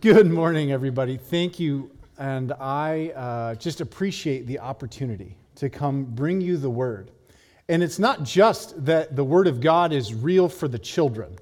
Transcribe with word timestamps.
Good 0.00 0.28
morning, 0.28 0.72
everybody. 0.72 1.16
Thank 1.16 1.60
you. 1.60 1.92
And 2.18 2.52
I 2.54 3.10
uh, 3.10 3.54
just 3.54 3.80
appreciate 3.80 4.44
the 4.48 4.58
opportunity 4.58 5.38
to 5.54 5.70
come 5.70 6.06
bring 6.06 6.40
you 6.40 6.56
the 6.56 6.68
word. 6.68 7.12
And 7.68 7.84
it's 7.84 8.00
not 8.00 8.24
just 8.24 8.84
that 8.84 9.14
the 9.14 9.22
word 9.22 9.46
of 9.46 9.60
God 9.60 9.92
is 9.92 10.12
real 10.12 10.48
for 10.48 10.66
the 10.66 10.78
children, 10.78 11.38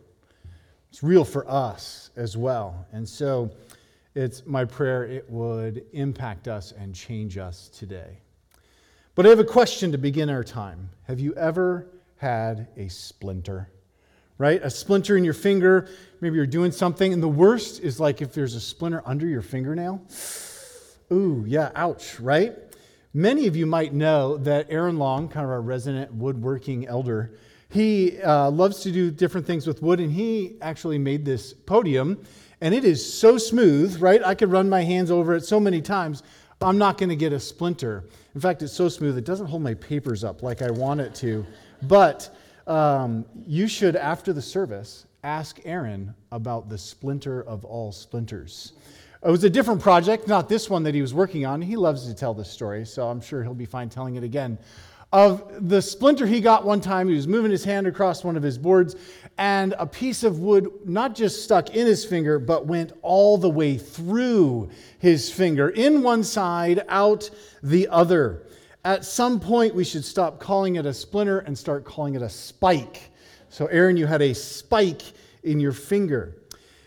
it's 0.90 1.02
real 1.02 1.24
for 1.24 1.50
us 1.50 2.10
as 2.16 2.36
well. 2.36 2.86
And 2.92 3.08
so 3.08 3.50
it's 4.14 4.44
my 4.44 4.66
prayer 4.66 5.04
it 5.04 5.28
would 5.30 5.86
impact 5.94 6.46
us 6.46 6.72
and 6.72 6.94
change 6.94 7.38
us 7.38 7.70
today. 7.70 8.18
But 9.14 9.24
I 9.24 9.30
have 9.30 9.40
a 9.40 9.44
question 9.44 9.90
to 9.90 9.98
begin 9.98 10.28
our 10.28 10.44
time. 10.44 10.90
Have 11.04 11.18
you 11.18 11.34
ever 11.36 11.88
had 12.18 12.68
a 12.76 12.88
splinter? 12.88 13.70
Right? 14.38 14.60
A 14.62 14.70
splinter 14.70 15.16
in 15.16 15.24
your 15.24 15.34
finger. 15.34 15.88
Maybe 16.20 16.36
you're 16.36 16.46
doing 16.46 16.72
something. 16.72 17.12
And 17.12 17.22
the 17.22 17.28
worst 17.28 17.80
is 17.80 18.00
like 18.00 18.22
if 18.22 18.32
there's 18.32 18.54
a 18.54 18.60
splinter 18.60 19.02
under 19.06 19.26
your 19.26 19.42
fingernail. 19.42 20.02
Ooh, 21.12 21.44
yeah, 21.46 21.70
ouch, 21.74 22.18
right? 22.18 22.54
Many 23.12 23.46
of 23.46 23.54
you 23.54 23.66
might 23.66 23.94
know 23.94 24.36
that 24.38 24.66
Aaron 24.70 24.98
Long, 24.98 25.28
kind 25.28 25.44
of 25.44 25.50
our 25.50 25.60
resident 25.60 26.12
woodworking 26.12 26.88
elder, 26.88 27.34
he 27.68 28.20
uh, 28.22 28.50
loves 28.50 28.80
to 28.80 28.92
do 28.92 29.10
different 29.10 29.46
things 29.46 29.66
with 29.66 29.82
wood, 29.82 30.00
and 30.00 30.12
he 30.12 30.56
actually 30.60 30.98
made 30.98 31.24
this 31.24 31.52
podium, 31.52 32.24
and 32.60 32.74
it 32.74 32.84
is 32.84 33.14
so 33.14 33.38
smooth, 33.38 34.00
right? 34.00 34.22
I 34.22 34.34
could 34.34 34.50
run 34.50 34.68
my 34.68 34.82
hands 34.82 35.10
over 35.10 35.34
it 35.34 35.44
so 35.44 35.60
many 35.60 35.80
times. 35.82 36.22
I'm 36.60 36.78
not 36.78 36.98
going 36.98 37.08
to 37.08 37.16
get 37.16 37.32
a 37.32 37.40
splinter. 37.40 38.04
In 38.34 38.40
fact, 38.40 38.62
it's 38.62 38.72
so 38.72 38.88
smooth, 38.88 39.18
it 39.18 39.24
doesn't 39.24 39.46
hold 39.46 39.62
my 39.62 39.74
papers 39.74 40.24
up 40.24 40.42
like 40.42 40.62
I 40.62 40.70
want 40.70 41.00
it 41.00 41.14
to. 41.16 41.44
But 41.82 42.34
um, 42.66 43.24
you 43.46 43.68
should, 43.68 43.96
after 43.96 44.32
the 44.32 44.42
service, 44.42 45.06
ask 45.22 45.60
Aaron 45.64 46.14
about 46.32 46.68
the 46.68 46.78
splinter 46.78 47.42
of 47.42 47.64
all 47.64 47.92
splinters. 47.92 48.72
It 49.24 49.30
was 49.30 49.44
a 49.44 49.50
different 49.50 49.80
project, 49.80 50.28
not 50.28 50.50
this 50.50 50.68
one 50.68 50.82
that 50.82 50.94
he 50.94 51.00
was 51.00 51.14
working 51.14 51.46
on. 51.46 51.62
He 51.62 51.76
loves 51.76 52.06
to 52.06 52.14
tell 52.14 52.34
this 52.34 52.50
story, 52.50 52.84
so 52.84 53.08
I'm 53.08 53.22
sure 53.22 53.42
he'll 53.42 53.54
be 53.54 53.64
fine 53.64 53.88
telling 53.88 54.16
it 54.16 54.24
again. 54.24 54.58
Of 55.14 55.68
the 55.68 55.80
splinter 55.80 56.26
he 56.26 56.40
got 56.40 56.64
one 56.64 56.80
time, 56.80 57.08
he 57.08 57.14
was 57.14 57.28
moving 57.28 57.50
his 57.50 57.64
hand 57.64 57.86
across 57.86 58.24
one 58.24 58.36
of 58.36 58.42
his 58.42 58.58
boards, 58.58 58.96
and 59.38 59.74
a 59.78 59.86
piece 59.86 60.24
of 60.24 60.40
wood 60.40 60.68
not 60.84 61.14
just 61.14 61.44
stuck 61.44 61.70
in 61.70 61.86
his 61.86 62.04
finger, 62.04 62.38
but 62.38 62.66
went 62.66 62.92
all 63.00 63.38
the 63.38 63.48
way 63.48 63.78
through 63.78 64.68
his 64.98 65.30
finger, 65.30 65.70
in 65.70 66.02
one 66.02 66.24
side, 66.24 66.82
out 66.88 67.30
the 67.62 67.88
other. 67.88 68.42
At 68.84 69.04
some 69.04 69.40
point, 69.40 69.74
we 69.74 69.82
should 69.82 70.04
stop 70.04 70.38
calling 70.38 70.76
it 70.76 70.84
a 70.84 70.92
splinter 70.92 71.38
and 71.38 71.56
start 71.56 71.84
calling 71.84 72.14
it 72.14 72.22
a 72.22 72.28
spike. 72.28 73.10
So, 73.48 73.66
Aaron, 73.66 73.96
you 73.96 74.06
had 74.06 74.20
a 74.20 74.34
spike 74.34 75.02
in 75.42 75.58
your 75.58 75.72
finger. 75.72 76.36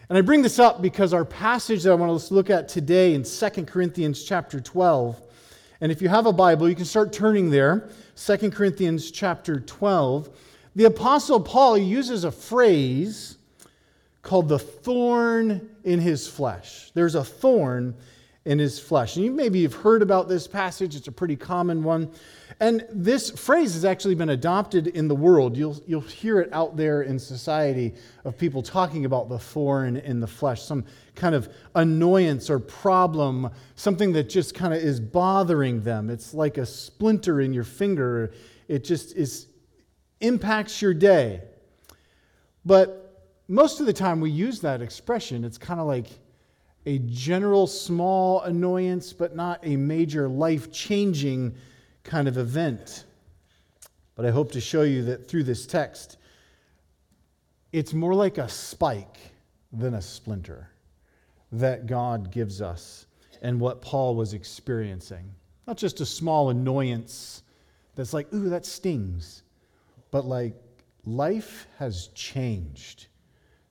And 0.08 0.18
I 0.18 0.22
bring 0.22 0.44
this 0.44 0.60
up 0.60 0.82
because 0.82 1.12
our 1.12 1.26
passage 1.26 1.84
that 1.84 1.92
I 1.92 1.96
want 1.96 2.22
to 2.22 2.34
look 2.34 2.52
at 2.52 2.70
today 2.70 3.16
in 3.16 3.24
2 3.24 3.50
Corinthians 3.66 4.24
chapter 4.24 4.60
12, 4.60 5.22
and 5.82 5.92
if 5.92 6.02
you 6.02 6.08
have 6.10 6.28
a 6.28 6.34
Bible, 6.34 6.70
you 6.70 6.76
can 6.76 6.86
start 6.86 7.12
turning 7.12 7.50
there. 7.50 7.90
2 8.16 8.52
Corinthians 8.52 9.12
chapter 9.12 9.60
12. 9.60 10.30
The 10.76 10.86
Apostle 10.86 11.40
Paul 11.40 11.78
uses 11.78 12.24
a 12.24 12.32
phrase 12.32 13.38
called 14.22 14.50
the 14.50 14.60
thorn 14.60 15.70
in 15.84 16.00
his 16.00 16.28
flesh. 16.28 16.92
There's 16.94 17.16
a 17.16 17.24
thorn 17.24 17.96
in 18.48 18.60
his 18.60 18.80
flesh. 18.80 19.18
And 19.18 19.26
you 19.26 19.32
maybe 19.32 19.62
have 19.64 19.74
heard 19.74 20.02
about 20.02 20.30
this 20.30 20.48
passage, 20.48 20.96
it's 20.96 21.10
a 21.10 21.12
pretty 21.12 21.36
common 21.36 21.84
one. 21.84 22.10
And 22.62 22.86
this 22.90 23.30
phrase 23.30 23.74
has 23.74 23.84
actually 23.84 24.16
been 24.16 24.30
adopted 24.30 24.88
in 24.88 25.10
the 25.10 25.16
world. 25.16 25.58
You'll, 25.58 25.78
you'll 25.86 26.00
hear 26.00 26.40
it 26.40 26.50
out 26.54 26.78
there 26.78 27.02
in 27.02 27.20
society 27.20 27.94
of 28.24 28.38
people 28.38 28.64
talking 28.64 29.04
about 29.04 29.28
the 29.28 29.38
thorn 29.38 29.98
in 29.98 30.22
the 30.22 30.28
flesh, 30.28 30.62
some 30.64 30.86
kind 31.14 31.36
of 31.36 31.54
annoyance 31.76 32.50
or 32.50 32.58
problem, 32.58 33.52
something 33.76 34.14
that 34.14 34.30
just 34.30 34.56
kind 34.56 34.74
of 34.74 34.80
is 34.82 35.02
bothering 35.02 35.82
them. 35.82 36.10
It's 36.10 36.34
like 36.34 36.58
a 36.58 36.66
splinter 36.66 37.42
in 37.42 37.54
your 37.54 37.66
finger. 37.66 38.32
It 38.70 38.86
just 38.86 39.14
is 39.18 39.48
impacts 40.22 40.82
your 40.82 40.94
day. 40.94 41.42
But 42.66 43.28
most 43.50 43.82
of 43.82 43.88
the 43.88 43.94
time 43.94 44.22
we 44.22 44.32
use 44.32 44.62
that 44.62 44.82
expression, 44.82 45.44
it's 45.44 45.58
kind 45.58 45.82
of 45.82 45.86
like 45.86 46.08
a 46.88 47.00
general 47.00 47.68
small 47.68 48.42
annoyance, 48.44 49.12
but 49.12 49.36
not 49.36 49.60
a 49.64 49.76
major 49.76 50.30
life 50.30 50.72
changing 50.72 51.54
kind 52.06 52.30
of 52.30 52.38
event. 52.38 53.04
But 54.16 54.26
I 54.26 54.32
hope 54.32 54.54
to 54.54 54.62
show 54.62 54.84
you 54.84 55.04
that 55.04 55.28
through 55.28 55.44
this 55.44 55.68
text, 55.68 56.16
it's 57.74 57.94
more 57.94 58.14
like 58.14 58.38
a 58.38 58.48
spike 58.48 59.18
than 59.74 59.96
a 59.96 60.02
splinter 60.02 60.70
that 61.52 61.88
God 61.88 62.32
gives 62.32 62.62
us 62.62 63.06
and 63.42 63.60
what 63.60 63.82
Paul 63.82 64.16
was 64.16 64.34
experiencing. 64.34 65.30
Not 65.68 65.76
just 65.76 66.00
a 66.00 66.06
small 66.06 66.52
annoyance 66.52 67.44
that's 67.96 68.14
like, 68.14 68.34
ooh, 68.34 68.48
that 68.48 68.66
stings, 68.66 69.44
but 70.10 70.24
like 70.24 70.56
life 71.06 71.68
has 71.80 72.08
changed. 72.16 73.08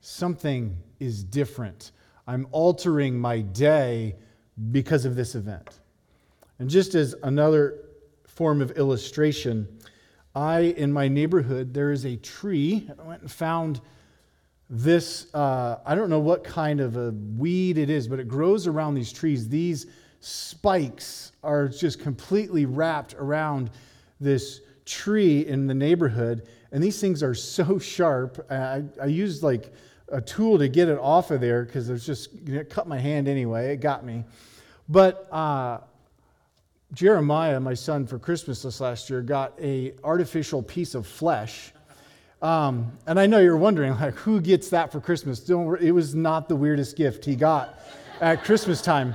Something 0.02 0.76
is 1.00 1.24
different. 1.24 1.92
I'm 2.26 2.46
altering 2.50 3.18
my 3.18 3.40
day 3.40 4.16
because 4.72 5.04
of 5.04 5.14
this 5.14 5.34
event. 5.34 5.80
And 6.58 6.68
just 6.68 6.94
as 6.94 7.14
another 7.22 7.84
form 8.26 8.60
of 8.60 8.72
illustration, 8.72 9.68
I, 10.34 10.60
in 10.60 10.92
my 10.92 11.08
neighborhood, 11.08 11.72
there 11.72 11.92
is 11.92 12.04
a 12.04 12.16
tree. 12.16 12.88
I 12.98 13.02
went 13.02 13.22
and 13.22 13.30
found 13.30 13.80
this, 14.68 15.32
uh, 15.34 15.78
I 15.86 15.94
don't 15.94 16.10
know 16.10 16.20
what 16.20 16.42
kind 16.42 16.80
of 16.80 16.96
a 16.96 17.12
weed 17.12 17.78
it 17.78 17.88
is, 17.88 18.08
but 18.08 18.18
it 18.18 18.28
grows 18.28 18.66
around 18.66 18.94
these 18.94 19.12
trees. 19.12 19.48
These 19.48 19.86
spikes 20.20 21.32
are 21.42 21.68
just 21.68 22.00
completely 22.00 22.66
wrapped 22.66 23.14
around 23.14 23.70
this 24.20 24.62
tree 24.84 25.46
in 25.46 25.66
the 25.66 25.74
neighborhood. 25.74 26.48
And 26.72 26.82
these 26.82 27.00
things 27.00 27.22
are 27.22 27.34
so 27.34 27.78
sharp. 27.78 28.44
I, 28.50 28.82
I 29.00 29.06
used 29.06 29.42
like 29.42 29.72
a 30.10 30.20
tool 30.20 30.58
to 30.58 30.68
get 30.68 30.88
it 30.88 30.98
off 30.98 31.30
of 31.30 31.40
there 31.40 31.64
because 31.64 31.88
it 31.88 31.92
was 31.92 32.06
just 32.06 32.32
you 32.46 32.54
know, 32.54 32.64
cut 32.64 32.86
my 32.86 32.98
hand 32.98 33.28
anyway. 33.28 33.72
It 33.72 33.78
got 33.78 34.04
me. 34.04 34.24
But 34.88 35.26
uh, 35.32 35.78
Jeremiah, 36.92 37.58
my 37.58 37.74
son, 37.74 38.06
for 38.06 38.18
Christmas 38.18 38.62
this 38.62 38.80
last 38.80 39.10
year, 39.10 39.20
got 39.20 39.52
a 39.60 39.94
artificial 40.04 40.62
piece 40.62 40.94
of 40.94 41.06
flesh. 41.06 41.72
Um, 42.42 42.92
and 43.06 43.18
I 43.18 43.26
know 43.26 43.38
you're 43.38 43.56
wondering, 43.56 43.98
like, 43.98 44.14
who 44.14 44.40
gets 44.40 44.68
that 44.70 44.92
for 44.92 45.00
Christmas? 45.00 45.40
Don't, 45.40 45.80
it 45.80 45.90
was 45.90 46.14
not 46.14 46.48
the 46.48 46.56
weirdest 46.56 46.96
gift 46.96 47.24
he 47.24 47.34
got 47.34 47.80
at 48.20 48.44
Christmas 48.44 48.80
time. 48.80 49.14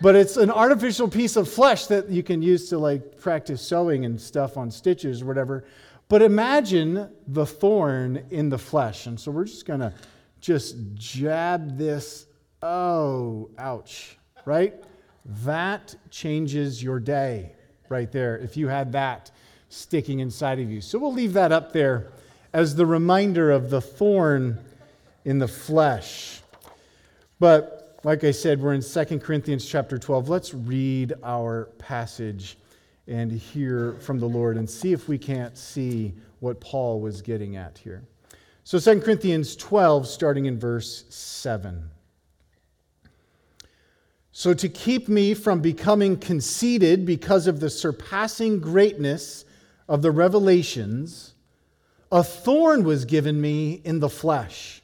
But 0.00 0.16
it's 0.16 0.38
an 0.38 0.50
artificial 0.50 1.08
piece 1.08 1.36
of 1.36 1.48
flesh 1.48 1.86
that 1.86 2.08
you 2.08 2.22
can 2.22 2.40
use 2.40 2.70
to 2.70 2.78
like 2.78 3.18
practice 3.18 3.60
sewing 3.60 4.06
and 4.06 4.18
stuff 4.18 4.56
on 4.56 4.70
stitches 4.70 5.20
or 5.20 5.26
whatever. 5.26 5.64
But 6.08 6.22
imagine 6.22 7.10
the 7.28 7.44
thorn 7.44 8.24
in 8.30 8.48
the 8.48 8.58
flesh. 8.58 9.06
And 9.06 9.20
so 9.20 9.30
we're 9.30 9.44
just 9.44 9.66
going 9.66 9.80
to 9.80 9.92
just 10.40 10.76
jab 10.94 11.76
this. 11.76 12.26
Oh, 12.62 13.50
ouch, 13.58 14.18
right? 14.44 14.74
That 15.44 15.94
changes 16.10 16.82
your 16.82 16.98
day 17.00 17.52
right 17.88 18.10
there 18.10 18.38
if 18.38 18.56
you 18.56 18.68
had 18.68 18.92
that 18.92 19.30
sticking 19.68 20.20
inside 20.20 20.58
of 20.58 20.70
you. 20.70 20.80
So 20.80 20.98
we'll 20.98 21.12
leave 21.12 21.32
that 21.34 21.52
up 21.52 21.72
there 21.72 22.10
as 22.52 22.74
the 22.74 22.86
reminder 22.86 23.50
of 23.50 23.70
the 23.70 23.80
thorn 23.80 24.58
in 25.24 25.38
the 25.38 25.48
flesh. 25.48 26.40
But 27.38 27.98
like 28.02 28.24
I 28.24 28.30
said, 28.30 28.60
we're 28.60 28.74
in 28.74 28.82
2 28.82 29.18
Corinthians 29.18 29.66
chapter 29.66 29.98
12. 29.98 30.28
Let's 30.28 30.54
read 30.54 31.14
our 31.22 31.66
passage 31.78 32.56
and 33.06 33.30
hear 33.30 33.94
from 34.00 34.18
the 34.18 34.28
Lord 34.28 34.56
and 34.56 34.68
see 34.68 34.92
if 34.92 35.08
we 35.08 35.18
can't 35.18 35.56
see 35.56 36.14
what 36.40 36.60
Paul 36.60 37.00
was 37.00 37.22
getting 37.22 37.56
at 37.56 37.76
here. 37.76 38.02
So 38.70 38.78
2 38.78 39.00
Corinthians 39.00 39.56
12, 39.56 40.06
starting 40.06 40.46
in 40.46 40.56
verse 40.56 41.04
7. 41.08 41.90
So, 44.30 44.54
to 44.54 44.68
keep 44.68 45.08
me 45.08 45.34
from 45.34 45.60
becoming 45.60 46.16
conceited 46.16 47.04
because 47.04 47.48
of 47.48 47.58
the 47.58 47.68
surpassing 47.68 48.60
greatness 48.60 49.44
of 49.88 50.02
the 50.02 50.12
revelations, 50.12 51.34
a 52.12 52.22
thorn 52.22 52.84
was 52.84 53.04
given 53.04 53.40
me 53.40 53.80
in 53.84 53.98
the 53.98 54.08
flesh, 54.08 54.82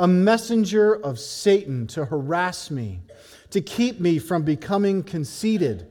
a 0.00 0.08
messenger 0.08 0.92
of 0.92 1.20
Satan 1.20 1.86
to 1.86 2.06
harass 2.06 2.72
me, 2.72 3.02
to 3.50 3.60
keep 3.60 4.00
me 4.00 4.18
from 4.18 4.42
becoming 4.42 5.04
conceited. 5.04 5.86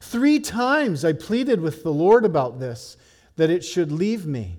Three 0.00 0.38
times 0.38 1.04
I 1.04 1.12
pleaded 1.12 1.60
with 1.60 1.82
the 1.82 1.92
Lord 1.92 2.24
about 2.24 2.60
this, 2.60 2.96
that 3.34 3.50
it 3.50 3.64
should 3.64 3.90
leave 3.90 4.26
me. 4.26 4.58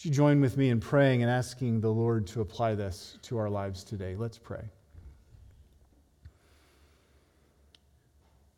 Would 0.00 0.06
you 0.06 0.12
join 0.12 0.40
with 0.40 0.56
me 0.56 0.70
in 0.70 0.80
praying 0.80 1.20
and 1.20 1.30
asking 1.30 1.82
the 1.82 1.90
Lord 1.90 2.26
to 2.28 2.40
apply 2.40 2.74
this 2.74 3.18
to 3.20 3.36
our 3.36 3.50
lives 3.50 3.84
today? 3.84 4.16
Let's 4.16 4.38
pray. 4.38 4.62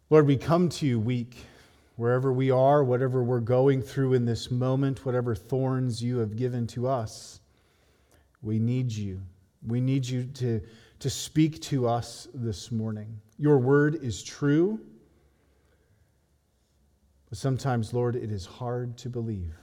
Lord, 0.08 0.28
we 0.28 0.36
come 0.36 0.68
to 0.68 0.86
you 0.86 1.00
weak, 1.00 1.34
wherever 1.96 2.32
we 2.32 2.52
are, 2.52 2.84
whatever 2.84 3.24
we're 3.24 3.40
going 3.40 3.82
through 3.82 4.14
in 4.14 4.24
this 4.24 4.52
moment, 4.52 5.04
whatever 5.04 5.34
thorns 5.34 6.00
you 6.00 6.18
have 6.18 6.36
given 6.36 6.68
to 6.68 6.86
us. 6.86 7.40
We 8.40 8.60
need 8.60 8.92
you. 8.92 9.20
We 9.66 9.80
need 9.80 10.06
you 10.06 10.26
to, 10.34 10.60
to 11.00 11.10
speak 11.10 11.60
to 11.62 11.88
us 11.88 12.28
this 12.32 12.70
morning. 12.70 13.20
Your 13.36 13.58
word 13.58 13.96
is 13.96 14.22
true, 14.22 14.78
but 17.28 17.36
sometimes, 17.36 17.92
Lord, 17.92 18.14
it 18.14 18.30
is 18.30 18.46
hard 18.46 18.96
to 18.98 19.08
believe. 19.08 19.56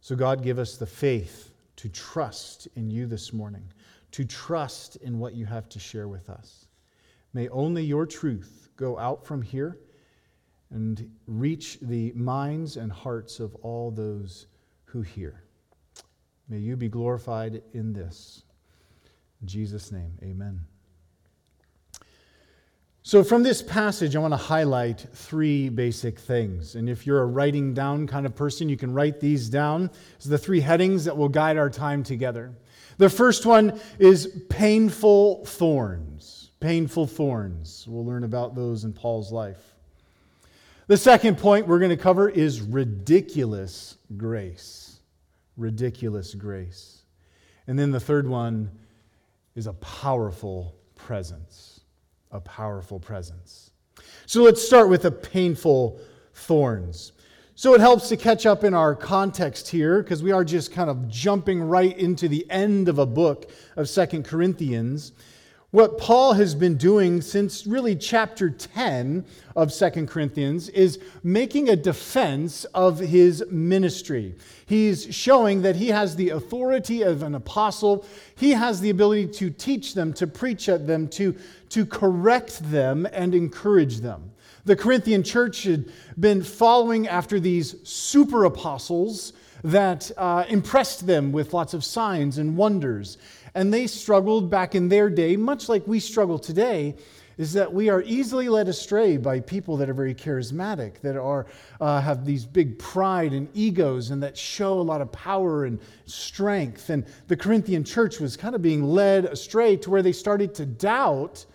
So, 0.00 0.16
God, 0.16 0.42
give 0.42 0.58
us 0.58 0.76
the 0.76 0.86
faith 0.86 1.52
to 1.76 1.88
trust 1.88 2.68
in 2.74 2.90
you 2.90 3.06
this 3.06 3.32
morning, 3.32 3.64
to 4.12 4.24
trust 4.24 4.96
in 4.96 5.18
what 5.18 5.34
you 5.34 5.46
have 5.46 5.68
to 5.70 5.78
share 5.78 6.08
with 6.08 6.28
us. 6.30 6.66
May 7.32 7.48
only 7.48 7.84
your 7.84 8.06
truth 8.06 8.68
go 8.76 8.98
out 8.98 9.24
from 9.26 9.42
here 9.42 9.78
and 10.70 11.10
reach 11.26 11.78
the 11.82 12.12
minds 12.12 12.76
and 12.76 12.90
hearts 12.90 13.40
of 13.40 13.54
all 13.56 13.90
those 13.90 14.46
who 14.84 15.02
hear. 15.02 15.42
May 16.48 16.58
you 16.58 16.76
be 16.76 16.88
glorified 16.88 17.62
in 17.74 17.92
this. 17.92 18.42
In 19.40 19.46
Jesus' 19.46 19.92
name, 19.92 20.12
amen. 20.22 20.60
So, 23.02 23.24
from 23.24 23.42
this 23.42 23.62
passage, 23.62 24.14
I 24.14 24.18
want 24.18 24.32
to 24.32 24.36
highlight 24.36 25.06
three 25.14 25.68
basic 25.68 26.18
things. 26.18 26.74
And 26.74 26.88
if 26.88 27.06
you're 27.06 27.22
a 27.22 27.26
writing 27.26 27.72
down 27.72 28.06
kind 28.06 28.26
of 28.26 28.36
person, 28.36 28.68
you 28.68 28.76
can 28.76 28.92
write 28.92 29.20
these 29.20 29.48
down. 29.48 29.90
It's 30.16 30.26
the 30.26 30.38
three 30.38 30.60
headings 30.60 31.06
that 31.06 31.16
will 31.16 31.28
guide 31.28 31.56
our 31.56 31.70
time 31.70 32.02
together. 32.02 32.52
The 32.98 33.08
first 33.08 33.46
one 33.46 33.80
is 33.98 34.44
painful 34.50 35.46
thorns. 35.46 36.50
Painful 36.60 37.06
thorns. 37.06 37.86
We'll 37.88 38.04
learn 38.04 38.24
about 38.24 38.54
those 38.54 38.84
in 38.84 38.92
Paul's 38.92 39.32
life. 39.32 39.62
The 40.86 40.98
second 40.98 41.38
point 41.38 41.66
we're 41.66 41.78
going 41.78 41.90
to 41.90 41.96
cover 41.96 42.28
is 42.28 42.60
ridiculous 42.60 43.96
grace 44.16 44.90
ridiculous 45.60 46.34
grace. 46.34 47.02
And 47.66 47.78
then 47.78 47.90
the 47.92 48.00
third 48.00 48.26
one 48.26 48.70
is 49.54 49.66
a 49.66 49.74
powerful 49.74 50.74
presence. 50.96 51.69
A 52.32 52.40
powerful 52.40 53.00
presence. 53.00 53.70
So 54.26 54.42
let's 54.42 54.62
start 54.62 54.88
with 54.88 55.02
the 55.02 55.10
painful 55.10 56.00
thorns. 56.34 57.12
So 57.54 57.74
it 57.74 57.80
helps 57.80 58.08
to 58.08 58.16
catch 58.16 58.46
up 58.46 58.64
in 58.64 58.72
our 58.72 58.94
context 58.94 59.68
here 59.68 60.02
because 60.02 60.22
we 60.22 60.32
are 60.32 60.44
just 60.44 60.72
kind 60.72 60.88
of 60.88 61.08
jumping 61.08 61.60
right 61.60 61.96
into 61.98 62.28
the 62.28 62.46
end 62.50 62.88
of 62.88 62.98
a 62.98 63.04
book 63.04 63.50
of 63.76 63.88
Second 63.88 64.24
Corinthians 64.24 65.12
what 65.70 65.98
Paul 65.98 66.32
has 66.32 66.56
been 66.56 66.76
doing 66.76 67.20
since 67.20 67.64
really 67.64 67.94
chapter 67.94 68.50
10 68.50 69.24
of 69.54 69.72
Second 69.72 70.08
Corinthians 70.08 70.68
is 70.70 70.98
making 71.22 71.68
a 71.68 71.76
defense 71.76 72.64
of 72.66 72.98
his 72.98 73.44
ministry. 73.50 74.34
He's 74.66 75.14
showing 75.14 75.62
that 75.62 75.76
he 75.76 75.88
has 75.88 76.16
the 76.16 76.30
authority 76.30 77.02
of 77.02 77.22
an 77.22 77.36
apostle. 77.36 78.04
He 78.34 78.50
has 78.50 78.80
the 78.80 78.90
ability 78.90 79.28
to 79.34 79.50
teach 79.50 79.94
them, 79.94 80.12
to 80.14 80.26
preach 80.26 80.68
at 80.68 80.88
them, 80.88 81.06
to, 81.10 81.36
to 81.68 81.86
correct 81.86 82.68
them, 82.70 83.06
and 83.12 83.32
encourage 83.32 83.98
them. 83.98 84.32
The 84.64 84.74
Corinthian 84.74 85.22
church 85.22 85.62
had 85.62 85.86
been 86.18 86.42
following 86.42 87.06
after 87.06 87.38
these 87.38 87.76
super 87.88 88.44
apostles 88.44 89.32
that 89.62 90.10
uh, 90.16 90.44
impressed 90.48 91.06
them 91.06 91.32
with 91.32 91.52
lots 91.52 91.74
of 91.74 91.84
signs 91.84 92.38
and 92.38 92.56
wonders 92.56 93.18
and 93.54 93.72
they 93.72 93.86
struggled 93.86 94.50
back 94.50 94.74
in 94.74 94.88
their 94.88 95.10
day, 95.10 95.36
much 95.36 95.68
like 95.68 95.86
we 95.86 96.00
struggle 96.00 96.38
today, 96.38 96.94
is 97.40 97.54
that 97.54 97.72
we 97.72 97.88
are 97.88 98.02
easily 98.02 98.50
led 98.50 98.68
astray 98.68 99.16
by 99.16 99.40
people 99.40 99.78
that 99.78 99.88
are 99.88 99.94
very 99.94 100.14
charismatic, 100.14 101.00
that 101.00 101.16
are, 101.16 101.46
uh, 101.80 101.98
have 101.98 102.26
these 102.26 102.44
big 102.44 102.78
pride 102.78 103.32
and 103.32 103.48
egos, 103.54 104.10
and 104.10 104.22
that 104.22 104.36
show 104.36 104.78
a 104.78 104.82
lot 104.82 105.00
of 105.00 105.10
power 105.10 105.64
and 105.64 105.80
strength. 106.04 106.90
And 106.90 107.06
the 107.28 107.36
Corinthian 107.36 107.82
church 107.82 108.20
was 108.20 108.36
kind 108.36 108.54
of 108.54 108.60
being 108.60 108.84
led 108.84 109.24
astray 109.24 109.76
to 109.78 109.90
where 109.90 110.02
they 110.02 110.12
started 110.12 110.54
to 110.56 110.66
doubt 110.66 111.46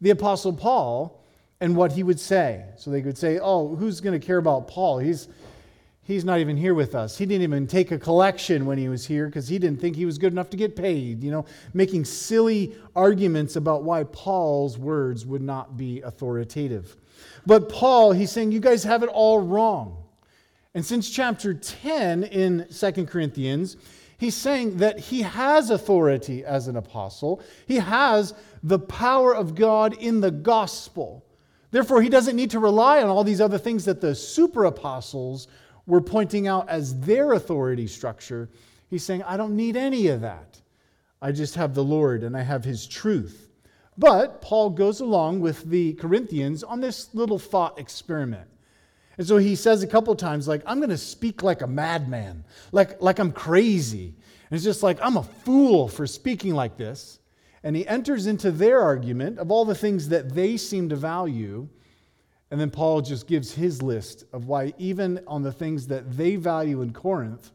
the 0.00 0.10
Apostle 0.10 0.52
Paul 0.52 1.24
and 1.60 1.76
what 1.76 1.92
he 1.92 2.02
would 2.02 2.18
say. 2.18 2.64
So 2.76 2.90
they 2.90 3.02
could 3.02 3.16
say, 3.16 3.38
Oh, 3.38 3.76
who's 3.76 4.00
going 4.00 4.18
to 4.18 4.26
care 4.26 4.38
about 4.38 4.66
Paul? 4.66 4.98
He's, 4.98 5.28
He's 6.08 6.24
not 6.24 6.38
even 6.38 6.56
here 6.56 6.72
with 6.72 6.94
us. 6.94 7.18
He 7.18 7.26
didn't 7.26 7.42
even 7.42 7.66
take 7.66 7.90
a 7.90 7.98
collection 7.98 8.64
when 8.64 8.78
he 8.78 8.88
was 8.88 9.06
here 9.06 9.26
because 9.26 9.46
he 9.46 9.58
didn't 9.58 9.78
think 9.78 9.94
he 9.94 10.06
was 10.06 10.16
good 10.16 10.32
enough 10.32 10.48
to 10.48 10.56
get 10.56 10.74
paid, 10.74 11.22
you 11.22 11.30
know, 11.30 11.44
making 11.74 12.06
silly 12.06 12.74
arguments 12.96 13.56
about 13.56 13.82
why 13.84 14.04
Paul's 14.04 14.78
words 14.78 15.26
would 15.26 15.42
not 15.42 15.76
be 15.76 16.00
authoritative. 16.00 16.96
But 17.44 17.68
Paul, 17.68 18.12
he's 18.12 18.32
saying, 18.32 18.52
you 18.52 18.58
guys 18.58 18.84
have 18.84 19.02
it 19.02 19.10
all 19.10 19.40
wrong. 19.40 20.02
And 20.74 20.82
since 20.82 21.10
chapter 21.10 21.52
10 21.52 22.24
in 22.24 22.70
Second 22.70 23.08
Corinthians, 23.08 23.76
he's 24.16 24.34
saying 24.34 24.78
that 24.78 24.98
he 24.98 25.20
has 25.20 25.68
authority 25.68 26.42
as 26.42 26.68
an 26.68 26.76
apostle, 26.76 27.42
he 27.66 27.76
has 27.76 28.32
the 28.62 28.78
power 28.78 29.36
of 29.36 29.54
God 29.54 29.92
in 29.92 30.22
the 30.22 30.30
gospel. 30.30 31.26
Therefore, 31.70 32.00
he 32.00 32.08
doesn't 32.08 32.34
need 32.34 32.52
to 32.52 32.60
rely 32.60 33.02
on 33.02 33.10
all 33.10 33.24
these 33.24 33.42
other 33.42 33.58
things 33.58 33.84
that 33.84 34.00
the 34.00 34.14
super 34.14 34.64
apostles 34.64 35.48
were 35.88 36.02
pointing 36.02 36.46
out 36.46 36.68
as 36.68 37.00
their 37.00 37.32
authority 37.32 37.86
structure, 37.86 38.50
he's 38.88 39.02
saying, 39.02 39.22
I 39.24 39.36
don't 39.36 39.56
need 39.56 39.74
any 39.74 40.06
of 40.08 40.20
that. 40.20 40.60
I 41.20 41.32
just 41.32 41.56
have 41.56 41.74
the 41.74 41.82
Lord 41.82 42.22
and 42.22 42.36
I 42.36 42.42
have 42.42 42.62
his 42.62 42.86
truth. 42.86 43.48
But 43.96 44.40
Paul 44.42 44.70
goes 44.70 45.00
along 45.00 45.40
with 45.40 45.64
the 45.64 45.94
Corinthians 45.94 46.62
on 46.62 46.80
this 46.80 47.12
little 47.14 47.38
thought 47.38 47.80
experiment. 47.80 48.48
And 49.16 49.26
so 49.26 49.38
he 49.38 49.56
says 49.56 49.82
a 49.82 49.88
couple 49.88 50.14
times, 50.14 50.46
like, 50.46 50.62
I'm 50.66 50.78
going 50.78 50.90
to 50.90 50.98
speak 50.98 51.42
like 51.42 51.62
a 51.62 51.66
madman, 51.66 52.44
like, 52.70 53.02
like 53.02 53.18
I'm 53.18 53.32
crazy. 53.32 54.14
And 54.50 54.56
it's 54.56 54.62
just 54.64 54.84
like, 54.84 54.98
I'm 55.02 55.16
a 55.16 55.24
fool 55.24 55.88
for 55.88 56.06
speaking 56.06 56.54
like 56.54 56.76
this. 56.76 57.18
And 57.64 57.74
he 57.74 57.88
enters 57.88 58.26
into 58.26 58.52
their 58.52 58.80
argument 58.80 59.38
of 59.38 59.50
all 59.50 59.64
the 59.64 59.74
things 59.74 60.10
that 60.10 60.34
they 60.34 60.56
seem 60.56 60.90
to 60.90 60.96
value. 60.96 61.68
And 62.50 62.60
then 62.60 62.70
Paul 62.70 63.02
just 63.02 63.26
gives 63.26 63.52
his 63.52 63.82
list 63.82 64.24
of 64.32 64.46
why, 64.46 64.72
even 64.78 65.20
on 65.26 65.42
the 65.42 65.52
things 65.52 65.86
that 65.88 66.16
they 66.16 66.36
value 66.36 66.80
in 66.80 66.92
Corinth, 66.92 67.50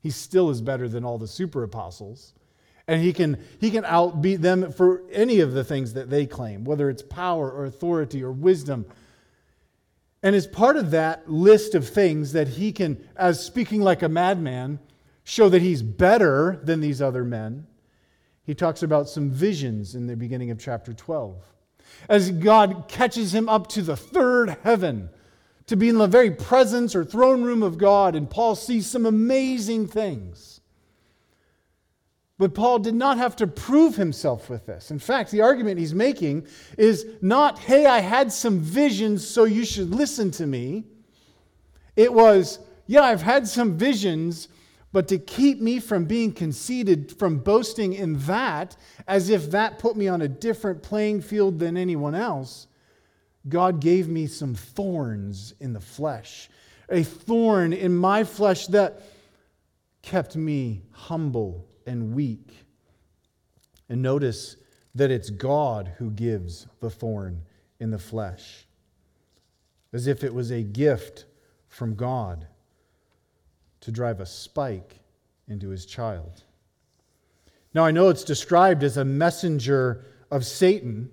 he 0.00 0.10
still 0.10 0.50
is 0.50 0.60
better 0.60 0.86
than 0.86 1.04
all 1.04 1.16
the 1.16 1.26
super 1.26 1.62
apostles. 1.62 2.34
And 2.86 3.00
he 3.00 3.14
can, 3.14 3.42
he 3.58 3.70
can 3.70 3.84
outbeat 3.84 4.42
them 4.42 4.70
for 4.70 5.02
any 5.10 5.40
of 5.40 5.52
the 5.52 5.64
things 5.64 5.94
that 5.94 6.10
they 6.10 6.26
claim, 6.26 6.64
whether 6.64 6.90
it's 6.90 7.02
power 7.02 7.50
or 7.50 7.64
authority 7.64 8.22
or 8.22 8.30
wisdom. 8.30 8.84
And 10.22 10.36
as 10.36 10.46
part 10.46 10.76
of 10.76 10.90
that 10.90 11.30
list 11.30 11.74
of 11.74 11.88
things 11.88 12.32
that 12.32 12.48
he 12.48 12.72
can, 12.72 13.02
as 13.16 13.44
speaking 13.44 13.80
like 13.80 14.02
a 14.02 14.08
madman, 14.10 14.78
show 15.22 15.48
that 15.48 15.62
he's 15.62 15.82
better 15.82 16.60
than 16.62 16.80
these 16.80 17.00
other 17.00 17.24
men, 17.24 17.66
he 18.42 18.54
talks 18.54 18.82
about 18.82 19.08
some 19.08 19.30
visions 19.30 19.94
in 19.94 20.06
the 20.06 20.16
beginning 20.16 20.50
of 20.50 20.58
chapter 20.58 20.92
12 20.92 21.53
as 22.08 22.30
God 22.30 22.84
catches 22.88 23.34
him 23.34 23.48
up 23.48 23.68
to 23.68 23.82
the 23.82 23.96
third 23.96 24.56
heaven 24.62 25.10
to 25.66 25.76
be 25.76 25.88
in 25.88 25.98
the 25.98 26.06
very 26.06 26.30
presence 26.30 26.94
or 26.94 27.04
throne 27.04 27.42
room 27.42 27.62
of 27.62 27.78
God. 27.78 28.14
And 28.14 28.28
Paul 28.28 28.54
sees 28.54 28.86
some 28.86 29.06
amazing 29.06 29.88
things. 29.88 30.60
But 32.36 32.52
Paul 32.52 32.80
did 32.80 32.94
not 32.94 33.16
have 33.16 33.36
to 33.36 33.46
prove 33.46 33.94
himself 33.94 34.50
with 34.50 34.66
this. 34.66 34.90
In 34.90 34.98
fact, 34.98 35.30
the 35.30 35.40
argument 35.40 35.78
he's 35.78 35.94
making 35.94 36.46
is 36.76 37.06
not, 37.22 37.60
hey, 37.60 37.86
I 37.86 38.00
had 38.00 38.32
some 38.32 38.58
visions, 38.58 39.26
so 39.26 39.44
you 39.44 39.64
should 39.64 39.90
listen 39.90 40.30
to 40.32 40.46
me. 40.46 40.84
It 41.94 42.12
was, 42.12 42.58
yeah, 42.86 43.02
I've 43.02 43.22
had 43.22 43.46
some 43.46 43.78
visions, 43.78 44.48
but 44.94 45.08
to 45.08 45.18
keep 45.18 45.60
me 45.60 45.80
from 45.80 46.04
being 46.04 46.32
conceited, 46.32 47.18
from 47.18 47.38
boasting 47.38 47.94
in 47.94 48.16
that, 48.26 48.76
as 49.08 49.28
if 49.28 49.50
that 49.50 49.80
put 49.80 49.96
me 49.96 50.06
on 50.06 50.22
a 50.22 50.28
different 50.28 50.84
playing 50.84 51.20
field 51.20 51.58
than 51.58 51.76
anyone 51.76 52.14
else, 52.14 52.68
God 53.48 53.80
gave 53.80 54.06
me 54.06 54.28
some 54.28 54.54
thorns 54.54 55.52
in 55.58 55.72
the 55.72 55.80
flesh. 55.80 56.48
A 56.88 57.02
thorn 57.02 57.72
in 57.72 57.96
my 57.96 58.22
flesh 58.22 58.68
that 58.68 59.02
kept 60.00 60.36
me 60.36 60.82
humble 60.92 61.66
and 61.88 62.14
weak. 62.14 62.52
And 63.88 64.00
notice 64.00 64.54
that 64.94 65.10
it's 65.10 65.28
God 65.28 65.90
who 65.98 66.12
gives 66.12 66.68
the 66.78 66.88
thorn 66.88 67.42
in 67.80 67.90
the 67.90 67.98
flesh, 67.98 68.64
as 69.92 70.06
if 70.06 70.22
it 70.22 70.32
was 70.32 70.52
a 70.52 70.62
gift 70.62 71.24
from 71.66 71.96
God 71.96 72.46
to 73.84 73.92
drive 73.92 74.20
a 74.20 74.26
spike 74.26 75.00
into 75.46 75.68
his 75.68 75.84
child. 75.84 76.42
Now, 77.74 77.84
I 77.84 77.90
know 77.90 78.08
it's 78.08 78.24
described 78.24 78.82
as 78.82 78.96
a 78.96 79.04
messenger 79.04 80.06
of 80.30 80.46
Satan, 80.46 81.10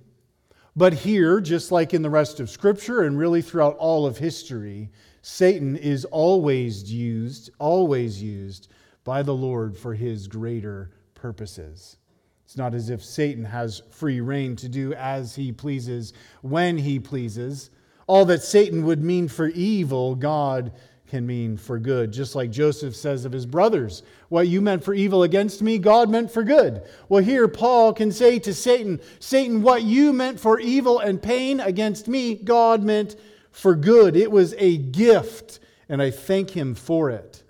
but 0.76 0.94
here, 0.94 1.42
just 1.42 1.72
like 1.72 1.94
in 1.94 2.02
the 2.02 2.10
rest 2.10 2.40
of 2.40 2.50
Scripture 2.50 3.02
and 3.02 3.18
really 3.18 3.42
throughout 3.42 3.76
all 3.78 4.06
of 4.06 4.18
history, 4.18 4.90
Satan 5.22 5.76
is 5.76 6.06
always 6.06 6.92
used, 6.92 7.50
always 7.60 8.24
used 8.24 8.70
by 9.04 9.22
the 9.22 9.34
Lord 9.34 9.78
for 9.78 9.94
his 9.94 10.28
greater 10.28 10.92
purposes. 11.14 11.98
It's 12.46 12.56
not 12.56 12.74
as 12.74 12.90
if 12.90 13.04
Satan 13.04 13.44
has 13.44 13.82
free 13.92 14.22
reign 14.22 14.56
to 14.58 14.70
do 14.70 14.94
as 14.94 15.36
he 15.36 15.52
pleases 15.52 16.14
when 16.42 16.78
he 16.78 17.00
pleases. 17.00 17.70
All 18.08 18.24
that 18.26 18.44
Satan 18.44 18.86
would 18.86 19.04
mean 19.04 19.28
for 19.28 19.48
evil, 19.48 20.16
God 20.16 20.72
can 21.12 21.28
mean 21.28 21.58
for 21.58 21.78
good. 21.78 22.10
Just 22.14 22.36
like 22.36 22.52
Joseph 22.52 22.96
says 22.96 23.26
of 23.26 23.34
his 23.34 23.46
brothers, 23.46 24.02
What 24.30 24.48
you 24.48 24.62
meant 24.62 24.82
for 24.82 24.94
evil 24.94 25.24
against 25.24 25.62
me, 25.62 25.78
God 25.78 26.10
meant 26.10 26.32
for 26.32 26.42
good. 26.42 26.84
Well, 27.10 27.22
here 27.22 27.50
Paul 27.50 27.92
can 27.92 28.14
say 28.14 28.40
to 28.40 28.54
Satan, 28.54 29.02
Satan, 29.20 29.62
what 29.62 29.84
you 29.84 30.14
meant 30.14 30.40
for 30.40 30.58
evil 30.58 31.00
and 31.00 31.22
pain 31.22 31.60
against 31.60 32.08
me, 32.08 32.36
God 32.36 32.82
meant 32.82 33.18
for 33.52 33.76
good. 33.76 34.16
It 34.16 34.32
was 34.32 34.56
a 34.58 34.78
gift, 34.78 35.60
and 35.90 36.02
I 36.02 36.12
thank 36.12 36.52
him 36.52 36.76
for 36.76 37.10
it. 37.10 37.44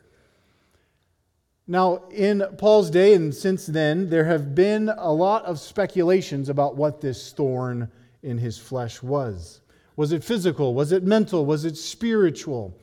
Now, 1.67 2.05
in 2.09 2.43
Paul's 2.57 2.89
day 2.89 3.13
and 3.13 3.33
since 3.33 3.67
then, 3.67 4.09
there 4.09 4.25
have 4.25 4.55
been 4.55 4.89
a 4.89 5.13
lot 5.13 5.45
of 5.45 5.59
speculations 5.59 6.49
about 6.49 6.75
what 6.75 6.99
this 6.99 7.31
thorn 7.31 7.91
in 8.23 8.39
his 8.39 8.57
flesh 8.57 9.03
was. 9.03 9.61
Was 9.97 10.11
it 10.13 10.23
physical? 10.23 10.73
Was 10.73 10.91
it 10.91 11.03
mental? 11.03 11.45
Was 11.45 11.63
it 11.63 11.77
spiritual? 11.77 12.75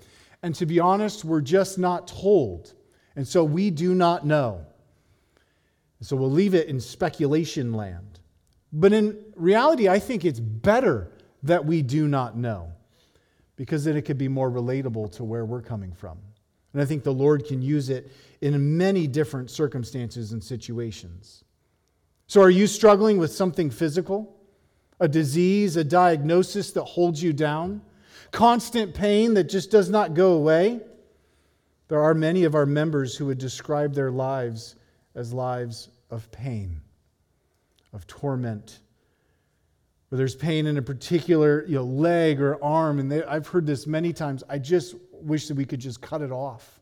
And 0.42 0.54
to 0.57 0.66
be 0.66 0.80
honest, 0.80 1.25
we're 1.25 1.40
just 1.40 1.78
not 1.78 2.07
told. 2.07 2.75
And 3.16 3.26
so 3.26 3.42
we 3.42 3.71
do 3.71 3.95
not 3.95 4.25
know. 4.25 4.64
So 6.00 6.16
we'll 6.16 6.30
leave 6.30 6.54
it 6.54 6.68
in 6.68 6.80
speculation 6.80 7.73
land. 7.73 8.21
But 8.73 8.92
in 8.92 9.18
reality, 9.35 9.88
I 9.88 9.99
think 9.99 10.25
it's 10.25 10.40
better 10.40 11.11
that 11.42 11.64
we 11.64 11.83
do 11.83 12.07
not 12.07 12.37
know 12.37 12.73
because 13.57 13.85
then 13.85 13.97
it 13.97 14.02
could 14.02 14.18
be 14.18 14.28
more 14.28 14.50
relatable 14.50 15.11
to 15.16 15.25
where 15.25 15.45
we're 15.45 15.62
coming 15.62 15.92
from. 15.92 16.18
And 16.73 16.83
I 16.83 16.85
think 16.85 17.02
the 17.02 17.12
Lord 17.12 17.45
can 17.45 17.62
use 17.62 17.90
it 17.90 18.12
in 18.40 18.76
many 18.76 19.07
different 19.07 19.50
circumstances 19.50 20.33
and 20.33 20.42
situations. 20.42 21.45
So, 22.28 22.42
are 22.42 22.50
you 22.50 22.66
struggling 22.66 23.18
with 23.18 23.33
something 23.33 23.71
physical? 23.71 24.37
A 25.00 25.09
disease, 25.09 25.76
a 25.76 25.85
diagnosis 25.85 26.73
that 26.73 26.85
holds 26.85 27.23
you 27.23 27.33
down? 27.33 27.80
Constant 28.30 28.94
pain 28.94 29.35
that 29.35 29.44
just 29.44 29.70
does 29.70 29.88
not 29.88 30.14
go 30.14 30.32
away? 30.32 30.80
There 31.88 32.02
are 32.02 32.14
many 32.14 32.44
of 32.44 32.54
our 32.54 32.66
members 32.66 33.16
who 33.16 33.26
would 33.26 33.38
describe 33.38 33.94
their 33.94 34.11
lives 34.11 34.76
as 35.14 35.32
lives 35.32 35.88
of 36.11 36.30
pain, 36.30 36.80
of 37.92 38.06
torment. 38.06 38.80
Where 40.08 40.18
there's 40.18 40.35
pain 40.35 40.66
in 40.66 40.76
a 40.76 40.82
particular 40.82 41.64
you 41.66 41.76
know, 41.76 41.85
leg 41.85 42.40
or 42.40 42.62
arm, 42.62 42.99
and 42.99 43.11
they, 43.11 43.25
I've 43.25 43.47
heard 43.47 43.66
this 43.66 43.87
many 43.87 44.12
times. 44.12 44.44
I 44.49 44.58
just 44.58 44.94
wish 45.12 45.49
that 45.49 45.54
we 45.54 45.64
could 45.64 45.80
just 45.80 46.00
cut 46.00 46.23
it 46.23 46.30
off. 46.30 46.78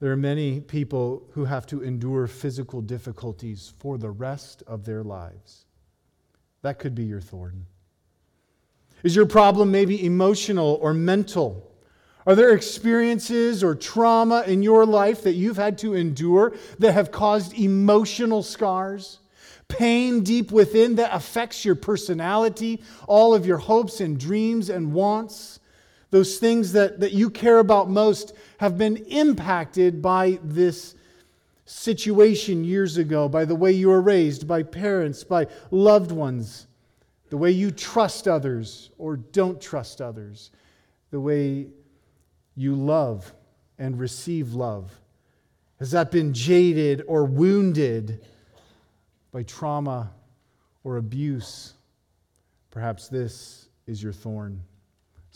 There 0.00 0.12
are 0.12 0.16
many 0.16 0.60
people 0.60 1.24
who 1.32 1.44
have 1.44 1.66
to 1.66 1.82
endure 1.82 2.26
physical 2.26 2.80
difficulties 2.80 3.72
for 3.78 3.98
the 3.98 4.10
rest 4.10 4.62
of 4.66 4.84
their 4.84 5.02
lives. 5.02 5.66
That 6.62 6.78
could 6.78 6.94
be 6.94 7.04
your 7.04 7.20
thorn. 7.20 7.66
Is 9.02 9.14
your 9.14 9.26
problem 9.26 9.70
maybe 9.70 10.04
emotional 10.04 10.78
or 10.82 10.92
mental? 10.92 11.64
Are 12.26 12.34
there 12.34 12.50
experiences 12.54 13.64
or 13.64 13.74
trauma 13.74 14.44
in 14.46 14.62
your 14.62 14.84
life 14.84 15.22
that 15.22 15.32
you've 15.32 15.56
had 15.56 15.78
to 15.78 15.94
endure 15.94 16.52
that 16.78 16.92
have 16.92 17.10
caused 17.10 17.58
emotional 17.58 18.42
scars? 18.42 19.20
Pain 19.68 20.22
deep 20.22 20.52
within 20.52 20.96
that 20.96 21.14
affects 21.14 21.64
your 21.64 21.74
personality, 21.74 22.82
all 23.06 23.34
of 23.34 23.46
your 23.46 23.58
hopes 23.58 24.00
and 24.00 24.20
dreams 24.20 24.68
and 24.68 24.92
wants? 24.92 25.58
Those 26.10 26.38
things 26.38 26.72
that, 26.72 27.00
that 27.00 27.12
you 27.12 27.30
care 27.30 27.58
about 27.58 27.88
most 27.88 28.34
have 28.58 28.78
been 28.78 28.96
impacted 28.96 30.00
by 30.00 30.38
this 30.42 30.94
situation 31.66 32.64
years 32.64 32.96
ago, 32.96 33.28
by 33.28 33.44
the 33.44 33.54
way 33.54 33.72
you 33.72 33.88
were 33.88 34.00
raised, 34.00 34.48
by 34.48 34.62
parents, 34.62 35.24
by 35.24 35.46
loved 35.70 36.12
ones, 36.12 36.66
the 37.30 37.36
way 37.36 37.50
you 37.50 37.70
trust 37.70 38.26
others 38.26 38.90
or 38.98 39.16
don't 39.16 39.60
trust 39.60 40.00
others, 40.00 40.50
the 41.10 41.20
way 41.20 41.68
you 42.54 42.74
love 42.74 43.32
and 43.78 43.98
receive 43.98 44.54
love. 44.54 44.92
Has 45.78 45.90
that 45.92 46.10
been 46.10 46.32
jaded 46.32 47.02
or 47.06 47.24
wounded 47.24 48.24
by 49.30 49.42
trauma 49.44 50.10
or 50.82 50.96
abuse? 50.96 51.74
Perhaps 52.70 53.08
this 53.08 53.68
is 53.86 54.02
your 54.02 54.12
thorn 54.12 54.62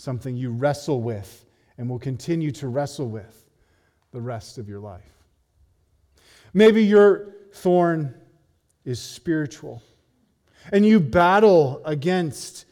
something 0.03 0.37
you 0.37 0.51
wrestle 0.51 1.01
with 1.01 1.45
and 1.79 1.89
will 1.89 1.99
continue 1.99 2.51
to 2.51 2.67
wrestle 2.67 3.09
with 3.09 3.49
the 4.11 4.21
rest 4.21 4.59
of 4.59 4.69
your 4.69 4.81
life. 4.81 5.13
Maybe 6.53 6.83
your 6.83 7.35
thorn 7.53 8.15
is 8.85 9.01
spiritual 9.01 9.81
and 10.71 10.87
you 10.87 11.01
battle 11.01 11.83
against 11.85 12.67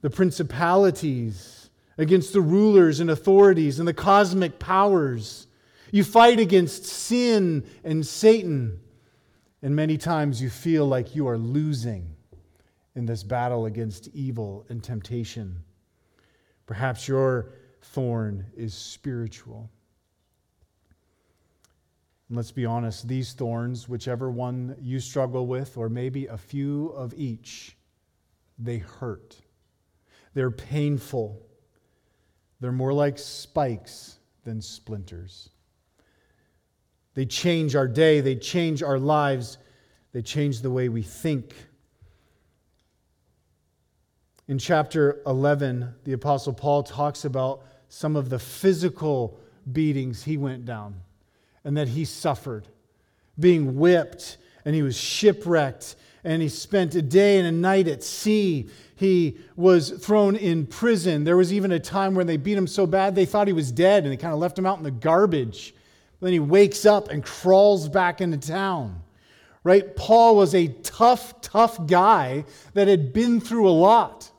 the 0.00 0.10
principalities, 0.10 1.70
against 1.98 2.32
the 2.32 2.40
rulers 2.40 3.00
and 3.00 3.10
authorities 3.10 3.78
and 3.78 3.86
the 3.86 3.94
cosmic 3.94 4.58
powers. 4.58 5.46
You 5.90 6.04
fight 6.04 6.40
against 6.40 6.84
sin 6.84 7.64
and 7.84 8.06
Satan. 8.06 8.80
And 9.62 9.76
many 9.76 9.96
times 9.98 10.42
you 10.42 10.50
feel 10.50 10.86
like 10.86 11.14
you 11.14 11.28
are 11.28 11.38
losing 11.38 12.16
in 12.96 13.06
this 13.06 13.22
battle 13.22 13.66
against 13.66 14.08
evil 14.08 14.66
and 14.68 14.82
temptation. 14.82 15.62
Perhaps 16.66 17.06
your 17.06 17.52
thorn 17.82 18.46
is 18.56 18.74
spiritual. 18.74 19.70
And 22.28 22.36
let's 22.36 22.52
be 22.52 22.64
honest, 22.64 23.08
these 23.08 23.32
thorns, 23.32 23.88
whichever 23.88 24.30
one 24.30 24.76
you 24.80 25.00
struggle 25.00 25.46
with, 25.46 25.76
or 25.76 25.88
maybe 25.88 26.26
a 26.26 26.38
few 26.38 26.88
of 26.88 27.12
each, 27.14 27.76
they 28.58 28.78
hurt. 28.78 29.36
They're 30.34 30.50
painful. 30.50 31.46
They're 32.60 32.72
more 32.72 32.92
like 32.92 33.18
spikes 33.18 34.18
than 34.44 34.62
splinters. 34.62 35.50
They 37.14 37.26
change 37.26 37.76
our 37.76 37.88
day, 37.88 38.20
they 38.20 38.36
change 38.36 38.82
our 38.82 38.98
lives, 38.98 39.58
they 40.12 40.22
change 40.22 40.62
the 40.62 40.70
way 40.70 40.88
we 40.88 41.02
think 41.02 41.54
in 44.48 44.58
chapter 44.58 45.22
11, 45.26 45.94
the 46.04 46.12
Apostle 46.12 46.52
Paul 46.52 46.82
talks 46.82 47.24
about 47.24 47.62
some 47.88 48.16
of 48.16 48.28
the 48.28 48.38
physical 48.38 49.38
beatings 49.72 50.24
he 50.24 50.36
went 50.36 50.64
down 50.64 50.94
and 51.64 51.76
that 51.76 51.88
he 51.88 52.04
suffered, 52.04 52.68
being 53.38 53.78
whipped, 53.78 54.36
and 54.64 54.74
he 54.74 54.82
was 54.82 54.96
shipwrecked, 54.96 55.96
and 56.24 56.40
he 56.40 56.48
spent 56.48 56.94
a 56.94 57.02
day 57.02 57.38
and 57.38 57.46
a 57.46 57.52
night 57.52 57.88
at 57.88 58.02
sea. 58.02 58.68
He 58.94 59.38
was 59.56 59.90
thrown 59.90 60.36
in 60.36 60.66
prison. 60.66 61.24
There 61.24 61.36
was 61.36 61.52
even 61.52 61.72
a 61.72 61.80
time 61.80 62.14
when 62.14 62.26
they 62.26 62.36
beat 62.36 62.56
him 62.56 62.66
so 62.66 62.86
bad 62.86 63.14
they 63.14 63.24
thought 63.24 63.46
he 63.46 63.52
was 63.52 63.72
dead, 63.72 64.04
and 64.04 64.12
they 64.12 64.16
kind 64.16 64.32
of 64.32 64.38
left 64.38 64.58
him 64.58 64.66
out 64.66 64.78
in 64.78 64.84
the 64.84 64.90
garbage. 64.90 65.74
Then 66.20 66.32
he 66.32 66.38
wakes 66.38 66.86
up 66.86 67.08
and 67.08 67.24
crawls 67.24 67.88
back 67.88 68.20
into 68.20 68.38
town. 68.38 69.02
Right? 69.64 69.94
Paul 69.96 70.36
was 70.36 70.54
a 70.54 70.68
tough, 70.68 71.40
tough 71.40 71.86
guy 71.86 72.44
that 72.74 72.88
had 72.88 73.12
been 73.12 73.40
through 73.40 73.68
a 73.68 73.70
lot. 73.70 74.30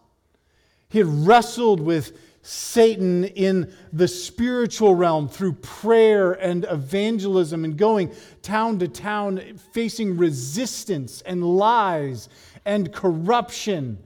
He 0.90 1.00
had 1.00 1.08
wrestled 1.08 1.80
with 1.80 2.18
Satan 2.46 3.24
in 3.24 3.74
the 3.94 4.08
spiritual 4.08 4.96
realm 4.96 5.30
through 5.30 5.54
prayer 5.54 6.34
and 6.34 6.66
evangelism 6.70 7.64
and 7.64 7.78
going 7.78 8.14
town 8.42 8.80
to 8.80 8.90
town, 8.90 9.58
facing 9.72 10.18
resistance 10.18 11.22
and 11.22 11.42
lies 11.42 12.28
and 12.66 12.92
corruption. 12.92 13.98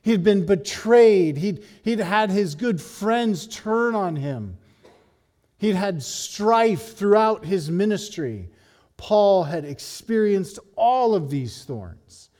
He 0.00 0.10
had 0.10 0.24
been 0.24 0.46
betrayed. 0.46 1.36
He'd, 1.36 1.64
he'd 1.82 1.98
had 1.98 2.30
his 2.30 2.54
good 2.54 2.80
friends 2.80 3.46
turn 3.46 3.94
on 3.94 4.16
him. 4.16 4.56
He'd 5.58 5.76
had 5.76 6.02
strife 6.02 6.96
throughout 6.96 7.44
his 7.44 7.70
ministry. 7.70 8.48
Paul 8.96 9.44
had 9.44 9.66
experienced 9.66 10.58
all 10.76 11.14
of 11.14 11.28
these 11.28 11.62
thorns. 11.64 12.30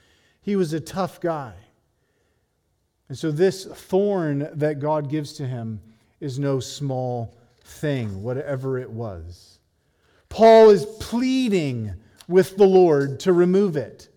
He 0.41 0.57
was 0.57 0.73
a 0.73 0.81
tough 0.81 1.21
guy. 1.21 1.55
And 3.13 3.19
so, 3.19 3.31
this 3.31 3.67
thorn 3.67 4.49
that 4.55 4.81
God 4.81 5.11
gives 5.11 5.35
to 5.35 5.47
him 5.47 5.83
is 6.19 6.39
no 6.39 6.61
small 6.61 7.37
thing, 7.63 8.23
whatever 8.23 8.79
it 8.79 8.89
was. 8.89 9.59
Paul 10.31 10.71
is 10.71 10.87
pleading 10.99 11.93
with 12.27 12.57
the 12.57 12.65
Lord 12.65 13.21
to 13.21 13.35
remove 13.35 13.77
it. 13.77 14.09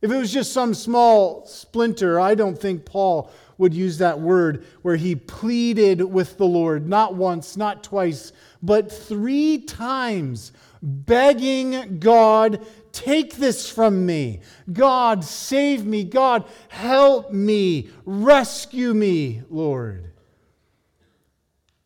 If 0.00 0.12
it 0.12 0.16
was 0.16 0.32
just 0.32 0.52
some 0.52 0.74
small 0.74 1.44
splinter, 1.46 2.20
I 2.20 2.36
don't 2.36 2.56
think 2.56 2.84
Paul 2.84 3.32
would 3.58 3.74
use 3.74 3.98
that 3.98 4.20
word 4.20 4.64
where 4.82 4.94
he 4.94 5.16
pleaded 5.16 6.00
with 6.00 6.38
the 6.38 6.46
Lord, 6.46 6.88
not 6.88 7.16
once, 7.16 7.56
not 7.56 7.82
twice, 7.82 8.32
but 8.62 8.92
three 8.92 9.58
times 9.58 10.52
begging 10.80 11.98
God, 11.98 12.64
take 12.92 13.36
this 13.36 13.68
from 13.68 14.06
me. 14.06 14.40
God, 14.72 15.24
save 15.24 15.84
me. 15.84 16.04
God, 16.04 16.44
help 16.68 17.32
me. 17.32 17.90
Rescue 18.04 18.94
me, 18.94 19.42
Lord. 19.48 20.10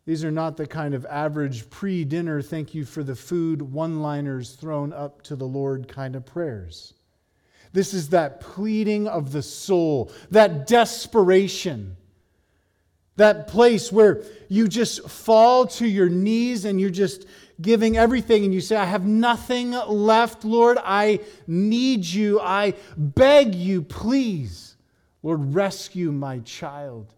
These 0.06 0.24
are 0.24 0.30
not 0.30 0.56
the 0.56 0.66
kind 0.66 0.94
of 0.94 1.06
average 1.06 1.70
pre 1.70 2.04
dinner, 2.04 2.42
thank 2.42 2.74
you 2.74 2.84
for 2.84 3.02
the 3.02 3.16
food, 3.16 3.62
one 3.62 4.02
liners 4.02 4.52
thrown 4.52 4.92
up 4.92 5.22
to 5.22 5.36
the 5.36 5.46
Lord 5.46 5.88
kind 5.88 6.14
of 6.14 6.26
prayers. 6.26 6.94
This 7.72 7.94
is 7.94 8.10
that 8.10 8.40
pleading 8.40 9.08
of 9.08 9.32
the 9.32 9.42
soul, 9.42 10.12
that 10.30 10.66
desperation, 10.66 11.96
that 13.16 13.48
place 13.48 13.90
where 13.90 14.22
you 14.48 14.68
just 14.68 15.08
fall 15.08 15.66
to 15.66 15.86
your 15.86 16.08
knees 16.08 16.64
and 16.64 16.80
you're 16.80 16.90
just 16.90 17.26
giving 17.60 17.96
everything 17.96 18.44
and 18.44 18.52
you 18.52 18.60
say, 18.60 18.76
I 18.76 18.84
have 18.84 19.06
nothing 19.06 19.70
left, 19.70 20.44
Lord. 20.44 20.78
I 20.82 21.20
need 21.46 22.04
you. 22.04 22.40
I 22.40 22.74
beg 22.96 23.54
you, 23.54 23.82
please. 23.82 24.76
Lord, 25.22 25.54
rescue 25.54 26.12
my 26.12 26.40
child. 26.40 27.14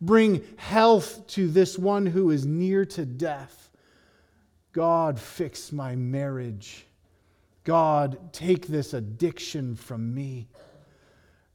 Bring 0.00 0.42
health 0.56 1.26
to 1.28 1.48
this 1.48 1.78
one 1.78 2.06
who 2.06 2.30
is 2.30 2.46
near 2.46 2.84
to 2.86 3.04
death. 3.04 3.70
God, 4.72 5.18
fix 5.18 5.72
my 5.72 5.96
marriage. 5.96 6.86
God, 7.64 8.32
take 8.32 8.66
this 8.66 8.94
addiction 8.94 9.76
from 9.76 10.14
me. 10.14 10.48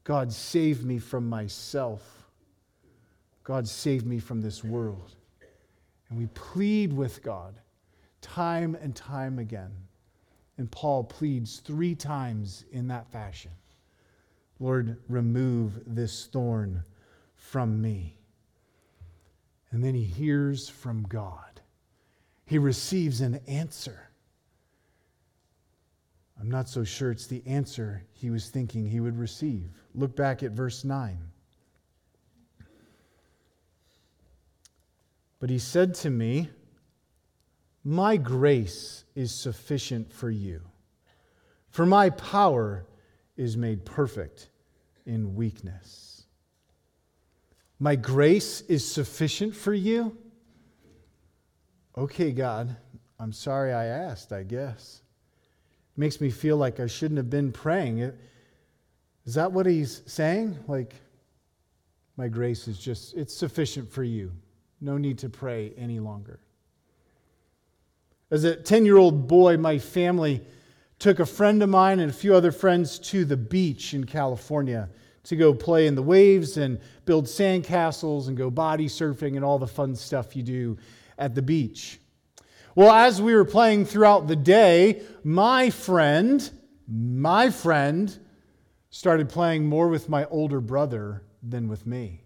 God, 0.03 0.31
save 0.31 0.85
me 0.85 0.99
from 0.99 1.27
myself. 1.27 2.27
God, 3.43 3.67
save 3.67 4.05
me 4.05 4.19
from 4.19 4.41
this 4.41 4.63
world. 4.63 5.15
And 6.09 6.19
we 6.19 6.27
plead 6.27 6.93
with 6.93 7.23
God 7.23 7.55
time 8.25 8.75
and 8.81 8.95
time 8.95 9.37
again. 9.37 9.71
And 10.57 10.71
Paul 10.71 11.03
pleads 11.03 11.59
three 11.59 11.93
times 11.93 12.65
in 12.71 12.87
that 12.87 13.11
fashion 13.11 13.51
Lord, 14.59 14.97
remove 15.09 15.81
this 15.85 16.27
thorn 16.27 16.83
from 17.35 17.81
me. 17.81 18.17
And 19.71 19.83
then 19.83 19.93
he 19.93 20.03
hears 20.03 20.69
from 20.69 21.03
God. 21.03 21.61
He 22.45 22.57
receives 22.57 23.21
an 23.21 23.41
answer. 23.47 24.09
I'm 26.39 26.49
not 26.49 26.69
so 26.69 26.83
sure 26.83 27.11
it's 27.11 27.27
the 27.27 27.43
answer 27.45 28.03
he 28.13 28.29
was 28.29 28.49
thinking 28.49 28.87
he 28.87 29.01
would 29.01 29.17
receive. 29.17 29.69
Look 29.93 30.15
back 30.15 30.41
at 30.41 30.51
verse 30.51 30.83
9. 30.83 31.17
But 35.39 35.49
he 35.49 35.59
said 35.59 35.93
to 35.95 36.09
me, 36.09 36.49
My 37.87 38.17
grace 38.17 39.05
is 39.13 39.31
sufficient 39.31 40.11
for 40.11 40.31
you, 40.31 40.61
for 41.69 41.85
my 41.85 42.09
power 42.09 42.87
is 43.37 43.55
made 43.55 43.85
perfect 43.85 44.49
in 45.05 45.35
weakness. 45.35 46.25
My 47.79 47.95
grace 47.95 48.61
is 48.61 48.89
sufficient 48.89 49.55
for 49.55 49.71
you? 49.71 50.17
Okay, 51.95 52.31
God, 52.31 52.75
I'm 53.19 53.31
sorry 53.31 53.71
I 53.71 53.85
asked, 53.85 54.33
I 54.33 54.41
guess. 54.41 55.03
Makes 55.95 56.19
me 56.19 56.31
feel 56.31 56.57
like 56.57 56.79
I 56.79 56.87
shouldn't 56.87 57.17
have 57.17 57.29
been 57.29 57.51
praying. 57.51 57.99
Is 59.25 59.35
that 59.35 59.51
what 59.51 59.67
he's 59.67 60.01
saying? 60.07 60.57
Like, 60.67 60.95
my 62.17 62.29
grace 62.29 62.67
is 62.67 62.79
just, 62.79 63.13
it's 63.13 63.35
sufficient 63.35 63.91
for 63.91 64.03
you. 64.03 64.31
No 64.81 64.97
need 64.97 65.19
to 65.19 65.29
pray 65.29 65.73
any 65.77 65.99
longer. 65.99 66.39
As 68.35 68.43
a 68.43 68.53
10 68.53 68.85
year 68.85 68.97
old 68.97 69.29
boy, 69.29 69.55
my 69.55 69.79
family 69.79 70.45
took 70.99 71.21
a 71.21 71.25
friend 71.25 71.63
of 71.63 71.69
mine 71.69 72.01
and 72.01 72.11
a 72.11 72.13
few 72.13 72.35
other 72.35 72.51
friends 72.51 72.99
to 72.99 73.23
the 73.23 73.37
beach 73.37 73.93
in 73.93 74.03
California 74.03 74.89
to 75.23 75.37
go 75.37 75.53
play 75.53 75.87
in 75.87 75.95
the 75.95 76.03
waves 76.03 76.57
and 76.57 76.81
build 77.05 77.27
sandcastles 77.27 78.27
and 78.27 78.35
go 78.35 78.49
body 78.49 78.87
surfing 78.87 79.37
and 79.37 79.45
all 79.45 79.57
the 79.57 79.65
fun 79.65 79.95
stuff 79.95 80.35
you 80.35 80.43
do 80.43 80.77
at 81.17 81.33
the 81.33 81.41
beach. 81.41 81.97
Well, 82.75 82.91
as 82.91 83.21
we 83.21 83.33
were 83.33 83.45
playing 83.45 83.85
throughout 83.85 84.27
the 84.27 84.35
day, 84.35 85.03
my 85.23 85.69
friend, 85.69 86.51
my 86.89 87.49
friend, 87.49 88.19
started 88.89 89.29
playing 89.29 89.65
more 89.65 89.87
with 89.87 90.09
my 90.09 90.25
older 90.25 90.59
brother 90.59 91.23
than 91.41 91.69
with 91.69 91.87
me. 91.87 92.24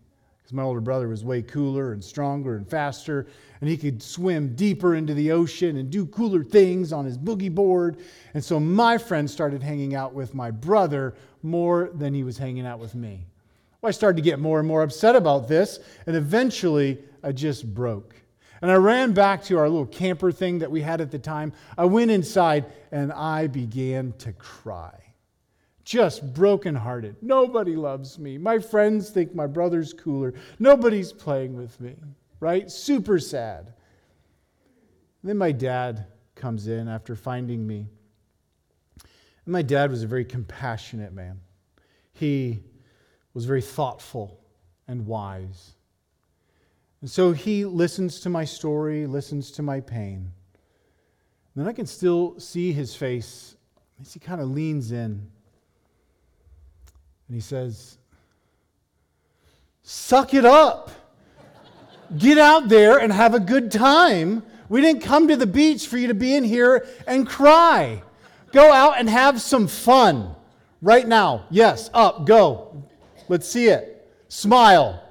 Because 0.49 0.55
my 0.55 0.63
older 0.63 0.81
brother 0.81 1.07
was 1.07 1.23
way 1.23 1.43
cooler 1.43 1.93
and 1.93 2.03
stronger 2.03 2.55
and 2.55 2.67
faster, 2.67 3.27
and 3.61 3.69
he 3.69 3.77
could 3.77 4.01
swim 4.01 4.55
deeper 4.55 4.95
into 4.95 5.13
the 5.13 5.31
ocean 5.31 5.77
and 5.77 5.91
do 5.91 6.07
cooler 6.07 6.43
things 6.43 6.91
on 6.91 7.05
his 7.05 7.19
boogie 7.19 7.53
board. 7.53 7.97
And 8.33 8.43
so 8.43 8.59
my 8.59 8.97
friend 8.97 9.29
started 9.29 9.61
hanging 9.61 9.93
out 9.93 10.15
with 10.15 10.33
my 10.33 10.49
brother 10.49 11.13
more 11.43 11.91
than 11.93 12.15
he 12.15 12.23
was 12.23 12.39
hanging 12.39 12.65
out 12.65 12.79
with 12.79 12.95
me. 12.95 13.27
Well, 13.79 13.89
I 13.89 13.91
started 13.91 14.15
to 14.15 14.23
get 14.23 14.39
more 14.39 14.57
and 14.57 14.67
more 14.67 14.81
upset 14.81 15.15
about 15.15 15.47
this, 15.47 15.81
and 16.07 16.15
eventually 16.15 16.97
I 17.23 17.31
just 17.31 17.71
broke. 17.71 18.15
And 18.63 18.71
I 18.71 18.75
ran 18.75 19.13
back 19.13 19.43
to 19.43 19.59
our 19.59 19.69
little 19.69 19.85
camper 19.85 20.31
thing 20.31 20.57
that 20.59 20.71
we 20.71 20.81
had 20.81 20.99
at 20.99 21.11
the 21.11 21.19
time. 21.19 21.53
I 21.77 21.85
went 21.85 22.09
inside 22.09 22.65
and 22.91 23.13
I 23.13 23.45
began 23.45 24.13
to 24.17 24.33
cry. 24.33 25.08
Just 25.89 26.35
brokenhearted. 26.35 27.15
Nobody 27.23 27.75
loves 27.75 28.19
me. 28.19 28.37
My 28.37 28.59
friends 28.59 29.09
think 29.09 29.33
my 29.33 29.47
brother's 29.47 29.91
cooler. 29.91 30.35
Nobody's 30.59 31.11
playing 31.11 31.55
with 31.55 31.81
me, 31.81 31.95
right? 32.39 32.69
Super 32.69 33.17
sad. 33.17 33.73
Then 35.23 35.37
my 35.37 35.51
dad 35.51 36.05
comes 36.35 36.67
in 36.67 36.87
after 36.87 37.15
finding 37.15 37.65
me 37.65 37.87
and 39.49 39.53
my 39.53 39.63
dad 39.63 39.89
was 39.89 40.03
a 40.03 40.07
very 40.07 40.25
compassionate 40.25 41.11
man. 41.11 41.39
He 42.13 42.59
was 43.33 43.45
very 43.45 43.63
thoughtful 43.63 44.39
and 44.87 45.07
wise. 45.07 45.71
And 47.01 47.09
so 47.09 47.31
he 47.31 47.65
listens 47.65 48.19
to 48.19 48.29
my 48.29 48.45
story, 48.45 49.07
listens 49.07 49.49
to 49.53 49.63
my 49.63 49.79
pain. 49.79 50.17
And 51.55 51.63
then 51.63 51.67
I 51.67 51.73
can 51.73 51.87
still 51.87 52.39
see 52.39 52.71
his 52.71 52.95
face 52.95 53.55
as 53.99 54.13
he 54.13 54.19
kind 54.19 54.39
of 54.39 54.51
leans 54.51 54.91
in. 54.91 55.31
And 57.29 57.35
he 57.35 57.41
says, 57.41 57.97
Suck 59.83 60.33
it 60.33 60.45
up. 60.45 60.91
Get 62.17 62.39
out 62.39 62.69
there 62.69 62.97
and 62.97 63.13
have 63.13 63.35
a 63.35 63.39
good 63.39 63.71
time. 63.71 64.43
We 64.67 64.81
didn't 64.81 65.03
come 65.03 65.27
to 65.27 65.35
the 65.35 65.47
beach 65.47 65.87
for 65.87 65.97
you 65.97 66.07
to 66.07 66.15
be 66.15 66.35
in 66.35 66.43
here 66.43 66.87
and 67.07 67.27
cry. 67.27 68.01
Go 68.51 68.71
out 68.71 68.99
and 68.99 69.07
have 69.07 69.39
some 69.41 69.67
fun 69.67 70.35
right 70.81 71.07
now. 71.07 71.45
Yes, 71.51 71.91
up, 71.93 72.25
go. 72.25 72.83
Let's 73.27 73.47
see 73.47 73.67
it. 73.67 74.11
Smile. 74.27 75.03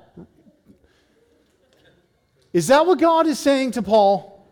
Is 2.52 2.66
that 2.66 2.85
what 2.85 2.98
God 2.98 3.28
is 3.28 3.38
saying 3.38 3.72
to 3.72 3.83
Paul? 3.83 4.44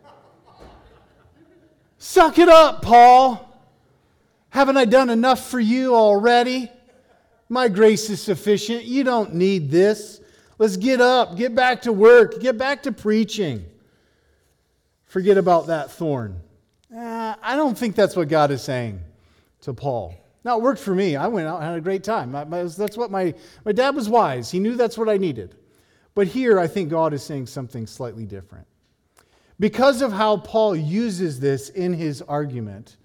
Suck 1.99 2.39
it 2.39 2.49
up, 2.49 2.83
Paul. 2.83 3.43
Haven't 4.51 4.77
I 4.77 4.85
done 4.85 5.11
enough 5.11 5.51
for 5.51 5.59
you 5.59 5.97
already? 5.97 6.71
My 7.49 7.69
grace 7.69 8.11
is 8.11 8.21
sufficient. 8.21 8.85
You 8.85 9.05
don't 9.05 9.35
need 9.35 9.71
this. 9.71 10.21
Let's 10.59 10.77
get 10.77 11.01
up, 11.01 11.37
get 11.37 11.55
back 11.55 11.83
to 11.83 11.93
work, 11.93 12.41
get 12.41 12.57
back 12.57 12.83
to 12.85 12.93
preaching. 12.93 13.65
Forget 15.05 15.37
about 15.37 15.67
that 15.69 15.91
thorn. 15.91 16.41
Uh, 16.95 17.35
I 17.43 17.57
don't 17.57 17.77
think 17.77 17.95
that's 17.95 18.17
what 18.17 18.29
God 18.29 18.51
is 18.51 18.63
saying 18.63 19.01
to 19.63 19.75
Paul. 19.75 20.15
Now, 20.45 20.59
it 20.59 20.63
worked 20.63 20.81
for 20.81 20.95
me. 20.95 21.17
I 21.17 21.27
went 21.27 21.49
out 21.49 21.57
and 21.57 21.65
had 21.65 21.77
a 21.77 21.81
great 21.81 22.05
time. 22.05 22.33
My, 22.33 22.45
that's 22.45 22.97
what 22.97 23.11
my, 23.11 23.35
my 23.65 23.73
dad 23.73 23.95
was 23.95 24.09
wise. 24.09 24.51
He 24.51 24.61
knew 24.61 24.77
that's 24.77 24.97
what 24.97 25.09
I 25.09 25.17
needed. 25.17 25.57
But 26.15 26.29
here, 26.29 26.59
I 26.59 26.67
think 26.67 26.89
God 26.89 27.13
is 27.13 27.23
saying 27.23 27.47
something 27.47 27.87
slightly 27.87 28.25
different. 28.25 28.67
Because 29.59 30.03
of 30.03 30.13
how 30.13 30.39
Paul 30.39 30.77
uses 30.77 31.41
this 31.41 31.69
in 31.71 31.93
his 31.93 32.23
argument, 32.23 32.97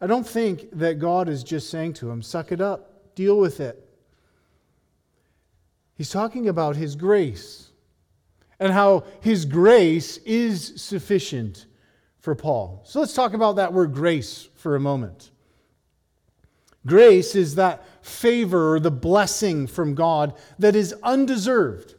I 0.00 0.06
don't 0.06 0.26
think 0.26 0.68
that 0.72 0.98
God 0.98 1.28
is 1.28 1.44
just 1.44 1.70
saying 1.70 1.94
to 1.94 2.10
him, 2.10 2.22
suck 2.22 2.52
it 2.52 2.60
up, 2.60 2.93
deal 3.14 3.38
with 3.38 3.60
it. 3.60 3.80
He's 5.96 6.10
talking 6.10 6.48
about 6.48 6.76
his 6.76 6.96
grace 6.96 7.70
and 8.58 8.72
how 8.72 9.04
his 9.20 9.44
grace 9.44 10.16
is 10.18 10.80
sufficient 10.80 11.66
for 12.18 12.34
Paul. 12.34 12.82
So 12.84 13.00
let's 13.00 13.14
talk 13.14 13.34
about 13.34 13.56
that 13.56 13.72
word 13.72 13.92
grace 13.92 14.48
for 14.54 14.76
a 14.76 14.80
moment. 14.80 15.30
Grace 16.86 17.34
is 17.34 17.54
that 17.54 17.84
favor 18.02 18.74
or 18.74 18.80
the 18.80 18.90
blessing 18.90 19.66
from 19.66 19.94
God 19.94 20.34
that 20.58 20.76
is 20.76 20.94
undeserved. 21.02 21.94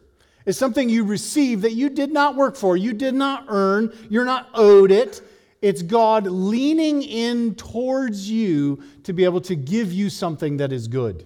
It's 0.45 0.57
something 0.57 0.89
you 0.89 1.03
receive 1.03 1.61
that 1.61 1.73
you 1.73 1.89
did 1.89 2.11
not 2.11 2.35
work 2.35 2.55
for, 2.55 2.77
you 2.77 2.93
did 2.93 3.15
not 3.15 3.45
earn, 3.47 3.91
you're 4.09 4.25
not 4.25 4.49
owed 4.53 4.91
it. 4.91 5.21
It's 5.61 5.81
God 5.81 6.27
leaning 6.27 7.01
in 7.01 7.55
towards 7.55 8.29
you 8.29 8.83
to 9.03 9.13
be 9.13 9.23
able 9.23 9.41
to 9.41 9.55
give 9.55 9.91
you 9.91 10.09
something 10.09 10.57
that 10.57 10.71
is 10.71 10.87
good. 10.87 11.25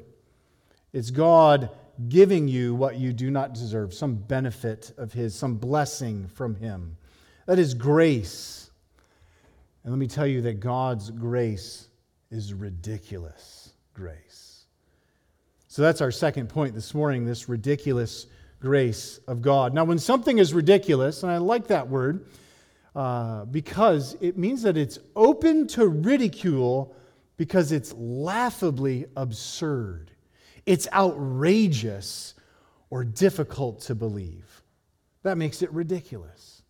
It's 0.94 1.12
God 1.12 1.70
giving 2.08 2.48
you 2.48 2.74
what 2.76 2.98
you 2.98 3.12
do 3.12 3.30
not 3.30 3.54
deserve, 3.54 3.94
some 3.94 4.16
benefit 4.16 4.94
of 4.98 5.12
His, 5.12 5.36
some 5.36 5.56
blessing 5.56 6.28
from 6.28 6.56
Him. 6.56 6.98
That 7.46 7.60
is 7.60 7.74
grace. 7.74 8.72
And 9.84 9.92
let 9.92 10.00
me 10.00 10.08
tell 10.08 10.28
you 10.28 10.42
that 10.44 10.60
God's 10.60 11.10
grace 11.10 11.88
is 12.32 12.54
ridiculous 12.54 13.74
grace. 13.94 14.66
So 15.68 15.82
that's 15.82 16.02
our 16.02 16.12
second 16.12 16.50
point 16.50 16.74
this 16.74 16.94
morning 16.94 17.26
this 17.26 17.50
ridiculous 17.50 18.28
grace 18.60 19.20
of 19.28 19.42
God. 19.42 19.74
Now, 19.74 19.84
when 19.84 20.00
something 20.00 20.38
is 20.38 20.54
ridiculous, 20.54 21.24
and 21.24 21.32
I 21.32 21.38
like 21.38 21.68
that 21.68 21.88
word 21.88 22.26
uh, 23.00 23.46
because 23.46 24.18
it 24.20 24.38
means 24.38 24.62
that 24.62 24.76
it's 24.76 25.00
open 25.16 25.66
to 25.66 25.88
ridicule 25.88 26.94
because 27.38 27.72
it's 27.72 27.94
laughably 27.94 29.06
absurd, 29.16 30.12
it's 30.66 30.86
outrageous 30.92 32.34
or 32.90 33.06
difficult 33.06 33.80
to 33.80 33.96
believe. 33.96 34.64
That 35.24 35.38
makes 35.38 35.62
it 35.62 35.72
ridiculous 35.72 36.62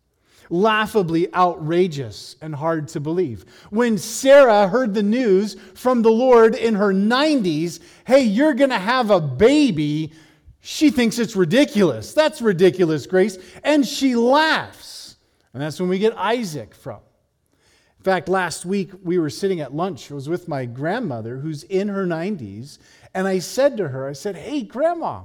laughably 0.52 1.32
outrageous 1.34 2.36
and 2.40 2.54
hard 2.54 2.88
to 2.88 3.00
believe. 3.00 3.44
When 3.70 3.98
Sarah 3.98 4.68
heard 4.68 4.94
the 4.94 5.02
news 5.02 5.56
from 5.74 6.02
the 6.02 6.10
Lord 6.10 6.54
in 6.54 6.74
her 6.74 6.92
90s, 6.92 7.80
hey, 8.04 8.22
you're 8.22 8.54
going 8.54 8.70
to 8.70 8.78
have 8.78 9.10
a 9.10 9.20
baby, 9.20 10.12
she 10.60 10.90
thinks 10.90 11.18
it's 11.20 11.36
ridiculous. 11.36 12.12
That's 12.14 12.42
ridiculous, 12.42 13.06
Grace. 13.06 13.38
And 13.62 13.86
she 13.86 14.16
laughs. 14.16 15.09
And 15.52 15.62
that's 15.62 15.80
when 15.80 15.88
we 15.88 15.98
get 15.98 16.16
Isaac 16.16 16.74
from. 16.74 17.00
In 17.98 18.04
fact, 18.04 18.28
last 18.28 18.64
week 18.64 18.92
we 19.02 19.18
were 19.18 19.28
sitting 19.28 19.60
at 19.60 19.74
lunch. 19.74 20.10
I 20.10 20.14
was 20.14 20.28
with 20.28 20.48
my 20.48 20.64
grandmother 20.64 21.38
who's 21.38 21.64
in 21.64 21.88
her 21.88 22.06
90s. 22.06 22.78
And 23.12 23.26
I 23.26 23.40
said 23.40 23.76
to 23.76 23.88
her, 23.88 24.08
I 24.08 24.12
said, 24.14 24.36
Hey, 24.36 24.62
Grandma, 24.62 25.22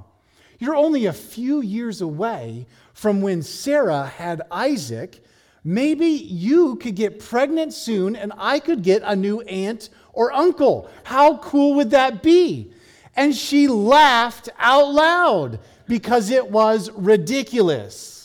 you're 0.58 0.76
only 0.76 1.06
a 1.06 1.12
few 1.12 1.62
years 1.62 2.00
away 2.00 2.66
from 2.92 3.22
when 3.22 3.42
Sarah 3.42 4.06
had 4.06 4.42
Isaac. 4.50 5.24
Maybe 5.64 6.06
you 6.06 6.76
could 6.76 6.96
get 6.96 7.18
pregnant 7.18 7.72
soon 7.72 8.14
and 8.14 8.32
I 8.36 8.60
could 8.60 8.82
get 8.82 9.02
a 9.04 9.16
new 9.16 9.40
aunt 9.42 9.88
or 10.12 10.32
uncle. 10.32 10.90
How 11.04 11.38
cool 11.38 11.74
would 11.76 11.90
that 11.90 12.22
be? 12.22 12.72
And 13.14 13.34
she 13.34 13.68
laughed 13.68 14.48
out 14.58 14.92
loud 14.92 15.60
because 15.86 16.30
it 16.30 16.50
was 16.50 16.90
ridiculous 16.90 18.15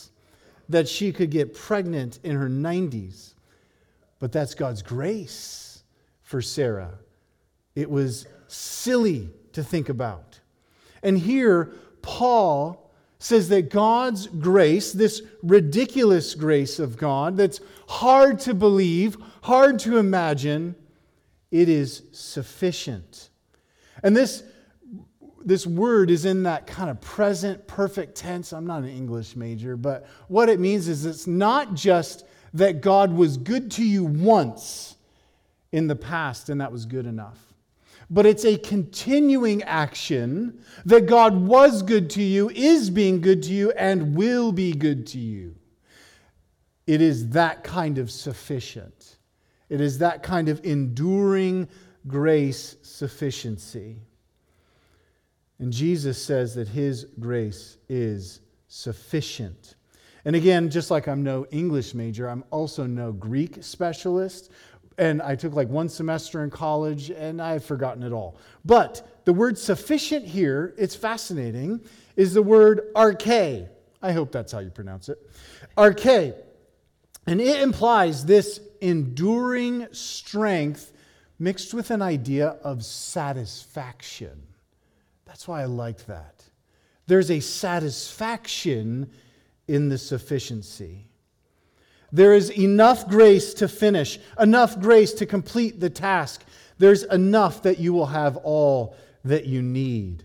that 0.68 0.88
she 0.88 1.12
could 1.12 1.30
get 1.30 1.54
pregnant 1.54 2.18
in 2.22 2.36
her 2.36 2.48
90s. 2.48 3.34
But 4.18 4.32
that's 4.32 4.54
God's 4.54 4.82
grace 4.82 5.82
for 6.22 6.40
Sarah. 6.40 6.98
It 7.74 7.90
was 7.90 8.26
silly 8.48 9.30
to 9.52 9.62
think 9.62 9.88
about. 9.88 10.40
And 11.02 11.18
here, 11.18 11.72
Paul 12.02 12.90
says 13.18 13.48
that 13.50 13.70
God's 13.70 14.26
grace, 14.26 14.92
this 14.92 15.22
ridiculous 15.42 16.34
grace 16.34 16.78
of 16.78 16.96
God 16.96 17.36
that's 17.36 17.60
hard 17.88 18.40
to 18.40 18.54
believe, 18.54 19.16
hard 19.42 19.78
to 19.80 19.98
imagine, 19.98 20.74
it 21.50 21.68
is 21.68 22.02
sufficient. 22.12 23.30
And 24.02 24.16
this 24.16 24.42
this 25.44 25.66
word 25.66 26.10
is 26.10 26.24
in 26.24 26.44
that 26.44 26.66
kind 26.66 26.90
of 26.90 27.00
present 27.00 27.66
perfect 27.66 28.16
tense. 28.16 28.52
I'm 28.52 28.66
not 28.66 28.82
an 28.82 28.88
English 28.88 29.36
major, 29.36 29.76
but 29.76 30.06
what 30.28 30.48
it 30.48 30.60
means 30.60 30.88
is 30.88 31.04
it's 31.04 31.26
not 31.26 31.74
just 31.74 32.24
that 32.54 32.80
God 32.80 33.12
was 33.12 33.36
good 33.36 33.70
to 33.72 33.84
you 33.84 34.04
once 34.04 34.96
in 35.72 35.86
the 35.86 35.96
past 35.96 36.48
and 36.48 36.60
that 36.60 36.70
was 36.70 36.84
good 36.84 37.06
enough, 37.06 37.38
but 38.10 38.26
it's 38.26 38.44
a 38.44 38.58
continuing 38.58 39.62
action 39.62 40.62
that 40.84 41.06
God 41.06 41.34
was 41.34 41.82
good 41.82 42.10
to 42.10 42.22
you, 42.22 42.50
is 42.50 42.90
being 42.90 43.20
good 43.20 43.42
to 43.44 43.52
you, 43.52 43.70
and 43.72 44.14
will 44.14 44.52
be 44.52 44.72
good 44.72 45.06
to 45.08 45.18
you. 45.18 45.54
It 46.86 47.00
is 47.00 47.30
that 47.30 47.64
kind 47.64 47.98
of 47.98 48.10
sufficient. 48.10 49.16
It 49.70 49.80
is 49.80 49.98
that 49.98 50.22
kind 50.22 50.50
of 50.50 50.64
enduring 50.64 51.68
grace 52.06 52.76
sufficiency. 52.82 53.96
And 55.62 55.72
Jesus 55.72 56.20
says 56.20 56.56
that 56.56 56.66
his 56.66 57.06
grace 57.20 57.76
is 57.88 58.40
sufficient. 58.66 59.76
And 60.24 60.34
again, 60.34 60.68
just 60.70 60.90
like 60.90 61.06
I'm 61.06 61.22
no 61.22 61.46
English 61.52 61.94
major, 61.94 62.28
I'm 62.28 62.42
also 62.50 62.84
no 62.84 63.12
Greek 63.12 63.62
specialist. 63.62 64.50
And 64.98 65.22
I 65.22 65.36
took 65.36 65.54
like 65.54 65.68
one 65.68 65.88
semester 65.88 66.42
in 66.42 66.50
college 66.50 67.10
and 67.10 67.40
I've 67.40 67.64
forgotten 67.64 68.02
it 68.02 68.12
all. 68.12 68.38
But 68.64 69.22
the 69.24 69.32
word 69.32 69.56
sufficient 69.56 70.26
here, 70.26 70.74
it's 70.76 70.96
fascinating, 70.96 71.80
is 72.16 72.34
the 72.34 72.42
word 72.42 72.92
arche. 72.96 73.68
I 74.02 74.12
hope 74.12 74.32
that's 74.32 74.50
how 74.50 74.58
you 74.58 74.70
pronounce 74.70 75.08
it. 75.08 75.18
Arche. 75.78 76.34
And 77.28 77.40
it 77.40 77.60
implies 77.60 78.26
this 78.26 78.58
enduring 78.80 79.86
strength 79.92 80.92
mixed 81.38 81.72
with 81.72 81.92
an 81.92 82.02
idea 82.02 82.48
of 82.64 82.84
satisfaction. 82.84 84.42
That's 85.32 85.48
why 85.48 85.62
I 85.62 85.64
liked 85.64 86.08
that. 86.08 86.44
There's 87.06 87.30
a 87.30 87.40
satisfaction 87.40 89.10
in 89.66 89.88
the 89.88 89.96
sufficiency. 89.96 91.06
There 92.12 92.34
is 92.34 92.50
enough 92.50 93.08
grace 93.08 93.54
to 93.54 93.66
finish, 93.66 94.18
enough 94.38 94.78
grace 94.78 95.14
to 95.14 95.24
complete 95.24 95.80
the 95.80 95.88
task. 95.88 96.44
There's 96.76 97.04
enough 97.04 97.62
that 97.62 97.78
you 97.78 97.94
will 97.94 98.08
have 98.08 98.36
all 98.36 98.94
that 99.24 99.46
you 99.46 99.62
need. 99.62 100.24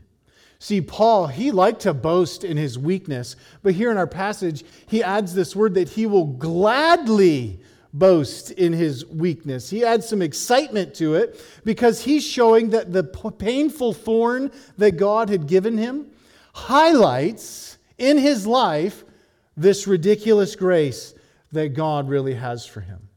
See, 0.60 0.82
Paul, 0.82 1.28
he 1.28 1.52
liked 1.52 1.84
to 1.84 1.94
boast 1.94 2.44
in 2.44 2.58
his 2.58 2.78
weakness, 2.78 3.38
but 3.64 3.76
here 3.76 3.92
in 3.92 3.98
our 3.98 4.08
passage, 4.08 4.66
he 4.88 5.02
adds 5.02 5.34
this 5.34 5.56
word 5.56 5.76
that 5.76 5.88
he 5.88 6.06
will 6.06 6.26
gladly 6.26 7.62
boast 7.98 8.52
in 8.52 8.74
his 8.74 9.06
weakness. 9.06 9.70
He 9.70 9.84
adds 9.84 10.08
some 10.08 10.22
excitement 10.22 10.94
to 10.96 11.16
it 11.16 11.42
because 11.64 12.04
he's 12.04 12.26
showing 12.26 12.70
that 12.72 12.94
the 12.94 13.04
painful 13.04 13.94
thorn 13.94 14.52
that 14.78 14.98
God 14.98 15.30
had 15.30 15.48
given 15.48 15.78
him 15.78 16.08
highlights 16.54 17.78
in 17.98 18.18
his 18.18 18.46
life 18.46 19.04
this 19.56 19.88
ridiculous 19.88 20.56
grace 20.56 21.14
that 21.52 21.70
God 21.70 22.10
really 22.10 22.36
has 22.36 22.66
for 22.66 22.82
him. 22.82 23.08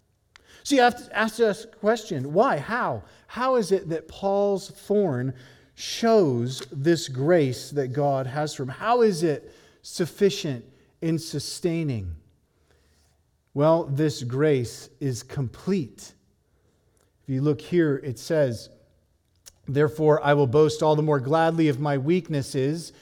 So 0.62 0.74
you 0.74 0.82
have 0.82 1.06
to 1.06 1.16
ask 1.16 1.40
us 1.40 1.64
a 1.64 1.68
question 1.68 2.32
why? 2.32 2.58
How? 2.58 3.02
How 3.26 3.56
is 3.56 3.72
it 3.72 3.88
that 3.90 4.08
Paul's 4.08 4.70
thorn 4.70 5.34
shows 5.74 6.62
this 6.72 7.08
grace 7.08 7.70
that 7.70 7.88
God 7.88 8.26
has 8.26 8.54
for 8.54 8.64
him? 8.64 8.68
How 8.68 9.02
is 9.02 9.22
it 9.22 9.54
sufficient 9.82 10.64
in 11.00 11.18
sustaining? 11.18 12.14
Well, 13.52 13.84
this 13.84 14.22
grace 14.22 14.88
is 15.00 15.22
complete. 15.22 16.12
If 17.22 17.34
you 17.34 17.42
look 17.42 17.60
here, 17.60 17.96
it 17.96 18.18
says, 18.18 18.70
Therefore, 19.66 20.22
I 20.22 20.34
will 20.34 20.46
boast 20.46 20.82
all 20.82 20.96
the 20.96 21.02
more 21.02 21.20
gladly 21.20 21.68
of 21.68 21.80
my 21.80 21.98
weaknesses, 21.98 22.92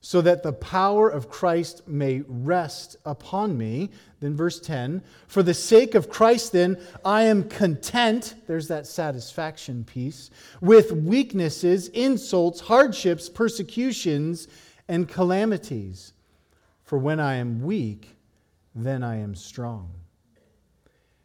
so 0.00 0.20
that 0.20 0.44
the 0.44 0.52
power 0.52 1.08
of 1.08 1.28
Christ 1.28 1.86
may 1.88 2.22
rest 2.28 2.96
upon 3.04 3.58
me. 3.58 3.90
Then, 4.20 4.36
verse 4.36 4.60
10 4.60 5.02
For 5.26 5.42
the 5.42 5.54
sake 5.54 5.96
of 5.96 6.08
Christ, 6.08 6.52
then, 6.52 6.80
I 7.04 7.22
am 7.22 7.48
content, 7.48 8.36
there's 8.46 8.68
that 8.68 8.86
satisfaction 8.86 9.84
piece, 9.84 10.30
with 10.60 10.92
weaknesses, 10.92 11.88
insults, 11.88 12.60
hardships, 12.60 13.28
persecutions, 13.28 14.46
and 14.86 15.08
calamities. 15.08 16.12
For 16.84 16.98
when 16.98 17.18
I 17.18 17.34
am 17.34 17.62
weak, 17.62 18.17
then 18.84 19.02
I 19.02 19.16
am 19.16 19.34
strong. 19.34 19.92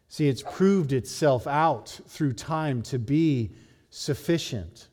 See, 0.08 0.28
it's 0.28 0.44
proved 0.44 0.94
itself 0.94 1.48
out 1.48 2.00
through 2.08 2.34
time 2.34 2.84
to 2.84 3.00
be 3.00 3.52
sufficient. 3.90 4.88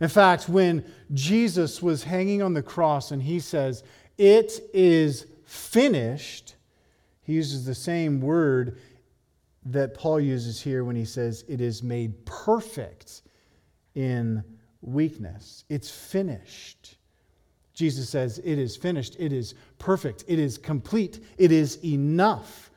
In 0.00 0.08
fact, 0.08 0.48
when 0.48 0.84
Jesus 1.12 1.80
was 1.80 2.04
hanging 2.04 2.42
on 2.42 2.54
the 2.54 2.62
cross 2.62 3.12
and 3.12 3.22
he 3.22 3.40
says, 3.40 3.82
It 4.18 4.60
is 4.74 5.26
finished, 5.46 6.56
he 7.22 7.34
uses 7.34 7.64
the 7.64 7.74
same 7.74 8.20
word 8.20 8.78
that 9.64 9.94
Paul 9.94 10.20
uses 10.20 10.60
here 10.60 10.84
when 10.84 10.96
he 10.96 11.04
says, 11.04 11.44
It 11.48 11.60
is 11.60 11.82
made 11.82 12.26
perfect 12.26 13.22
in 13.94 14.42
weakness. 14.80 15.64
It's 15.68 15.90
finished. 15.90 16.96
Jesus 17.82 18.08
says, 18.08 18.38
It 18.44 18.60
is 18.60 18.76
finished. 18.76 19.16
It 19.18 19.32
is 19.32 19.56
perfect. 19.80 20.22
It 20.28 20.38
is 20.38 20.56
complete. 20.56 21.18
It 21.36 21.50
is 21.50 21.84
enough. 21.84 22.70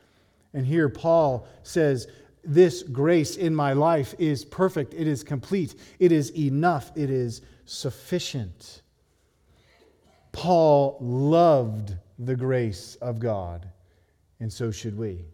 And 0.52 0.66
here 0.66 0.88
Paul 0.88 1.46
says, 1.62 2.08
This 2.42 2.82
grace 2.82 3.36
in 3.36 3.54
my 3.54 3.72
life 3.72 4.16
is 4.18 4.44
perfect. 4.44 4.94
It 4.94 5.06
is 5.06 5.22
complete. 5.22 5.76
It 6.00 6.10
is 6.10 6.36
enough. 6.36 6.90
It 6.96 7.08
is 7.08 7.42
sufficient. 7.66 8.82
Paul 10.32 10.98
loved 11.00 11.94
the 12.18 12.34
grace 12.34 12.96
of 12.96 13.20
God, 13.20 13.64
and 14.40 14.52
so 14.52 14.72
should 14.72 14.98
we. 14.98 15.24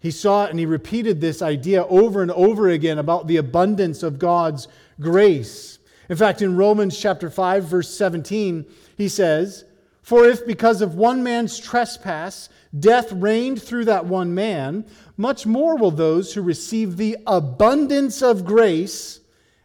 He 0.00 0.10
saw 0.10 0.44
it 0.44 0.50
and 0.50 0.58
he 0.58 0.66
repeated 0.66 1.22
this 1.22 1.40
idea 1.40 1.86
over 1.86 2.20
and 2.20 2.30
over 2.30 2.68
again 2.68 2.98
about 2.98 3.26
the 3.26 3.38
abundance 3.38 4.02
of 4.02 4.18
God's 4.18 4.68
grace. 5.00 5.78
In 6.08 6.16
fact, 6.16 6.42
in 6.42 6.56
Romans 6.56 6.98
chapter 6.98 7.30
5 7.30 7.64
verse 7.64 7.94
17, 7.96 8.64
he 8.96 9.08
says, 9.08 9.64
For 10.02 10.26
if 10.26 10.46
because 10.46 10.82
of 10.82 10.94
one 10.94 11.22
man's 11.22 11.58
trespass 11.58 12.48
death 12.78 13.12
reigned 13.12 13.62
through 13.62 13.86
that 13.86 14.06
one 14.06 14.34
man, 14.34 14.86
much 15.16 15.46
more 15.46 15.76
will 15.76 15.90
those 15.90 16.34
who 16.34 16.42
receive 16.42 16.96
the 16.96 17.16
abundance 17.26 18.22
of 18.22 18.44
grace 18.44 19.20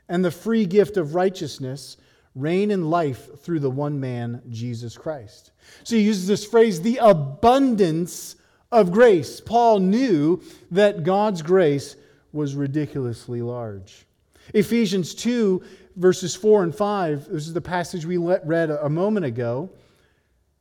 and 0.08 0.24
the 0.24 0.32
free 0.32 0.66
gift 0.66 0.98
of 0.98 1.16
righteousness 1.16 1.98
reign 2.36 2.72
in 2.72 2.90
life 2.90 3.40
through 3.42 3.60
the 3.60 3.70
one 3.70 4.00
man, 4.00 4.42
Jesus 4.50 4.98
Christ. 4.98 5.52
So 5.84 5.96
he 5.96 6.04
uses 6.04 6.28
this 6.28 6.46
phrase, 6.46 6.82
the 6.82 6.98
abundance 6.98 8.36
of 8.72 8.92
grace. 8.92 9.42
Paul 9.42 9.80
knew 9.80 10.42
that 10.72 11.04
God's 11.04 11.42
grace 11.42 11.96
was 12.32 12.56
ridiculously 12.56 13.42
large. 13.42 14.06
Ephesians 14.54 15.14
2, 15.16 15.62
verses 15.96 16.36
4 16.36 16.64
and 16.64 16.76
5, 16.76 17.26
this 17.26 17.48
is 17.48 17.54
the 17.54 17.62
passage 17.62 18.06
we 18.06 18.18
read 18.18 18.70
a 18.70 18.90
moment 18.90 19.26
ago 19.26 19.70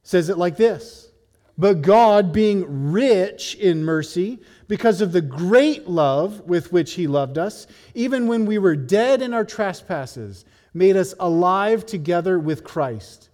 says 0.02 0.28
it 0.28 0.38
like 0.38 0.56
this 0.56 1.10
But 1.58 1.82
God, 1.82 2.32
being 2.32 2.90
rich 2.92 3.54
in 3.56 3.84
mercy, 3.84 4.40
because 4.68 5.00
of 5.00 5.12
the 5.12 5.20
great 5.20 5.88
love 5.88 6.40
with 6.42 6.72
which 6.72 6.94
He 6.94 7.06
loved 7.06 7.38
us, 7.38 7.66
even 7.94 8.26
when 8.26 8.46
we 8.46 8.58
were 8.58 8.76
dead 8.76 9.22
in 9.22 9.34
our 9.34 9.44
trespasses, 9.44 10.44
made 10.72 10.96
us 10.96 11.14
alive 11.18 11.84
together 11.84 12.38
with 12.38 12.64
Christ. 12.64 13.28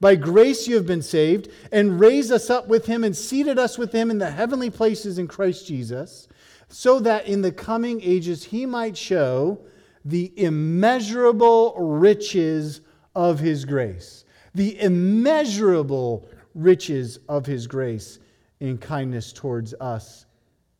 By 0.00 0.16
grace 0.16 0.66
you 0.66 0.76
have 0.76 0.86
been 0.86 1.02
saved, 1.02 1.50
and 1.70 2.00
raised 2.00 2.32
us 2.32 2.50
up 2.50 2.68
with 2.68 2.86
Him, 2.86 3.04
and 3.04 3.16
seated 3.16 3.58
us 3.58 3.78
with 3.78 3.92
Him 3.92 4.10
in 4.10 4.18
the 4.18 4.30
heavenly 4.30 4.70
places 4.70 5.18
in 5.18 5.28
Christ 5.28 5.66
Jesus, 5.66 6.28
so 6.68 7.00
that 7.00 7.26
in 7.26 7.42
the 7.42 7.52
coming 7.52 8.00
ages 8.02 8.44
He 8.44 8.66
might 8.66 8.96
show 8.96 9.60
the 10.04 10.32
immeasurable 10.36 11.74
riches 11.78 12.80
of 13.14 13.38
His 13.38 13.64
grace 13.64 14.24
the 14.54 14.80
immeasurable 14.80 16.28
riches 16.54 17.18
of 17.28 17.46
his 17.46 17.66
grace 17.66 18.18
in 18.60 18.78
kindness 18.78 19.32
towards 19.32 19.74
us 19.80 20.26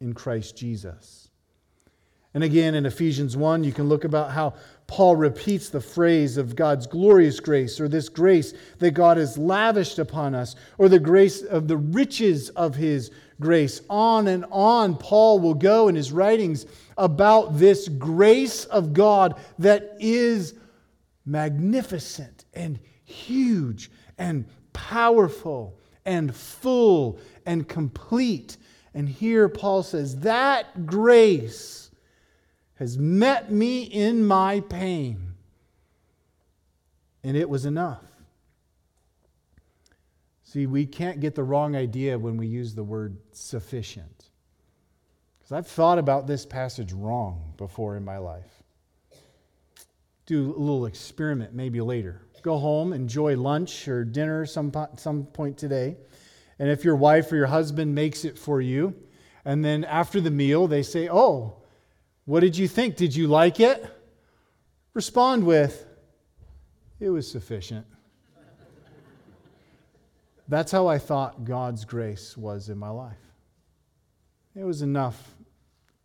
in 0.00 0.12
Christ 0.12 0.56
Jesus. 0.56 1.28
And 2.32 2.44
again, 2.44 2.76
in 2.76 2.86
Ephesians 2.86 3.36
1, 3.36 3.64
you 3.64 3.72
can 3.72 3.88
look 3.88 4.04
about 4.04 4.30
how 4.30 4.54
Paul 4.86 5.16
repeats 5.16 5.68
the 5.68 5.80
phrase 5.80 6.36
of 6.36 6.54
God's 6.54 6.86
glorious 6.86 7.40
grace, 7.40 7.80
or 7.80 7.88
this 7.88 8.08
grace 8.08 8.54
that 8.78 8.92
God 8.92 9.16
has 9.16 9.36
lavished 9.36 9.98
upon 9.98 10.34
us, 10.34 10.54
or 10.78 10.88
the 10.88 11.00
grace 11.00 11.42
of 11.42 11.66
the 11.66 11.76
riches 11.76 12.48
of 12.50 12.76
his 12.76 13.10
grace. 13.40 13.80
On 13.90 14.28
and 14.28 14.44
on, 14.50 14.96
Paul 14.96 15.40
will 15.40 15.54
go 15.54 15.88
in 15.88 15.96
his 15.96 16.12
writings 16.12 16.66
about 17.00 17.56
this 17.58 17.88
grace 17.88 18.66
of 18.66 18.92
God 18.92 19.40
that 19.58 19.96
is 19.98 20.54
magnificent 21.24 22.44
and 22.52 22.78
huge 23.04 23.90
and 24.18 24.44
powerful 24.72 25.78
and 26.04 26.34
full 26.34 27.18
and 27.46 27.66
complete. 27.66 28.58
And 28.94 29.08
here 29.08 29.48
Paul 29.48 29.82
says, 29.82 30.20
That 30.20 30.86
grace 30.86 31.90
has 32.74 32.98
met 32.98 33.50
me 33.50 33.82
in 33.82 34.24
my 34.24 34.60
pain, 34.60 35.34
and 37.24 37.36
it 37.36 37.48
was 37.48 37.64
enough. 37.64 38.04
See, 40.42 40.66
we 40.66 40.84
can't 40.84 41.20
get 41.20 41.34
the 41.34 41.44
wrong 41.44 41.76
idea 41.76 42.18
when 42.18 42.36
we 42.36 42.46
use 42.46 42.74
the 42.74 42.82
word 42.82 43.16
sufficient. 43.32 44.29
Because 45.50 45.66
I've 45.66 45.72
thought 45.72 45.98
about 45.98 46.28
this 46.28 46.46
passage 46.46 46.92
wrong 46.92 47.54
before 47.56 47.96
in 47.96 48.04
my 48.04 48.18
life. 48.18 48.62
Do 50.26 50.54
a 50.56 50.60
little 50.60 50.86
experiment 50.86 51.54
maybe 51.54 51.80
later 51.80 52.22
go 52.42 52.56
home, 52.56 52.94
enjoy 52.94 53.36
lunch 53.36 53.86
or 53.86 54.02
dinner 54.02 54.46
some, 54.46 54.72
some 54.96 55.24
point 55.24 55.58
today. 55.58 55.96
And 56.58 56.70
if 56.70 56.84
your 56.84 56.96
wife 56.96 57.30
or 57.32 57.36
your 57.36 57.48
husband 57.48 57.94
makes 57.94 58.24
it 58.24 58.38
for 58.38 58.62
you, 58.62 58.94
and 59.44 59.62
then 59.62 59.84
after 59.84 60.22
the 60.22 60.30
meal 60.30 60.66
they 60.66 60.82
say, 60.82 61.08
Oh, 61.10 61.56
what 62.24 62.40
did 62.40 62.56
you 62.56 62.68
think? 62.68 62.96
Did 62.96 63.14
you 63.14 63.26
like 63.26 63.60
it? 63.60 63.84
Respond 64.94 65.44
with, 65.44 65.84
It 67.00 67.10
was 67.10 67.30
sufficient. 67.30 67.86
That's 70.48 70.72
how 70.72 70.86
I 70.86 70.98
thought 70.98 71.44
God's 71.44 71.84
grace 71.84 72.36
was 72.36 72.70
in 72.70 72.78
my 72.78 72.88
life. 72.88 73.18
It 74.54 74.64
was 74.64 74.82
enough. 74.82 75.34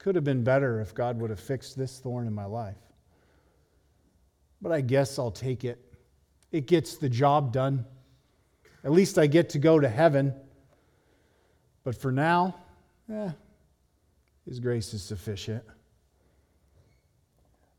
Could 0.06 0.14
have 0.14 0.24
been 0.24 0.44
better 0.44 0.82
if 0.82 0.94
God 0.94 1.20
would 1.20 1.32
have 1.32 1.40
fixed 1.40 1.76
this 1.76 1.98
thorn 1.98 2.28
in 2.28 2.34
my 2.34 2.46
life. 2.46 2.78
But 4.62 4.72
I 4.72 4.82
guess 4.82 5.18
I'll 5.18 5.32
take 5.32 5.66
it 5.66 5.82
it 6.52 6.68
gets 6.68 6.98
the 6.98 7.10
job 7.10 7.52
done. 7.52 7.86
At 8.84 8.92
least 8.92 9.18
I 9.18 9.26
get 9.26 9.50
to 9.50 9.58
go 9.58 9.80
to 9.80 9.90
heaven. 9.90 10.32
But 11.84 12.00
for 12.00 12.12
now, 12.12 12.54
eh, 13.12 13.32
His 14.48 14.60
grace 14.60 14.94
is 14.94 15.04
sufficient. 15.04 15.64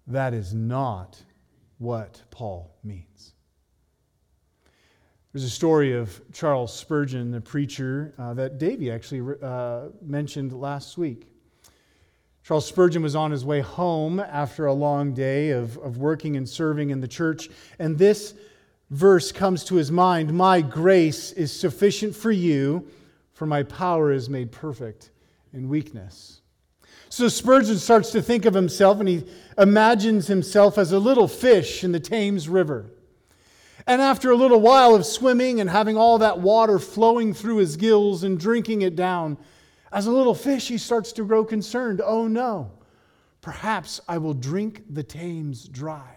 That 0.09 0.35
is 0.35 0.53
not 0.53 1.23
what 1.79 2.21
Paul 2.33 2.77
means. 2.83 3.35
There's 5.33 5.45
a 5.45 5.49
story 5.49 5.93
of 5.93 6.21
Charles 6.33 6.75
Spurgeon, 6.75 7.31
the 7.31 7.41
preacher 7.41 8.15
uh, 8.19 8.35
that 8.35 8.59
Davey 8.59 8.91
actually 8.91 9.37
uh, 9.41 9.91
mentioned 10.03 10.53
last 10.53 10.99
week. 10.99 11.29
Charles 12.47 12.67
Spurgeon 12.67 13.03
was 13.03 13.17
on 13.17 13.33
his 13.33 13.45
way 13.45 13.61
home 13.61 14.21
after 14.21 14.67
a 14.67 14.73
long 14.73 15.13
day 15.13 15.51
of, 15.51 15.77
of 15.79 15.99
working 15.99 16.37
and 16.37 16.49
serving 16.49 16.91
in 16.91 17.01
the 17.01 17.09
church, 17.09 17.51
and 17.81 17.99
this 17.99 18.35
verse 18.91 19.33
comes 19.33 19.65
to 19.65 19.75
his 19.75 19.91
mind 19.91 20.33
My 20.33 20.61
grace 20.61 21.33
is 21.33 21.51
sufficient 21.51 22.15
for 22.15 22.31
you, 22.31 22.87
for 23.33 23.47
my 23.47 23.65
power 23.65 24.13
is 24.13 24.31
made 24.31 24.53
perfect 24.53 25.11
in 25.53 25.69
weakness. 25.69 26.41
So 27.09 27.27
Spurgeon 27.27 27.79
starts 27.79 28.13
to 28.13 28.23
think 28.23 28.45
of 28.45 28.55
himself 28.55 29.01
and 29.01 29.09
he 29.09 29.25
imagines 29.59 30.29
himself 30.29 30.79
as 30.79 30.93
a 30.93 31.01
little 31.01 31.27
fish 31.27 31.83
in 31.83 31.91
the 31.91 31.99
Thames 31.99 32.49
River. 32.49 32.87
And 33.89 34.01
after 34.01 34.31
a 34.31 34.37
little 34.37 34.61
while 34.61 34.95
of 34.95 35.05
swimming 35.05 35.61
and 35.61 35.69
having 35.69 35.97
all 35.97 36.19
that 36.19 36.39
water 36.39 36.79
flowing 36.79 37.35
through 37.35 37.57
his 37.57 37.77
gills 37.77 38.23
and 38.23 38.39
drinking 38.39 38.83
it 38.83 38.95
down, 38.95 39.37
as 39.93 40.07
a 40.07 40.13
little 40.13 40.35
fish, 40.35 40.69
he 40.69 40.79
starts 40.79 41.13
to 41.13 41.25
grow 41.25 41.45
concerned. 41.45 42.01
Oh 42.05 42.29
no, 42.29 42.73
perhaps 43.41 44.01
I 44.09 44.19
will 44.19 44.35
drink 44.35 44.83
the 44.91 45.03
Thames 45.03 45.69
dry. 45.69 46.17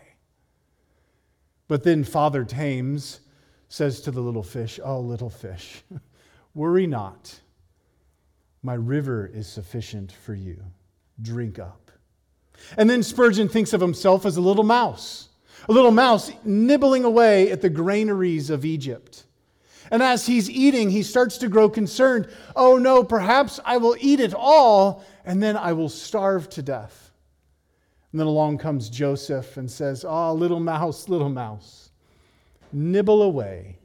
But 1.67 1.83
then 1.83 2.03
Father 2.03 2.43
Thames 2.43 3.19
says 3.69 4.01
to 4.01 4.11
the 4.11 4.21
little 4.21 4.43
fish, 4.43 4.79
Oh, 4.83 4.99
little 4.99 5.29
fish, 5.29 5.83
worry 6.53 6.87
not. 6.87 7.39
My 8.61 8.73
river 8.73 9.29
is 9.31 9.47
sufficient 9.47 10.11
for 10.11 10.33
you. 10.33 10.61
Drink 11.21 11.59
up. 11.59 11.91
And 12.75 12.89
then 12.89 13.03
Spurgeon 13.03 13.47
thinks 13.47 13.71
of 13.71 13.79
himself 13.79 14.25
as 14.25 14.35
a 14.35 14.41
little 14.41 14.65
mouse, 14.65 15.29
a 15.69 15.71
little 15.71 15.91
mouse 15.91 16.31
nibbling 16.43 17.05
away 17.05 17.51
at 17.51 17.61
the 17.61 17.69
granaries 17.69 18.49
of 18.49 18.65
Egypt. 18.65 19.25
And 19.91 20.03
as 20.03 20.27
he's 20.27 20.49
eating, 20.49 20.89
he 20.89 21.03
starts 21.03 21.37
to 21.39 21.49
grow 21.49 21.69
concerned. 21.69 22.27
Oh 22.55 22.77
no, 22.77 23.03
perhaps 23.03 23.59
I 23.65 23.77
will 23.77 23.95
eat 23.99 24.19
it 24.19 24.33
all 24.33 25.03
and 25.25 25.41
then 25.41 25.57
I 25.57 25.73
will 25.73 25.89
starve 25.89 26.49
to 26.51 26.61
death. 26.61 27.11
And 28.11 28.19
then 28.19 28.27
along 28.27 28.57
comes 28.57 28.89
Joseph 28.89 29.57
and 29.57 29.69
says, 29.69 30.03
Ah, 30.03 30.29
oh, 30.29 30.33
little 30.33 30.59
mouse, 30.59 31.09
little 31.09 31.29
mouse, 31.29 31.91
nibble 32.71 33.21
away, 33.21 33.77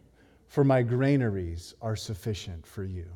for 0.47 0.65
my 0.65 0.83
granaries 0.83 1.75
are 1.83 1.97
sufficient 1.97 2.67
for 2.67 2.85
you. 2.85 3.07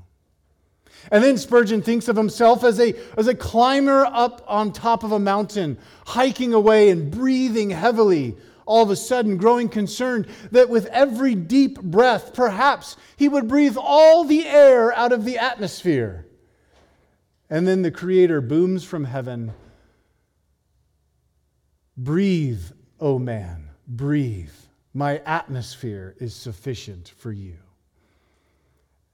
And 1.11 1.23
then 1.23 1.39
Spurgeon 1.39 1.83
thinks 1.83 2.09
of 2.09 2.17
himself 2.17 2.65
as 2.65 2.81
a, 2.81 2.95
as 3.17 3.29
a 3.29 3.35
climber 3.35 4.05
up 4.07 4.43
on 4.47 4.73
top 4.73 5.05
of 5.05 5.13
a 5.13 5.19
mountain, 5.19 5.79
hiking 6.07 6.53
away 6.53 6.91
and 6.91 7.11
breathing 7.11 7.71
heavily, 7.71 8.37
all 8.69 8.83
of 8.83 8.91
a 8.91 8.97
sudden 8.97 9.39
growing 9.39 9.71
concerned 9.71 10.27
that 10.51 10.69
with 10.69 10.87
every 10.87 11.35
deep 11.35 11.81
breath, 11.81 12.35
perhaps 12.35 12.99
he 13.17 13.27
would 13.27 13.49
breathe 13.49 13.79
all 13.81 14.25
the 14.25 14.47
air 14.47 14.93
out 14.93 15.11
of 15.11 15.25
the 15.25 15.39
atmosphere. 15.39 16.27
And 17.49 17.67
then 17.67 17.81
the 17.81 17.91
Creator 17.91 18.43
booms 18.43 18.85
from 18.85 19.05
heaven 19.05 19.53
Breathe, 21.97 22.63
O 23.01 23.15
oh 23.15 23.19
man, 23.19 23.71
breathe. 23.89 24.53
My 24.95 25.19
atmosphere 25.27 26.15
is 26.21 26.33
sufficient 26.33 27.13
for 27.17 27.33
you. 27.33 27.57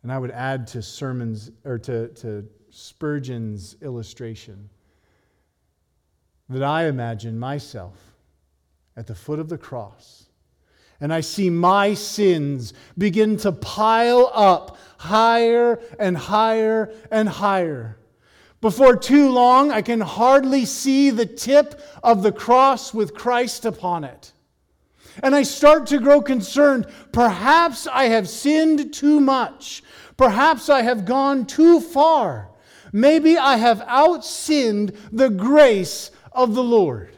And 0.03 0.13
I 0.13 0.19
would 0.19 0.33
add 0.33 0.67
to 0.69 0.83
sermons 0.83 1.51
or 1.65 1.79
to, 1.79 2.09
to 2.09 2.47
Spurgeon's 2.71 3.77
illustration 3.81 4.69
that 6.51 6.63
I 6.63 6.87
imagine 6.87 7.39
myself 7.39 8.14
at 8.97 9.07
the 9.07 9.15
foot 9.15 9.39
of 9.39 9.49
the 9.49 9.59
cross 9.59 10.25
and 11.01 11.13
I 11.13 11.21
see 11.21 11.51
my 11.51 11.95
sins 11.95 12.73
begin 12.97 13.37
to 13.39 13.53
pile 13.53 14.31
up 14.33 14.79
higher 14.97 15.79
and 15.99 16.17
higher 16.17 16.95
and 17.11 17.29
higher. 17.29 17.99
Before 18.61 18.97
too 18.97 19.31
long, 19.31 19.71
I 19.71 19.83
can 19.83 20.01
hardly 20.01 20.65
see 20.65 21.11
the 21.11 21.27
tip 21.27 21.81
of 22.03 22.23
the 22.23 22.33
cross 22.33 22.95
with 22.95 23.13
Christ 23.13 23.67
upon 23.67 24.05
it. 24.05 24.33
And 25.23 25.35
I 25.35 25.43
start 25.43 25.87
to 25.89 26.01
grow 26.01 26.23
concerned. 26.23 26.87
Perhaps 27.13 27.87
I 27.87 28.05
have 28.05 28.29
sinned 28.29 28.95
too 28.95 29.21
much. 29.21 29.83
Perhaps 30.17 30.71
I 30.71 30.83
have 30.83 31.05
gone 31.05 31.45
too 31.45 31.81
far. 31.81 32.49
Maybe 32.93 33.37
I 33.37 33.57
have 33.57 33.83
outsinned 33.83 34.97
the 35.13 35.29
grace 35.29 36.11
of 36.33 36.55
the 36.55 36.65
Lord. 36.65 37.15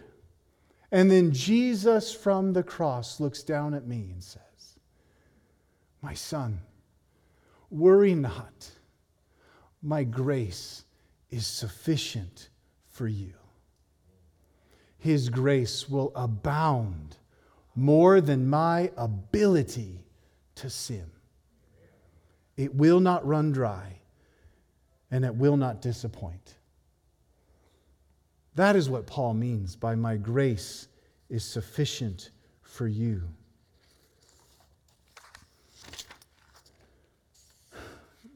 And 0.93 1.11
then 1.11 1.33
Jesus 1.33 2.15
from 2.15 2.53
the 2.53 2.63
cross 2.63 3.21
looks 3.21 3.43
down 3.43 3.75
at 3.75 3.87
me 3.87 4.09
and 4.13 4.23
says, 4.23 4.79
My 6.01 6.15
son, 6.15 6.61
worry 7.71 8.15
not. 8.15 8.71
My 9.83 10.05
grace 10.05 10.85
is 11.31 11.47
sufficient 11.47 12.49
for 12.89 13.07
you. 13.07 13.35
His 14.99 15.29
grace 15.29 15.89
will 15.89 16.13
abound 16.17 17.17
more 17.75 18.21
than 18.21 18.49
my 18.49 18.91
ability 18.97 20.07
to 20.57 20.71
sin. 20.71 21.11
It 22.57 22.75
will 22.75 23.01
not 23.01 23.27
run 23.27 23.53
dry 23.53 24.01
and 25.11 25.25
it 25.25 25.35
will 25.35 25.57
not 25.57 25.83
disappoint. 25.83 26.56
That 28.57 28.75
is 28.75 28.89
what 28.89 29.07
Paul 29.07 29.35
means 29.35 29.77
by 29.77 29.95
my 29.95 30.17
grace 30.17 30.89
is 31.29 31.45
sufficient 31.45 32.31
for 32.63 32.89
you. 32.89 33.23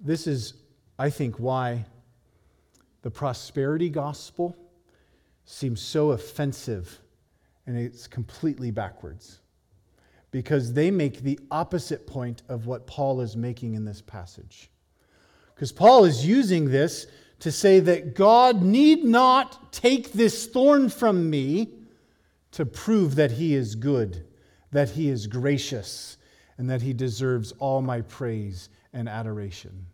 This 0.03 0.27
is, 0.27 0.55
I 0.99 1.09
think, 1.09 1.37
why 1.37 1.87
the 3.01 3.11
prosperity 3.11 3.89
gospel 3.89 4.57
seems 5.47 5.81
so 5.81 6.11
offensive 6.11 7.01
and 7.67 7.79
it's 7.79 8.07
completely 8.07 8.71
backwards 8.71 9.41
because 10.31 10.75
they 10.75 10.91
make 10.91 11.23
the 11.23 11.41
opposite 11.51 12.07
point 12.07 12.43
of 12.49 12.67
what 12.67 12.87
Paul 12.87 13.23
is 13.23 13.37
making 13.37 13.75
in 13.75 13.87
this 13.87 14.03
passage. 14.03 14.71
Because 15.55 15.73
Paul 15.73 16.05
is 16.05 16.27
using 16.27 16.71
this 16.71 17.07
to 17.41 17.51
say 17.51 17.81
that 17.81 18.15
God 18.15 18.63
need 18.63 19.05
not 19.05 19.73
take 19.73 20.13
this 20.13 20.47
thorn 20.47 20.89
from 20.89 21.29
me 21.29 21.71
to 22.53 22.67
prove 22.67 23.17
that 23.17 23.33
he 23.33 23.55
is 23.55 23.75
good, 23.75 24.25
that 24.73 24.91
he 24.91 25.09
is 25.09 25.27
gracious, 25.27 26.17
and 26.59 26.69
that 26.69 26.83
he 26.83 26.93
deserves 26.93 27.53
all 27.59 27.81
my 27.81 28.03
praise 28.03 28.69
and 28.93 29.09
adoration. 29.09 29.87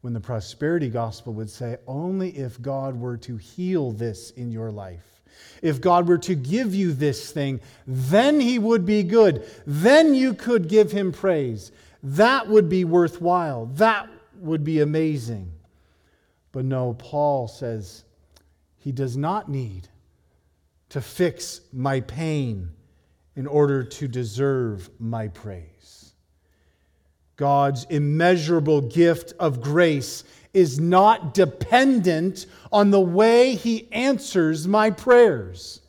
When 0.00 0.12
the 0.12 0.20
prosperity 0.20 0.88
gospel 0.88 1.34
would 1.34 1.50
say, 1.50 1.76
only 1.86 2.30
if 2.30 2.60
God 2.62 2.98
were 2.98 3.16
to 3.18 3.36
heal 3.36 3.92
this 3.92 4.30
in 4.30 4.50
your 4.50 4.70
life, 4.70 5.20
if 5.60 5.80
God 5.80 6.08
were 6.08 6.18
to 6.18 6.34
give 6.34 6.74
you 6.74 6.92
this 6.92 7.30
thing, 7.30 7.60
then 7.86 8.40
he 8.40 8.58
would 8.58 8.86
be 8.86 9.02
good. 9.02 9.44
Then 9.66 10.14
you 10.14 10.34
could 10.34 10.68
give 10.68 10.92
him 10.92 11.12
praise. 11.12 11.72
That 12.02 12.48
would 12.48 12.68
be 12.68 12.84
worthwhile. 12.84 13.66
That 13.66 14.08
would 14.40 14.64
be 14.64 14.80
amazing. 14.80 15.52
But 16.52 16.64
no, 16.64 16.94
Paul 16.94 17.48
says 17.48 18.04
he 18.76 18.92
does 18.92 19.16
not 19.16 19.48
need 19.48 19.88
to 20.90 21.00
fix 21.00 21.60
my 21.72 22.00
pain 22.00 22.70
in 23.36 23.46
order 23.46 23.84
to 23.84 24.08
deserve 24.08 24.90
my 24.98 25.28
praise. 25.28 26.12
God's 27.36 27.84
immeasurable 27.84 28.80
gift 28.80 29.32
of 29.38 29.60
grace 29.60 30.24
is 30.52 30.80
not 30.80 31.34
dependent 31.34 32.46
on 32.72 32.90
the 32.90 33.00
way 33.00 33.54
he 33.54 33.90
answers 33.92 34.66
my 34.66 34.90
prayers 34.90 35.80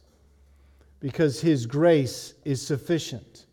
because 1.00 1.41
his 1.41 1.65
grace 1.65 2.36
is 2.45 2.62
sufficient. 2.62 3.45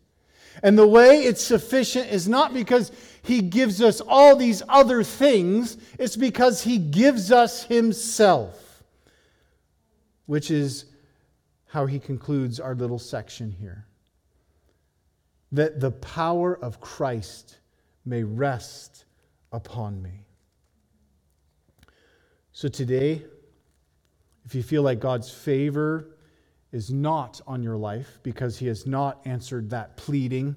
And 0.61 0.77
the 0.77 0.87
way 0.87 1.23
it's 1.23 1.43
sufficient 1.43 2.11
is 2.11 2.27
not 2.27 2.53
because 2.53 2.91
he 3.27 3.41
gives 3.41 3.81
us 3.81 3.99
all 3.99 4.37
these 4.37 4.63
other 4.69 5.03
things, 5.03 5.77
it's 5.99 6.15
because 6.15 6.63
he 6.63 6.77
gives 6.77 7.29
us 7.29 7.63
himself, 7.63 8.83
which 10.27 10.49
is 10.49 10.85
how 11.65 11.85
he 11.85 11.99
concludes 11.99 12.61
our 12.61 12.73
little 12.73 12.97
section 12.97 13.51
here. 13.51 13.85
That 15.51 15.81
the 15.81 15.91
power 15.91 16.57
of 16.57 16.79
Christ 16.79 17.57
may 18.05 18.23
rest 18.23 19.03
upon 19.51 20.01
me. 20.01 20.23
So 22.53 22.69
today, 22.69 23.25
if 24.45 24.55
you 24.55 24.63
feel 24.63 24.83
like 24.83 25.01
God's 25.01 25.29
favor 25.29 26.15
is 26.71 26.91
not 26.91 27.41
on 27.45 27.61
your 27.61 27.75
life 27.75 28.19
because 28.23 28.57
he 28.57 28.67
has 28.67 28.87
not 28.87 29.19
answered 29.25 29.69
that 29.71 29.97
pleading, 29.97 30.55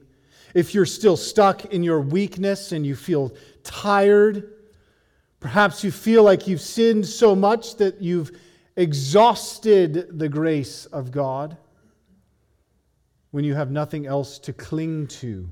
if 0.55 0.75
you're 0.75 0.87
still 0.87 1.17
stuck 1.17 1.67
in 1.67 1.83
your 1.83 2.01
weakness 2.01 2.73
and 2.73 2.87
you 2.87 2.97
feel 2.97 3.33
tired, 3.63 4.53
perhaps 5.39 5.85
you 5.85 5.91
feel 5.91 6.23
like 6.23 6.47
you've 6.47 6.61
sinned 6.61 7.07
so 7.07 7.35
much 7.35 7.77
that 7.77 8.01
you've 8.01 8.31
exhausted 8.77 10.19
the 10.19 10.29
grace 10.29 10.87
of 10.87 11.11
God 11.11 11.57
when 13.31 13.45
you 13.45 13.55
have 13.55 13.71
nothing 13.71 14.07
else 14.07 14.39
to 14.41 14.53
cling 14.53 15.07
to. 15.07 15.49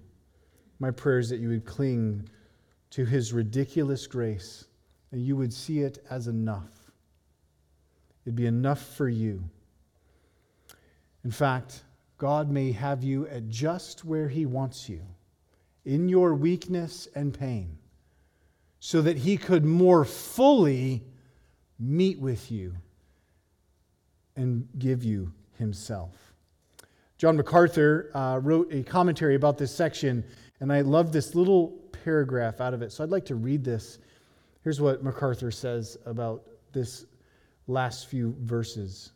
My 0.78 0.90
prayer 0.90 1.18
is 1.18 1.28
that 1.30 1.40
you 1.40 1.48
would 1.48 1.64
cling 1.64 2.28
to 2.90 3.04
his 3.04 3.32
ridiculous 3.32 4.06
grace 4.06 4.66
and 5.12 5.20
you 5.20 5.36
would 5.36 5.52
see 5.52 5.80
it 5.80 6.04
as 6.10 6.26
enough. 6.26 6.92
It'd 8.24 8.36
be 8.36 8.46
enough 8.46 8.82
for 8.96 9.08
you. 9.08 9.42
In 11.24 11.30
fact, 11.30 11.82
God 12.18 12.50
may 12.50 12.72
have 12.72 13.04
you 13.04 13.26
at 13.28 13.48
just 13.48 14.04
where 14.04 14.28
He 14.28 14.44
wants 14.44 14.88
you, 14.88 15.00
in 15.84 16.08
your 16.08 16.34
weakness 16.34 17.08
and 17.14 17.32
pain, 17.32 17.78
so 18.80 19.00
that 19.02 19.16
He 19.16 19.36
could 19.36 19.64
more 19.64 20.04
fully 20.04 21.04
meet 21.78 22.18
with 22.18 22.50
you 22.50 22.74
and 24.36 24.68
give 24.78 25.04
you 25.04 25.32
Himself. 25.58 26.34
John 27.18 27.36
MacArthur 27.36 28.10
uh, 28.14 28.38
wrote 28.42 28.72
a 28.72 28.82
commentary 28.82 29.34
about 29.34 29.56
this 29.56 29.74
section, 29.74 30.24
and 30.60 30.72
I 30.72 30.82
love 30.82 31.12
this 31.12 31.34
little 31.34 31.68
paragraph 32.04 32.60
out 32.60 32.74
of 32.74 32.82
it. 32.82 32.92
So 32.92 33.02
I'd 33.02 33.10
like 33.10 33.26
to 33.26 33.34
read 33.34 33.64
this. 33.64 33.98
Here's 34.62 34.80
what 34.80 35.02
MacArthur 35.02 35.50
says 35.50 35.96
about 36.04 36.44
this 36.72 37.06
last 37.66 38.08
few 38.08 38.36
verses. 38.40 39.12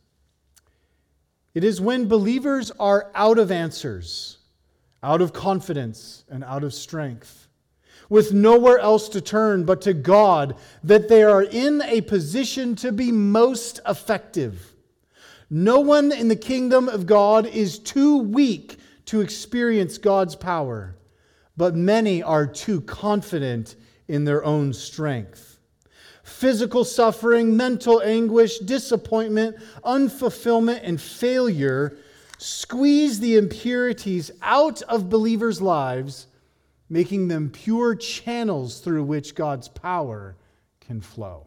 It 1.55 1.65
is 1.65 1.81
when 1.81 2.09
believers 2.09 2.71
are 2.81 3.11
out 3.15 3.39
of 3.39 3.51
answers, 3.51 4.39
out 5.03 5.21
of 5.21 5.33
confidence, 5.33 6.25
and 6.31 6.43
out 6.45 6.65
of 6.65 6.73
strength, 6.73 7.49
with 8.09 8.33
nowhere 8.33 8.79
else 8.79 9.09
to 9.11 9.21
turn 9.21 9.65
but 9.65 9.83
to 9.83 9.93
God, 9.93 10.57
that 10.83 11.09
they 11.09 11.23
are 11.23 11.43
in 11.43 11.83
a 11.83 12.01
position 12.01 12.75
to 12.77 12.93
be 12.93 13.13
most 13.13 13.81
effective. 13.87 14.75
No 15.51 15.81
one 15.81 16.11
in 16.11 16.29
the 16.29 16.37
kingdom 16.37 16.89
of 16.89 17.05
God 17.05 17.47
is 17.47 17.79
too 17.79 18.19
weak 18.19 18.79
to 19.07 19.21
experience 19.21 19.99
God's 19.99 20.35
power, 20.35 20.97
but 21.57 21.75
many 21.75 22.23
are 22.23 22.47
too 22.47 22.81
confident 22.81 23.77
in 24.09 24.25
their 24.25 24.43
own 24.43 24.73
strength 24.73 25.52
physical 26.43 26.85
suffering, 26.85 27.57
mental 27.57 28.03
anguish, 28.03 28.59
disappointment, 28.59 29.57
unfulfillment, 29.85 30.81
and 30.83 31.01
failure 31.01 31.97
squeeze 32.37 33.21
the 33.21 33.37
impurities 33.37 34.29
out 34.43 34.83
of 34.83 35.09
believers' 35.09 35.63
lives, 35.63 36.27
making 36.89 37.29
them 37.29 37.49
pure 37.49 37.95
channels 37.95 38.81
through 38.81 39.05
which 39.05 39.37
God's 39.37 39.69
power 39.69 40.35
can 40.81 41.01
flow. 41.01 41.47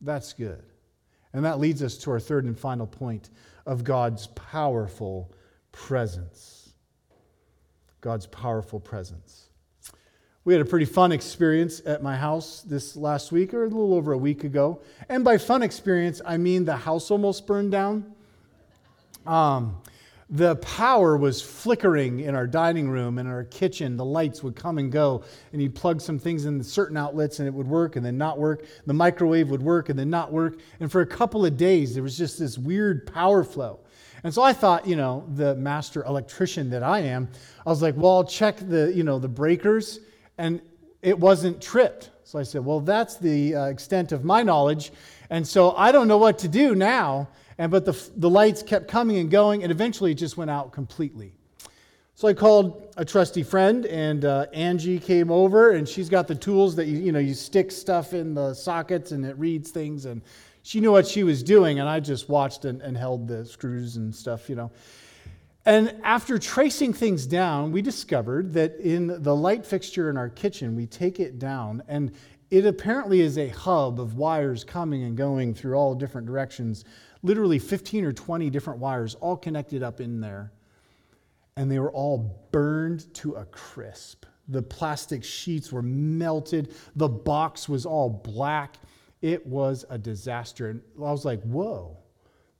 That's 0.00 0.32
good. 0.32 0.64
And 1.32 1.44
that 1.44 1.60
leads 1.60 1.80
us 1.80 1.96
to 1.98 2.10
our 2.10 2.18
third 2.18 2.46
and 2.46 2.58
final 2.58 2.88
point 2.88 3.30
of 3.66 3.84
God's 3.84 4.26
powerful 4.34 5.30
presence. 5.70 6.72
God's 8.00 8.26
powerful 8.26 8.80
presence. 8.80 9.49
We 10.46 10.54
had 10.54 10.62
a 10.62 10.64
pretty 10.64 10.86
fun 10.86 11.12
experience 11.12 11.82
at 11.84 12.02
my 12.02 12.16
house 12.16 12.62
this 12.62 12.96
last 12.96 13.30
week, 13.30 13.52
or 13.52 13.64
a 13.64 13.68
little 13.68 13.92
over 13.92 14.12
a 14.12 14.18
week 14.18 14.42
ago. 14.44 14.80
And 15.10 15.22
by 15.22 15.36
fun 15.36 15.62
experience, 15.62 16.22
I 16.24 16.38
mean 16.38 16.64
the 16.64 16.76
house 16.76 17.10
almost 17.10 17.46
burned 17.46 17.72
down. 17.72 18.14
Um, 19.26 19.76
the 20.30 20.56
power 20.56 21.18
was 21.18 21.42
flickering 21.42 22.20
in 22.20 22.34
our 22.34 22.46
dining 22.46 22.88
room 22.88 23.18
and 23.18 23.28
our 23.28 23.44
kitchen. 23.44 23.98
The 23.98 24.04
lights 24.04 24.42
would 24.42 24.56
come 24.56 24.78
and 24.78 24.90
go, 24.90 25.24
and 25.52 25.60
you'd 25.60 25.74
plug 25.74 26.00
some 26.00 26.18
things 26.18 26.46
in 26.46 26.62
certain 26.62 26.96
outlets 26.96 27.38
and 27.40 27.46
it 27.46 27.52
would 27.52 27.66
work 27.66 27.96
and 27.96 28.06
then 28.06 28.16
not 28.16 28.38
work. 28.38 28.64
The 28.86 28.94
microwave 28.94 29.50
would 29.50 29.62
work 29.62 29.90
and 29.90 29.98
then 29.98 30.08
not 30.08 30.32
work. 30.32 30.58
And 30.78 30.90
for 30.90 31.02
a 31.02 31.06
couple 31.06 31.44
of 31.44 31.58
days, 31.58 31.92
there 31.92 32.02
was 32.02 32.16
just 32.16 32.38
this 32.38 32.56
weird 32.56 33.06
power 33.12 33.44
flow. 33.44 33.80
And 34.24 34.32
so 34.32 34.42
I 34.42 34.54
thought, 34.54 34.86
you 34.86 34.96
know, 34.96 35.26
the 35.34 35.54
master 35.56 36.02
electrician 36.04 36.70
that 36.70 36.82
I 36.82 37.00
am, 37.00 37.28
I 37.66 37.68
was 37.68 37.82
like, 37.82 37.94
well, 37.94 38.12
I'll 38.12 38.24
check 38.24 38.56
the, 38.56 38.90
you 38.94 39.04
know, 39.04 39.18
the 39.18 39.28
breakers 39.28 40.00
and 40.40 40.62
it 41.02 41.18
wasn't 41.18 41.62
tripped. 41.62 42.10
So 42.24 42.38
I 42.38 42.42
said, 42.42 42.64
Well, 42.64 42.80
that's 42.80 43.16
the 43.16 43.54
uh, 43.54 43.64
extent 43.66 44.12
of 44.12 44.24
my 44.24 44.42
knowledge. 44.42 44.90
And 45.28 45.46
so 45.46 45.72
I 45.72 45.92
don't 45.92 46.08
know 46.08 46.18
what 46.18 46.38
to 46.40 46.48
do 46.48 46.74
now. 46.74 47.28
And, 47.58 47.70
but 47.70 47.84
the, 47.84 48.10
the 48.16 48.30
lights 48.30 48.62
kept 48.62 48.88
coming 48.88 49.18
and 49.18 49.30
going, 49.30 49.62
and 49.62 49.70
eventually 49.70 50.12
it 50.12 50.14
just 50.14 50.38
went 50.38 50.50
out 50.50 50.72
completely. 50.72 51.34
So 52.14 52.26
I 52.26 52.32
called 52.32 52.94
a 52.96 53.04
trusty 53.04 53.42
friend, 53.42 53.84
and 53.84 54.24
uh, 54.24 54.46
Angie 54.54 54.98
came 54.98 55.30
over, 55.30 55.72
and 55.72 55.86
she's 55.86 56.08
got 56.08 56.26
the 56.26 56.34
tools 56.34 56.74
that 56.76 56.86
you, 56.86 56.98
you 56.98 57.12
know 57.12 57.18
you 57.18 57.34
stick 57.34 57.70
stuff 57.70 58.14
in 58.14 58.32
the 58.34 58.54
sockets, 58.54 59.12
and 59.12 59.26
it 59.26 59.38
reads 59.38 59.70
things, 59.70 60.06
and 60.06 60.22
she 60.62 60.80
knew 60.80 60.92
what 60.92 61.06
she 61.06 61.22
was 61.22 61.42
doing, 61.42 61.80
and 61.80 61.88
I 61.88 62.00
just 62.00 62.30
watched 62.30 62.64
and, 62.64 62.80
and 62.80 62.96
held 62.96 63.28
the 63.28 63.44
screws 63.44 63.96
and 63.96 64.14
stuff, 64.14 64.48
you 64.48 64.56
know. 64.56 64.70
And 65.66 65.94
after 66.02 66.38
tracing 66.38 66.92
things 66.94 67.26
down, 67.26 67.70
we 67.70 67.82
discovered 67.82 68.52
that 68.54 68.76
in 68.76 69.22
the 69.22 69.36
light 69.36 69.66
fixture 69.66 70.08
in 70.08 70.16
our 70.16 70.30
kitchen, 70.30 70.74
we 70.74 70.86
take 70.86 71.20
it 71.20 71.38
down, 71.38 71.82
and 71.86 72.12
it 72.50 72.66
apparently 72.66 73.20
is 73.20 73.38
a 73.38 73.48
hub 73.48 74.00
of 74.00 74.14
wires 74.14 74.64
coming 74.64 75.04
and 75.04 75.16
going 75.16 75.54
through 75.54 75.74
all 75.74 75.94
different 75.94 76.26
directions, 76.26 76.84
literally 77.22 77.58
15 77.58 78.04
or 78.04 78.12
20 78.12 78.50
different 78.50 78.80
wires 78.80 79.14
all 79.16 79.36
connected 79.36 79.82
up 79.82 80.00
in 80.00 80.20
there 80.20 80.50
and 81.60 81.70
they 81.70 81.78
were 81.78 81.92
all 81.92 82.48
burned 82.52 83.12
to 83.12 83.34
a 83.34 83.44
crisp. 83.44 84.24
The 84.48 84.62
plastic 84.62 85.22
sheets 85.22 85.70
were 85.70 85.82
melted, 85.82 86.74
the 86.96 87.08
box 87.08 87.68
was 87.68 87.84
all 87.84 88.08
black. 88.08 88.76
It 89.20 89.46
was 89.46 89.84
a 89.90 89.98
disaster. 89.98 90.70
And 90.70 90.80
I 90.96 91.12
was 91.12 91.26
like, 91.26 91.42
whoa, 91.42 91.98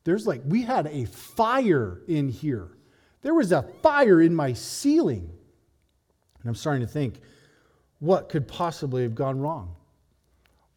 there's 0.04 0.26
like, 0.26 0.42
we 0.44 0.60
had 0.60 0.86
a 0.88 1.06
fire 1.06 2.02
in 2.06 2.28
here. 2.28 2.68
There 3.22 3.34
was 3.34 3.52
a 3.52 3.62
fire 3.82 4.20
in 4.20 4.34
my 4.34 4.52
ceiling. 4.52 5.30
And 6.40 6.48
I'm 6.48 6.54
starting 6.54 6.86
to 6.86 6.92
think, 6.92 7.20
what 7.98 8.28
could 8.28 8.48
possibly 8.48 9.02
have 9.02 9.14
gone 9.14 9.38
wrong? 9.38 9.76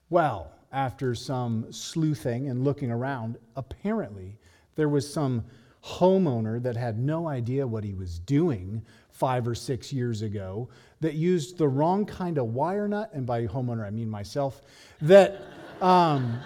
Well, 0.09 0.51
after 0.71 1.15
some 1.15 1.71
sleuthing 1.71 2.49
and 2.49 2.63
looking 2.63 2.91
around, 2.91 3.37
apparently 3.55 4.37
there 4.75 4.89
was 4.89 5.11
some 5.11 5.45
homeowner 5.83 6.61
that 6.63 6.75
had 6.75 6.97
no 6.97 7.27
idea 7.27 7.65
what 7.65 7.83
he 7.83 7.93
was 7.93 8.19
doing 8.19 8.81
five 9.11 9.47
or 9.47 9.55
six 9.55 9.93
years 9.93 10.21
ago 10.21 10.69
that 11.01 11.13
used 11.13 11.57
the 11.57 11.67
wrong 11.67 12.05
kind 12.05 12.37
of 12.37 12.47
wire 12.53 12.87
nut, 12.87 13.09
and 13.13 13.25
by 13.25 13.45
homeowner 13.45 13.85
I 13.85 13.89
mean 13.89 14.09
myself, 14.09 14.61
that 15.01 15.41
um, 15.81 16.39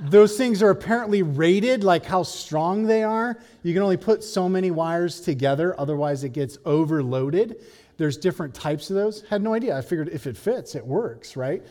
those 0.00 0.36
things 0.36 0.62
are 0.62 0.70
apparently 0.70 1.22
rated 1.22 1.84
like 1.84 2.04
how 2.04 2.22
strong 2.22 2.84
they 2.84 3.02
are. 3.02 3.38
You 3.62 3.72
can 3.72 3.82
only 3.82 3.96
put 3.96 4.24
so 4.24 4.48
many 4.48 4.70
wires 4.70 5.20
together, 5.20 5.78
otherwise, 5.78 6.24
it 6.24 6.30
gets 6.30 6.58
overloaded. 6.64 7.64
There's 7.96 8.16
different 8.16 8.54
types 8.54 8.90
of 8.90 8.96
those. 8.96 9.22
Had 9.28 9.42
no 9.42 9.54
idea. 9.54 9.76
I 9.76 9.82
figured 9.82 10.08
if 10.08 10.26
it 10.26 10.36
fits, 10.36 10.74
it 10.74 10.84
works, 10.84 11.36
right? 11.36 11.62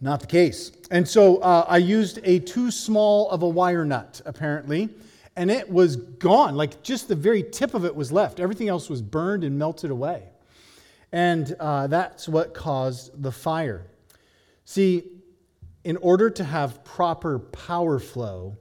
Not 0.00 0.20
the 0.20 0.26
case. 0.26 0.72
And 0.90 1.08
so 1.08 1.38
uh, 1.38 1.64
I 1.66 1.78
used 1.78 2.20
a 2.22 2.38
too 2.38 2.70
small 2.70 3.30
of 3.30 3.42
a 3.42 3.48
wire 3.48 3.84
nut, 3.84 4.20
apparently, 4.26 4.90
and 5.36 5.50
it 5.50 5.70
was 5.70 5.96
gone. 5.96 6.54
Like 6.56 6.82
just 6.82 7.08
the 7.08 7.14
very 7.14 7.42
tip 7.42 7.72
of 7.72 7.84
it 7.86 7.94
was 7.94 8.12
left. 8.12 8.38
Everything 8.38 8.68
else 8.68 8.90
was 8.90 9.00
burned 9.00 9.44
and 9.44 9.58
melted 9.58 9.90
away. 9.90 10.24
And 11.12 11.56
uh, 11.58 11.86
that's 11.86 12.28
what 12.28 12.52
caused 12.52 13.22
the 13.22 13.32
fire. 13.32 13.86
See, 14.66 15.04
in 15.84 15.96
order 15.98 16.28
to 16.28 16.44
have 16.44 16.84
proper 16.84 17.38
power 17.38 18.00
flow, 18.00 18.58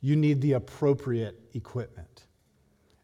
you 0.00 0.16
need 0.16 0.40
the 0.40 0.54
appropriate 0.54 1.40
equipment. 1.54 2.24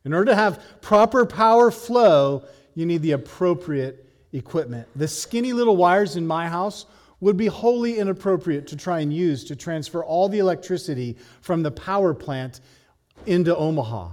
In 0.04 0.12
order 0.12 0.32
to 0.32 0.34
have 0.34 0.60
proper 0.80 1.24
power 1.24 1.70
flow, 1.70 2.44
you 2.74 2.84
need 2.84 3.02
the 3.02 3.12
appropriate 3.12 4.10
equipment. 4.32 4.88
The 4.96 5.06
skinny 5.06 5.52
little 5.52 5.76
wires 5.76 6.16
in 6.16 6.26
my 6.26 6.48
house 6.48 6.86
would 7.20 7.36
be 7.36 7.46
wholly 7.46 7.98
inappropriate 7.98 8.66
to 8.66 8.76
try 8.76 8.98
and 8.98 9.12
use 9.12 9.44
to 9.44 9.54
transfer 9.54 10.02
all 10.02 10.28
the 10.28 10.40
electricity 10.40 11.16
from 11.40 11.62
the 11.62 11.70
power 11.70 12.12
plant 12.12 12.60
into 13.26 13.56
Omaha, 13.56 14.10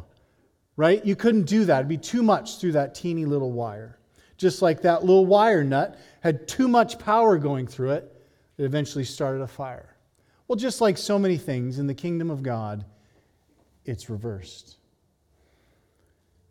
right? 0.78 1.04
You 1.04 1.16
couldn't 1.16 1.48
do 1.48 1.66
that. 1.66 1.80
It'd 1.80 1.88
be 1.88 1.98
too 1.98 2.22
much 2.22 2.60
through 2.60 2.74
that 2.74 2.94
teeny 2.94 3.26
little 3.26 3.52
wire. 3.52 3.98
Just 4.38 4.62
like 4.62 4.84
that 4.84 5.02
little 5.04 5.26
wire 5.26 5.64
nut 5.64 6.00
had 6.22 6.48
too 6.48 6.68
much 6.68 7.00
power 7.00 7.40
going 7.40 7.66
through 7.66 7.94
it, 7.94 8.16
it 8.60 8.66
eventually 8.66 9.06
started 9.06 9.42
a 9.42 9.48
fire. 9.48 9.96
Well, 10.48 10.56
just 10.56 10.82
like 10.82 10.98
so 10.98 11.18
many 11.18 11.38
things 11.38 11.80
in 11.80 11.88
the 11.88 11.94
kingdom 11.96 12.30
of 12.30 12.44
God, 12.44 12.86
it's 13.86 14.10
reversed. 14.10 14.78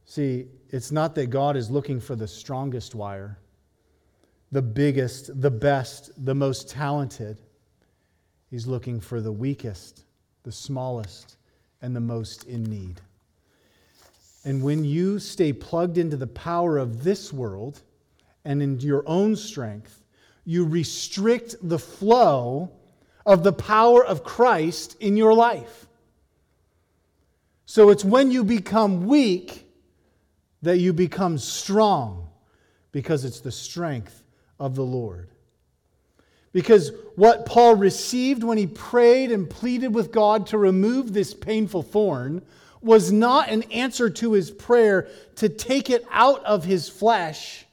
See, 0.07 0.47
it's 0.71 0.91
not 0.91 1.15
that 1.15 1.27
God 1.27 1.57
is 1.57 1.71
looking 1.71 2.01
for 2.01 2.17
the 2.17 2.27
strongest 2.27 2.97
wire 2.97 3.39
the 4.51 4.63
biggest, 4.63 5.41
the 5.41 5.51
best, 5.51 6.11
the 6.25 6.35
most 6.35 6.71
talented. 6.71 7.43
He's 8.51 8.67
looking 8.67 8.99
for 9.01 9.21
the 9.21 9.33
weakest, 9.33 10.05
the 10.43 10.53
smallest, 10.53 11.37
and 11.83 11.95
the 11.95 12.01
most 12.01 12.45
in 12.45 12.65
need. 12.65 13.01
And 14.45 14.63
when 14.63 14.85
you 14.85 15.19
stay 15.19 15.53
plugged 15.53 15.99
into 15.99 16.17
the 16.17 16.27
power 16.27 16.79
of 16.79 17.05
this 17.05 17.31
world 17.31 17.83
and 18.47 18.63
into 18.63 18.87
your 18.87 19.05
own 19.07 19.37
strength, 19.37 20.03
you 20.49 20.65
restrict 20.65 21.57
the 21.61 21.79
flow 21.79 22.71
of 23.27 23.45
the 23.45 23.53
power 23.53 24.03
of 24.03 24.25
Christ 24.25 24.97
in 24.99 25.15
your 25.15 25.35
life. 25.35 25.87
So 27.67 27.91
it's 27.91 28.03
when 28.03 28.31
you 28.31 28.45
become 28.45 29.05
weak 29.05 29.69
that 30.63 30.79
you 30.79 30.95
become 30.95 31.37
strong 31.37 32.31
because 32.93 33.27
it's 33.27 33.41
the 33.41 33.53
strength 33.53 34.23
of 34.59 34.75
the 34.75 34.83
Lord. 34.83 35.29
Because 36.55 36.93
what 37.15 37.45
Paul 37.45 37.75
received 37.75 38.43
when 38.43 38.57
he 38.57 38.67
prayed 38.67 39.31
and 39.31 39.51
pleaded 39.51 39.95
with 39.95 40.13
God 40.13 40.47
to 40.47 40.57
remove 40.57 41.13
this 41.13 41.35
painful 41.35 41.83
thorn 41.83 42.41
was 42.81 43.13
not 43.13 43.51
an 43.51 43.65
answer 43.65 44.09
to 44.09 44.33
his 44.33 44.51
prayer 44.51 45.09
to 45.37 45.51
take 45.51 45.91
it 45.91 46.07
out 46.11 46.43
of 46.47 46.65
his 46.65 46.89
flesh. 46.89 47.67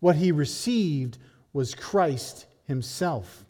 What 0.00 0.16
he 0.16 0.32
received 0.32 1.18
was 1.54 1.74
Christ 1.74 2.44
himself. 2.66 3.46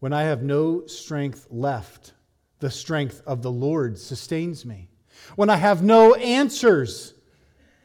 When 0.00 0.12
I 0.12 0.24
have 0.24 0.42
no 0.42 0.84
strength 0.86 1.46
left, 1.50 2.12
the 2.58 2.70
strength 2.70 3.22
of 3.26 3.40
the 3.40 3.50
Lord 3.50 3.98
sustains 3.98 4.66
me. 4.66 4.90
When 5.36 5.48
I 5.48 5.56
have 5.56 5.82
no 5.82 6.14
answers, 6.14 7.14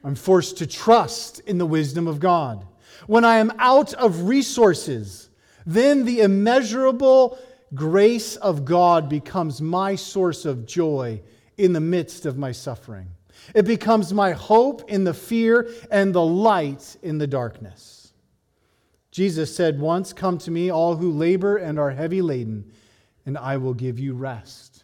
I'm 0.03 0.15
forced 0.15 0.57
to 0.57 0.67
trust 0.67 1.39
in 1.41 1.57
the 1.57 1.65
wisdom 1.65 2.07
of 2.07 2.19
God. 2.19 2.65
When 3.07 3.23
I 3.23 3.37
am 3.37 3.53
out 3.59 3.93
of 3.93 4.23
resources, 4.23 5.29
then 5.65 6.03
the 6.03 6.21
immeasurable 6.21 7.37
grace 7.75 8.35
of 8.37 8.65
God 8.65 9.07
becomes 9.07 9.61
my 9.61 9.95
source 9.95 10.45
of 10.45 10.65
joy 10.65 11.21
in 11.57 11.73
the 11.73 11.79
midst 11.79 12.25
of 12.25 12.37
my 12.37 12.51
suffering. 12.51 13.07
It 13.53 13.65
becomes 13.65 14.13
my 14.13 14.31
hope 14.31 14.89
in 14.89 15.03
the 15.03 15.13
fear 15.13 15.69
and 15.91 16.13
the 16.13 16.25
light 16.25 16.97
in 17.03 17.17
the 17.17 17.27
darkness. 17.27 17.98
Jesus 19.11 19.55
said 19.55 19.79
once, 19.79 20.13
Come 20.13 20.37
to 20.39 20.51
me, 20.51 20.69
all 20.69 20.95
who 20.95 21.11
labor 21.11 21.57
and 21.57 21.79
are 21.79 21.91
heavy 21.91 22.21
laden, 22.21 22.71
and 23.25 23.37
I 23.37 23.57
will 23.57 23.73
give 23.73 23.99
you 23.99 24.13
rest. 24.13 24.83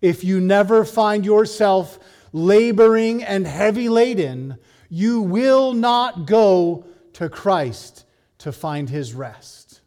If 0.00 0.24
you 0.24 0.40
never 0.40 0.84
find 0.84 1.24
yourself 1.24 1.98
laboring 2.32 3.22
and 3.22 3.46
heavy 3.46 3.88
laden, 3.88 4.58
you 4.88 5.20
will 5.20 5.72
not 5.72 6.26
go 6.26 6.84
to 7.14 7.28
Christ 7.28 8.04
to 8.38 8.52
find 8.52 8.88
his 8.88 9.14
rest 9.14 9.80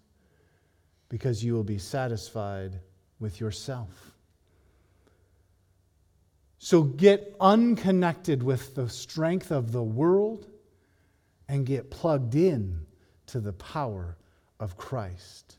because 1.09 1.43
you 1.43 1.53
will 1.53 1.63
be 1.63 1.77
satisfied 1.77 2.79
with 3.19 3.39
yourself. 3.39 4.13
So 6.57 6.81
get 6.81 7.35
unconnected 7.39 8.41
with 8.41 8.73
the 8.73 8.89
strength 8.89 9.51
of 9.51 9.71
the 9.71 9.83
world 9.83 10.47
and 11.47 11.65
get 11.65 11.91
plugged 11.91 12.33
in 12.33 12.84
to 13.27 13.39
the 13.39 13.53
power 13.53 14.17
of 14.59 14.77
Christ. 14.77 15.57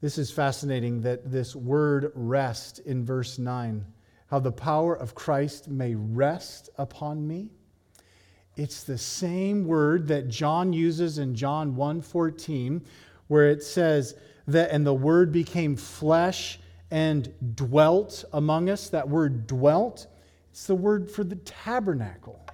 This 0.00 0.18
is 0.18 0.30
fascinating 0.30 1.02
that 1.02 1.30
this 1.30 1.56
word 1.56 2.12
rest 2.14 2.78
in 2.80 3.04
verse 3.04 3.38
9 3.38 3.84
how 4.28 4.40
the 4.40 4.52
power 4.52 4.94
of 4.94 5.14
Christ 5.14 5.68
may 5.68 5.94
rest 5.94 6.68
upon 6.76 7.26
me. 7.26 7.50
It's 8.56 8.82
the 8.82 8.98
same 8.98 9.66
word 9.66 10.08
that 10.08 10.28
John 10.28 10.72
uses 10.72 11.18
in 11.18 11.34
John 11.34 11.76
1:14 11.76 12.82
where 13.28 13.50
it 13.50 13.62
says 13.62 14.14
that 14.46 14.70
and 14.70 14.86
the 14.86 14.94
word 14.94 15.32
became 15.32 15.76
flesh 15.76 16.58
and 16.90 17.32
dwelt 17.54 18.24
among 18.32 18.70
us. 18.70 18.88
That 18.88 19.08
word 19.08 19.46
dwelt, 19.46 20.06
it's 20.50 20.66
the 20.66 20.74
word 20.74 21.10
for 21.10 21.24
the 21.24 21.36
tabernacle. 21.36 22.45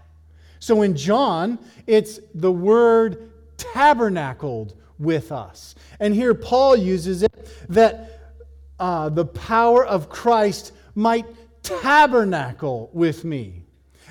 So 0.62 0.82
in 0.82 0.94
John, 0.94 1.58
it's 1.88 2.20
the 2.34 2.52
word 2.52 3.32
tabernacled 3.56 4.76
with 4.96 5.32
us. 5.32 5.74
And 5.98 6.14
here 6.14 6.34
Paul 6.34 6.76
uses 6.76 7.24
it 7.24 7.48
that 7.68 8.36
uh, 8.78 9.08
the 9.08 9.24
power 9.24 9.84
of 9.84 10.08
Christ 10.08 10.72
might 10.94 11.26
tabernacle 11.64 12.90
with 12.92 13.24
me. 13.24 13.64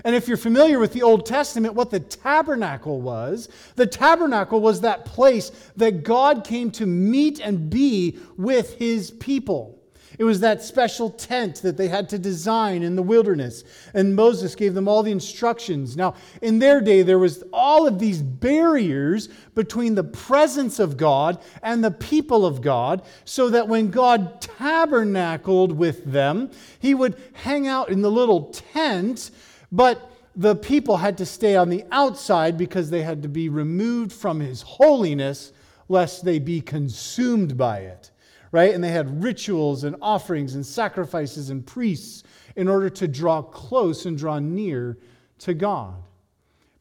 And 0.03 0.13
if 0.13 0.27
you're 0.27 0.35
familiar 0.35 0.77
with 0.77 0.91
the 0.91 1.03
Old 1.03 1.25
Testament, 1.25 1.73
what 1.73 1.89
the 1.89 2.01
tabernacle 2.01 2.99
was, 2.99 3.47
the 3.77 3.87
tabernacle 3.87 4.59
was 4.59 4.81
that 4.81 5.05
place 5.05 5.53
that 5.77 6.03
God 6.03 6.43
came 6.43 6.69
to 6.71 6.85
meet 6.85 7.39
and 7.39 7.69
be 7.69 8.19
with 8.35 8.75
his 8.75 9.09
people. 9.09 9.80
It 10.19 10.23
was 10.23 10.39
that 10.41 10.61
special 10.61 11.09
tent 11.09 11.61
that 11.61 11.77
they 11.77 11.87
had 11.87 12.09
to 12.09 12.19
design 12.19 12.83
in 12.83 12.95
the 12.95 13.03
wilderness. 13.03 13.63
And 13.93 14.15
Moses 14.15 14.55
gave 14.55 14.73
them 14.73 14.87
all 14.87 15.03
the 15.03 15.11
instructions. 15.11 15.95
Now, 15.95 16.15
in 16.41 16.59
their 16.59 16.81
day, 16.81 17.01
there 17.01 17.19
was 17.19 17.43
all 17.53 17.87
of 17.87 17.99
these 17.99 18.21
barriers 18.21 19.29
between 19.55 19.95
the 19.95 20.03
presence 20.03 20.79
of 20.79 20.97
God 20.97 21.39
and 21.63 21.83
the 21.83 21.91
people 21.91 22.45
of 22.45 22.61
God, 22.61 23.03
so 23.25 23.49
that 23.49 23.67
when 23.67 23.89
God 23.89 24.41
tabernacled 24.41 25.71
with 25.71 26.03
them, 26.05 26.51
he 26.79 26.93
would 26.93 27.19
hang 27.33 27.67
out 27.67 27.89
in 27.89 28.01
the 28.01 28.11
little 28.11 28.51
tent, 28.73 29.31
but 29.71 30.11
the 30.35 30.55
people 30.55 30.97
had 30.97 31.17
to 31.17 31.25
stay 31.25 31.55
on 31.55 31.69
the 31.69 31.83
outside 31.91 32.57
because 32.57 32.89
they 32.89 33.01
had 33.01 33.21
to 33.23 33.29
be 33.29 33.49
removed 33.49 34.13
from 34.13 34.39
his 34.39 34.61
holiness 34.61 35.51
lest 35.89 36.23
they 36.23 36.39
be 36.39 36.61
consumed 36.61 37.57
by 37.57 37.79
it. 37.79 38.10
Right? 38.51 38.73
And 38.73 38.83
they 38.83 38.91
had 38.91 39.23
rituals 39.23 39.83
and 39.85 39.95
offerings 40.01 40.55
and 40.55 40.65
sacrifices 40.65 41.49
and 41.49 41.65
priests 41.65 42.23
in 42.55 42.67
order 42.67 42.89
to 42.89 43.07
draw 43.07 43.41
close 43.41 44.05
and 44.05 44.17
draw 44.17 44.39
near 44.39 44.97
to 45.39 45.53
God. 45.53 45.95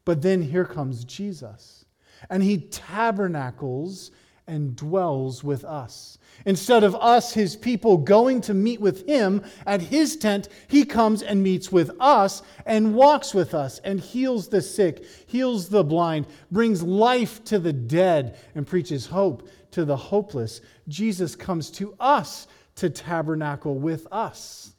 But 0.03 0.21
then 0.21 0.41
here 0.41 0.65
comes 0.65 1.05
Jesus, 1.05 1.85
and 2.29 2.43
he 2.43 2.57
tabernacles 2.57 4.11
and 4.47 4.75
dwells 4.75 5.43
with 5.43 5.63
us. 5.63 6.17
Instead 6.45 6.83
of 6.83 6.95
us, 6.95 7.33
his 7.33 7.55
people, 7.55 7.97
going 7.97 8.41
to 8.41 8.53
meet 8.53 8.81
with 8.81 9.07
him 9.07 9.43
at 9.65 9.81
his 9.81 10.17
tent, 10.17 10.49
he 10.67 10.83
comes 10.83 11.21
and 11.21 11.41
meets 11.41 11.71
with 11.71 11.91
us 11.99 12.41
and 12.65 12.95
walks 12.95 13.33
with 13.33 13.53
us 13.53 13.79
and 13.79 13.99
heals 13.99 14.47
the 14.47 14.61
sick, 14.61 15.05
heals 15.27 15.69
the 15.69 15.83
blind, 15.83 16.25
brings 16.49 16.81
life 16.81 17.43
to 17.45 17.59
the 17.59 17.71
dead, 17.71 18.37
and 18.55 18.67
preaches 18.67 19.05
hope 19.05 19.47
to 19.71 19.85
the 19.85 19.95
hopeless. 19.95 20.61
Jesus 20.87 21.35
comes 21.35 21.69
to 21.71 21.95
us 21.99 22.47
to 22.75 22.89
tabernacle 22.89 23.75
with 23.75 24.07
us. 24.11 24.73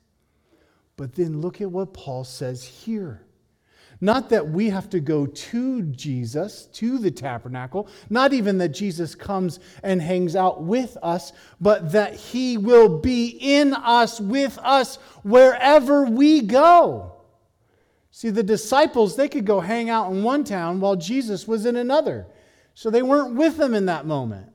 But 0.97 1.15
then 1.15 1.41
look 1.41 1.61
at 1.61 1.71
what 1.71 1.93
Paul 1.95 2.25
says 2.25 2.63
here. 2.63 3.23
Not 4.01 4.31
that 4.31 4.49
we 4.49 4.69
have 4.71 4.91
to 4.91 4.99
go 4.99 5.27
to 5.27 5.83
Jesus, 5.83 6.67
to 6.73 6.99
the 6.99 7.13
tabernacle, 7.13 7.87
not 8.11 8.33
even 8.33 8.59
that 8.59 8.71
Jesus 8.71 9.15
comes 9.15 9.61
and 9.85 10.03
hangs 10.03 10.35
out 10.35 10.63
with 10.65 10.97
us, 11.05 11.33
but 11.61 11.93
that 11.93 12.17
he 12.17 12.59
will 12.59 12.99
be 12.99 13.39
in 13.41 13.75
us, 13.75 14.21
with 14.21 14.59
us, 14.59 14.97
wherever 15.23 16.05
we 16.05 16.41
go. 16.41 17.13
See, 18.11 18.31
the 18.31 18.43
disciples, 18.43 19.15
they 19.15 19.29
could 19.29 19.47
go 19.47 19.61
hang 19.61 19.89
out 19.89 20.11
in 20.11 20.25
one 20.25 20.43
town 20.43 20.81
while 20.81 20.97
Jesus 20.97 21.47
was 21.47 21.65
in 21.65 21.77
another. 21.77 22.27
So 22.75 22.91
they 22.91 23.03
weren't 23.03 23.37
with 23.37 23.57
them 23.57 23.73
in 23.73 23.87
that 23.87 24.05
moment. 24.05 24.52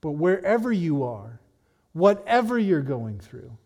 But 0.00 0.12
wherever 0.12 0.72
you 0.72 1.02
are, 1.04 1.40
whatever 1.92 2.58
you're 2.58 2.82
going 2.82 3.18
through, 3.18 3.56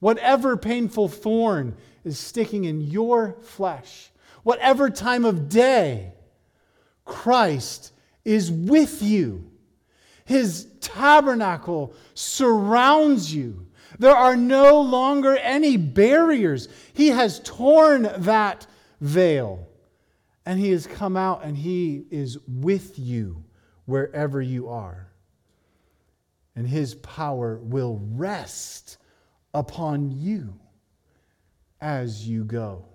whatever 0.00 0.56
painful 0.56 1.08
thorn 1.08 1.76
is 2.04 2.18
sticking 2.18 2.64
in 2.64 2.80
your 2.80 3.36
flesh. 3.42 4.10
Whatever 4.42 4.90
time 4.90 5.24
of 5.24 5.48
day, 5.48 6.12
Christ 7.04 7.92
is 8.24 8.50
with 8.50 9.02
you. 9.02 9.50
His 10.24 10.68
tabernacle 10.80 11.94
surrounds 12.14 13.34
you. 13.34 13.66
There 13.98 14.14
are 14.14 14.36
no 14.36 14.80
longer 14.80 15.36
any 15.36 15.76
barriers. 15.76 16.68
He 16.92 17.08
has 17.08 17.40
torn 17.40 18.10
that 18.18 18.66
veil 19.00 19.66
and 20.44 20.60
He 20.60 20.70
has 20.70 20.86
come 20.86 21.16
out 21.16 21.44
and 21.44 21.56
He 21.56 22.04
is 22.10 22.38
with 22.46 22.98
you 22.98 23.44
wherever 23.84 24.40
you 24.40 24.68
are. 24.68 25.08
And 26.56 26.66
His 26.66 26.94
power 26.96 27.58
will 27.62 28.00
rest 28.12 28.96
upon 29.54 30.10
you 30.10 30.58
as 31.80 32.26
you 32.26 32.44
go. 32.44 32.86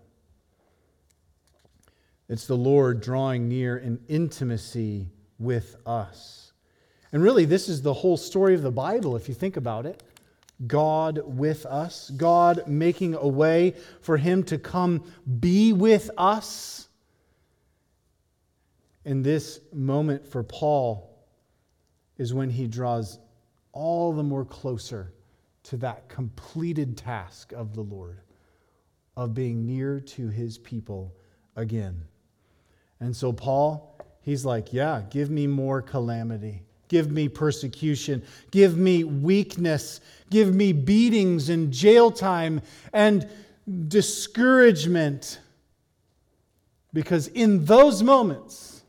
It's 2.27 2.47
the 2.47 2.57
Lord 2.57 3.01
drawing 3.01 3.47
near 3.47 3.77
in 3.77 3.99
intimacy 4.07 5.09
with 5.37 5.75
us. 5.85 6.53
And 7.11 7.21
really, 7.21 7.45
this 7.45 7.69
is 7.69 7.81
the 7.81 7.93
whole 7.93 8.17
story 8.17 8.55
of 8.55 8.61
the 8.61 8.71
Bible, 8.71 9.15
if 9.15 9.29
you 9.29 9.35
think 9.35 9.57
about 9.57 9.85
it. 9.85 10.01
God 10.65 11.21
with 11.25 11.65
us, 11.65 12.09
God 12.11 12.63
making 12.67 13.15
a 13.15 13.27
way 13.27 13.75
for 14.01 14.17
Him 14.17 14.43
to 14.43 14.57
come 14.57 15.03
be 15.39 15.73
with 15.73 16.09
us. 16.17 16.87
And 19.05 19.23
this 19.23 19.59
moment 19.73 20.27
for 20.27 20.43
Paul 20.43 21.11
is 22.17 22.33
when 22.33 22.49
he 22.49 22.67
draws 22.67 23.17
all 23.73 24.13
the 24.13 24.23
more 24.23 24.45
closer 24.45 25.13
to 25.63 25.77
that 25.77 26.09
completed 26.09 26.97
task 26.97 27.51
of 27.53 27.73
the 27.73 27.81
Lord 27.81 28.19
of 29.15 29.33
being 29.33 29.65
near 29.65 29.99
to 29.99 30.29
his 30.29 30.57
people 30.57 31.13
again. 31.55 32.01
And 32.99 33.15
so, 33.15 33.33
Paul, 33.33 33.97
he's 34.21 34.45
like, 34.45 34.73
Yeah, 34.73 35.03
give 35.09 35.29
me 35.29 35.47
more 35.47 35.81
calamity. 35.81 36.63
Give 36.87 37.09
me 37.09 37.29
persecution. 37.29 38.21
Give 38.51 38.77
me 38.77 39.05
weakness. 39.05 40.01
Give 40.29 40.53
me 40.53 40.73
beatings 40.73 41.47
and 41.47 41.71
jail 41.71 42.11
time 42.11 42.61
and 42.91 43.29
discouragement. 43.87 45.39
Because 46.91 47.27
in 47.29 47.63
those 47.63 48.03
moments, 48.03 48.83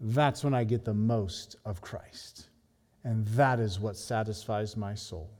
that's 0.00 0.44
when 0.44 0.54
I 0.54 0.62
get 0.62 0.84
the 0.84 0.94
most 0.94 1.56
of 1.64 1.80
Christ. 1.80 2.48
And 3.08 3.26
that 3.28 3.58
is 3.58 3.80
what 3.80 3.96
satisfies 3.96 4.76
my 4.76 4.94
soul. 4.94 5.30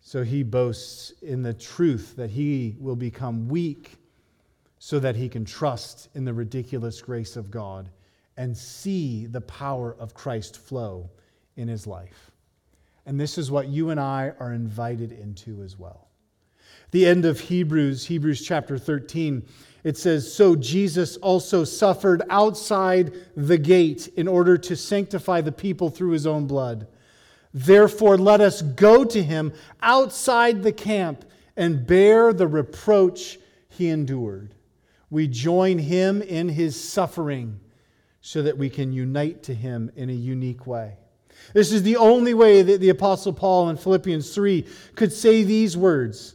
So 0.00 0.24
he 0.24 0.42
boasts 0.42 1.12
in 1.22 1.44
the 1.44 1.54
truth 1.54 2.16
that 2.16 2.30
he 2.30 2.74
will 2.80 2.96
become 2.96 3.46
weak 3.46 3.98
so 4.80 4.98
that 4.98 5.14
he 5.14 5.28
can 5.28 5.44
trust 5.44 6.08
in 6.16 6.24
the 6.24 6.34
ridiculous 6.34 7.00
grace 7.00 7.36
of 7.36 7.52
God 7.52 7.88
and 8.36 8.56
see 8.56 9.26
the 9.26 9.42
power 9.42 9.94
of 10.00 10.12
Christ 10.12 10.56
flow 10.56 11.08
in 11.54 11.68
his 11.68 11.86
life. 11.86 12.32
And 13.06 13.20
this 13.20 13.38
is 13.38 13.52
what 13.52 13.68
you 13.68 13.90
and 13.90 14.00
I 14.00 14.32
are 14.40 14.52
invited 14.52 15.12
into 15.12 15.62
as 15.62 15.78
well. 15.78 16.07
The 16.90 17.06
end 17.06 17.24
of 17.24 17.40
Hebrews, 17.40 18.06
Hebrews 18.06 18.42
chapter 18.42 18.78
13, 18.78 19.46
it 19.84 19.96
says, 19.96 20.32
So 20.32 20.56
Jesus 20.56 21.16
also 21.18 21.64
suffered 21.64 22.22
outside 22.30 23.12
the 23.36 23.58
gate 23.58 24.08
in 24.16 24.26
order 24.26 24.56
to 24.58 24.76
sanctify 24.76 25.42
the 25.42 25.52
people 25.52 25.90
through 25.90 26.10
his 26.10 26.26
own 26.26 26.46
blood 26.46 26.86
Therefore, 27.54 28.18
let 28.18 28.40
us 28.40 28.62
go 28.62 29.04
to 29.04 29.22
him 29.22 29.52
outside 29.82 30.62
the 30.62 30.72
camp 30.72 31.24
and 31.56 31.86
bear 31.86 32.32
the 32.32 32.46
reproach 32.46 33.38
he 33.68 33.88
endured. 33.88 34.54
We 35.10 35.26
join 35.26 35.78
him 35.78 36.20
in 36.20 36.50
his 36.50 36.82
suffering 36.82 37.60
so 38.20 38.42
that 38.42 38.58
we 38.58 38.68
can 38.68 38.92
unite 38.92 39.42
to 39.44 39.54
him 39.54 39.90
in 39.96 40.10
a 40.10 40.14
unique 40.14 40.66
way. 40.66 40.96
This 41.54 41.72
is 41.72 41.82
the 41.82 41.96
only 41.96 42.34
way 42.34 42.62
that 42.62 42.80
the 42.80 42.90
Apostle 42.90 43.32
Paul 43.32 43.70
in 43.70 43.76
Philippians 43.76 44.34
3 44.34 44.66
could 44.94 45.12
say 45.12 45.42
these 45.42 45.76
words 45.76 46.34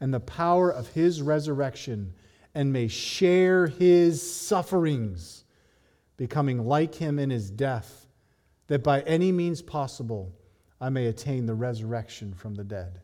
and 0.00 0.12
the 0.12 0.20
power 0.20 0.70
of 0.70 0.88
his 0.88 1.22
resurrection 1.22 2.12
and 2.54 2.72
may 2.72 2.88
share 2.88 3.66
his 3.66 4.22
sufferings, 4.22 5.44
becoming 6.16 6.64
like 6.64 6.94
him 6.94 7.18
in 7.18 7.30
his 7.30 7.50
death, 7.50 8.06
that 8.66 8.82
by 8.82 9.02
any 9.02 9.32
means 9.32 9.62
possible 9.62 10.32
I 10.80 10.88
may 10.90 11.06
attain 11.06 11.46
the 11.46 11.54
resurrection 11.54 12.34
from 12.34 12.54
the 12.54 12.64
dead. 12.64 13.00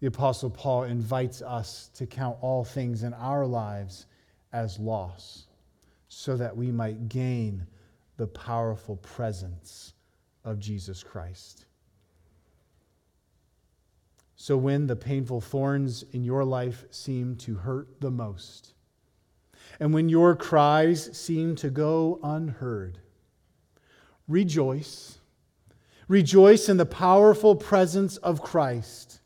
The 0.00 0.08
Apostle 0.08 0.50
Paul 0.50 0.84
invites 0.84 1.42
us 1.42 1.90
to 1.94 2.06
count 2.06 2.38
all 2.40 2.64
things 2.64 3.02
in 3.02 3.14
our 3.14 3.46
lives 3.46 4.06
as 4.52 4.78
loss 4.78 5.46
so 6.08 6.36
that 6.36 6.56
we 6.56 6.70
might 6.70 7.08
gain 7.08 7.66
the 8.16 8.26
powerful 8.26 8.96
presence 8.96 9.94
of 10.44 10.58
Jesus 10.58 11.02
Christ. 11.02 11.66
So 14.44 14.58
when 14.58 14.88
the 14.88 14.94
painful 14.94 15.40
thorns 15.40 16.04
in 16.12 16.22
your 16.22 16.44
life 16.44 16.84
seem 16.90 17.34
to 17.36 17.54
hurt 17.54 18.02
the 18.02 18.10
most, 18.10 18.74
and 19.80 19.94
when 19.94 20.10
your 20.10 20.36
cries 20.36 21.16
seem 21.16 21.56
to 21.56 21.70
go 21.70 22.20
unheard, 22.22 22.98
rejoice. 24.28 25.16
Rejoice 26.08 26.68
in 26.68 26.76
the 26.76 26.84
powerful 26.84 27.56
presence 27.56 28.18
of 28.18 28.42
Christ. 28.42 29.22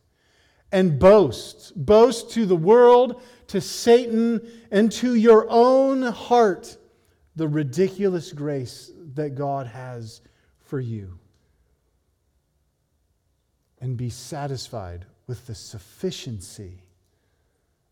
and 0.70 1.00
boast. 1.00 1.72
Boast 1.74 2.30
to 2.30 2.46
the 2.46 2.54
world, 2.54 3.20
to 3.48 3.60
Satan, 3.60 4.40
and 4.70 4.92
to 4.92 5.16
your 5.16 5.46
own 5.50 6.02
heart 6.02 6.76
the 7.34 7.48
ridiculous 7.48 8.32
grace 8.32 8.92
that 9.14 9.34
God 9.34 9.66
has 9.66 10.20
for 10.60 10.78
you. 10.78 11.18
And 13.80 13.96
be 13.96 14.10
satisfied 14.10 15.06
with 15.26 15.46
the 15.46 15.54
sufficiency 15.54 16.82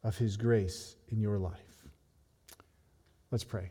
of 0.03 0.17
His 0.19 0.37
grace 0.37 0.97
in 1.09 1.21
your 1.21 1.39
life. 1.39 1.53
Let's 3.31 3.45
pray. 3.45 3.71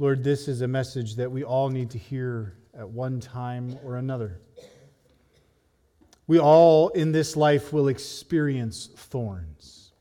Lord, 0.00 0.22
this 0.22 0.46
is 0.46 0.60
a 0.60 0.68
message 0.68 1.16
that 1.16 1.30
we 1.30 1.42
all 1.42 1.70
need 1.70 1.90
to 1.90 1.98
hear 1.98 2.54
at 2.78 2.88
one 2.88 3.18
time 3.18 3.76
or 3.84 3.96
another. 3.96 4.40
We 6.28 6.38
all 6.38 6.90
in 6.90 7.10
this 7.10 7.36
life 7.36 7.72
will 7.72 7.88
experience 7.88 8.90
thorns, 8.94 9.92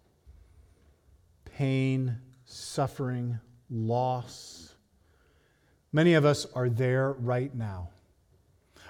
pain, 1.46 2.18
suffering, 2.78 3.40
loss. 3.72 4.76
Many 5.92 6.14
of 6.14 6.26
us 6.26 6.46
are 6.54 6.70
there 6.70 7.14
right 7.14 7.56
now, 7.56 7.90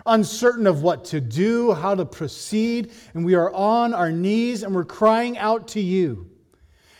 uncertain 0.05 0.67
of 0.67 0.81
what 0.83 1.05
to 1.05 1.21
do, 1.21 1.71
how 1.71 1.95
to 1.95 2.03
proceed, 2.03 2.91
and 3.13 3.23
we 3.23 3.33
are 3.35 3.49
on 3.53 3.93
our 3.93 4.11
knees 4.11 4.63
and 4.63 4.75
we're 4.75 4.83
crying 4.83 5.37
out 5.37 5.69
to 5.69 5.79
you. 5.79 6.29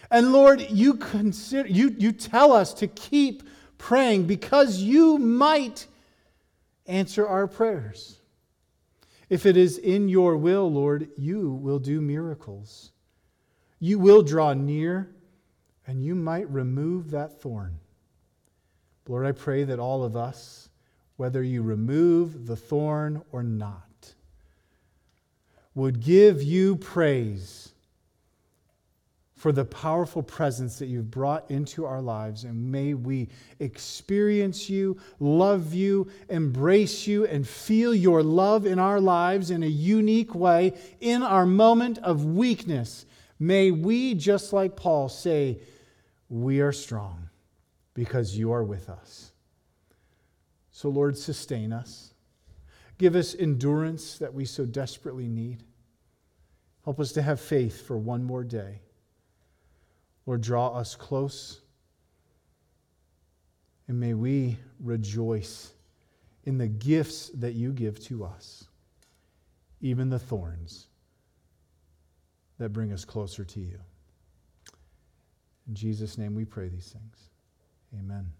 And 0.10 0.32
Lord, 0.32 0.66
you 0.70 0.94
consider 0.94 1.68
you, 1.68 1.94
you 2.00 2.14
tell 2.14 2.54
us 2.54 2.74
to 2.76 2.88
keep 2.88 3.44
praying 3.78 4.24
because 4.24 4.78
you 4.78 5.18
might 5.18 5.88
answer 6.86 7.28
our 7.28 7.48
prayers. 7.48 8.22
If 9.28 9.46
it 9.46 9.58
is 9.58 9.78
in 9.78 10.08
your 10.08 10.38
will, 10.38 10.72
Lord, 10.72 11.10
you 11.18 11.52
will 11.52 11.80
do 11.80 12.00
miracles. 12.00 12.94
You 13.78 14.00
will 14.00 14.22
draw 14.22 14.54
near 14.54 15.14
and 15.88 16.04
you 16.04 16.14
might 16.14 16.50
remove 16.52 17.12
that 17.12 17.42
thorn. 17.42 17.80
Lord, 19.08 19.26
I 19.26 19.32
pray 19.32 19.64
that 19.64 19.80
all 19.80 20.04
of 20.04 20.18
us, 20.18 20.70
whether 21.16 21.42
you 21.42 21.64
remove 21.64 22.46
the 22.46 22.58
thorn 22.58 23.24
or 23.32 23.42
not, 23.42 24.14
would 25.74 26.02
give 26.02 26.44
you 26.44 26.76
praise 26.76 27.72
for 29.38 29.52
the 29.52 29.64
powerful 29.64 30.24
presence 30.24 30.80
that 30.80 30.88
you've 30.88 31.12
brought 31.12 31.50
into 31.52 31.86
our 31.86 32.02
lives. 32.02 32.44
And 32.44 32.72
may 32.72 32.96
we 32.96 33.30
experience 33.60 34.68
you, 34.68 34.98
love 35.20 35.76
you, 35.76 36.10
embrace 36.28 37.06
you, 37.06 37.26
and 37.28 37.48
feel 37.48 37.94
your 37.94 38.24
love 38.24 38.66
in 38.66 38.80
our 38.80 39.00
lives 39.00 39.52
in 39.52 39.62
a 39.62 39.68
unique 39.68 40.34
way 40.34 40.74
in 41.00 41.22
our 41.22 41.46
moment 41.46 42.00
of 42.00 42.26
weakness. 42.26 43.06
May 43.40 43.70
we, 43.70 44.16
just 44.16 44.52
like 44.52 44.76
Paul, 44.76 45.08
say, 45.08 45.60
We 46.30 46.62
are 46.62 46.72
strong 46.72 47.30
because 47.94 48.38
you 48.38 48.52
are 48.52 48.64
with 48.64 48.90
us. 48.90 49.32
So, 50.72 50.90
Lord, 50.90 51.18
sustain 51.18 51.74
us. 51.74 52.14
Give 52.98 53.16
us 53.16 53.36
endurance 53.36 54.18
that 54.18 54.34
we 54.34 54.46
so 54.46 54.66
desperately 54.66 55.28
need. 55.28 55.64
Help 56.84 57.00
us 57.00 57.12
to 57.14 57.22
have 57.22 57.40
faith 57.40 57.86
for 57.86 57.98
one 57.98 58.24
more 58.24 58.44
day. 58.44 58.82
Lord, 60.26 60.42
draw 60.42 60.70
us 60.70 60.96
close. 60.96 61.62
And 63.88 64.00
may 64.00 64.14
we 64.14 64.58
rejoice 64.80 65.74
in 66.44 66.58
the 66.58 66.68
gifts 66.68 67.30
that 67.36 67.54
you 67.54 67.72
give 67.72 68.00
to 68.06 68.24
us, 68.26 68.68
even 69.82 70.10
the 70.10 70.20
thorns 70.20 70.88
that 72.58 72.70
bring 72.70 72.92
us 72.92 73.06
closer 73.06 73.44
to 73.44 73.60
you. 73.60 73.80
In 75.68 75.76
Jesus' 75.76 76.18
name 76.18 76.36
we 76.36 76.46
pray 76.46 76.70
these 76.70 76.94
things. 76.94 77.30
Amen. 78.00 78.32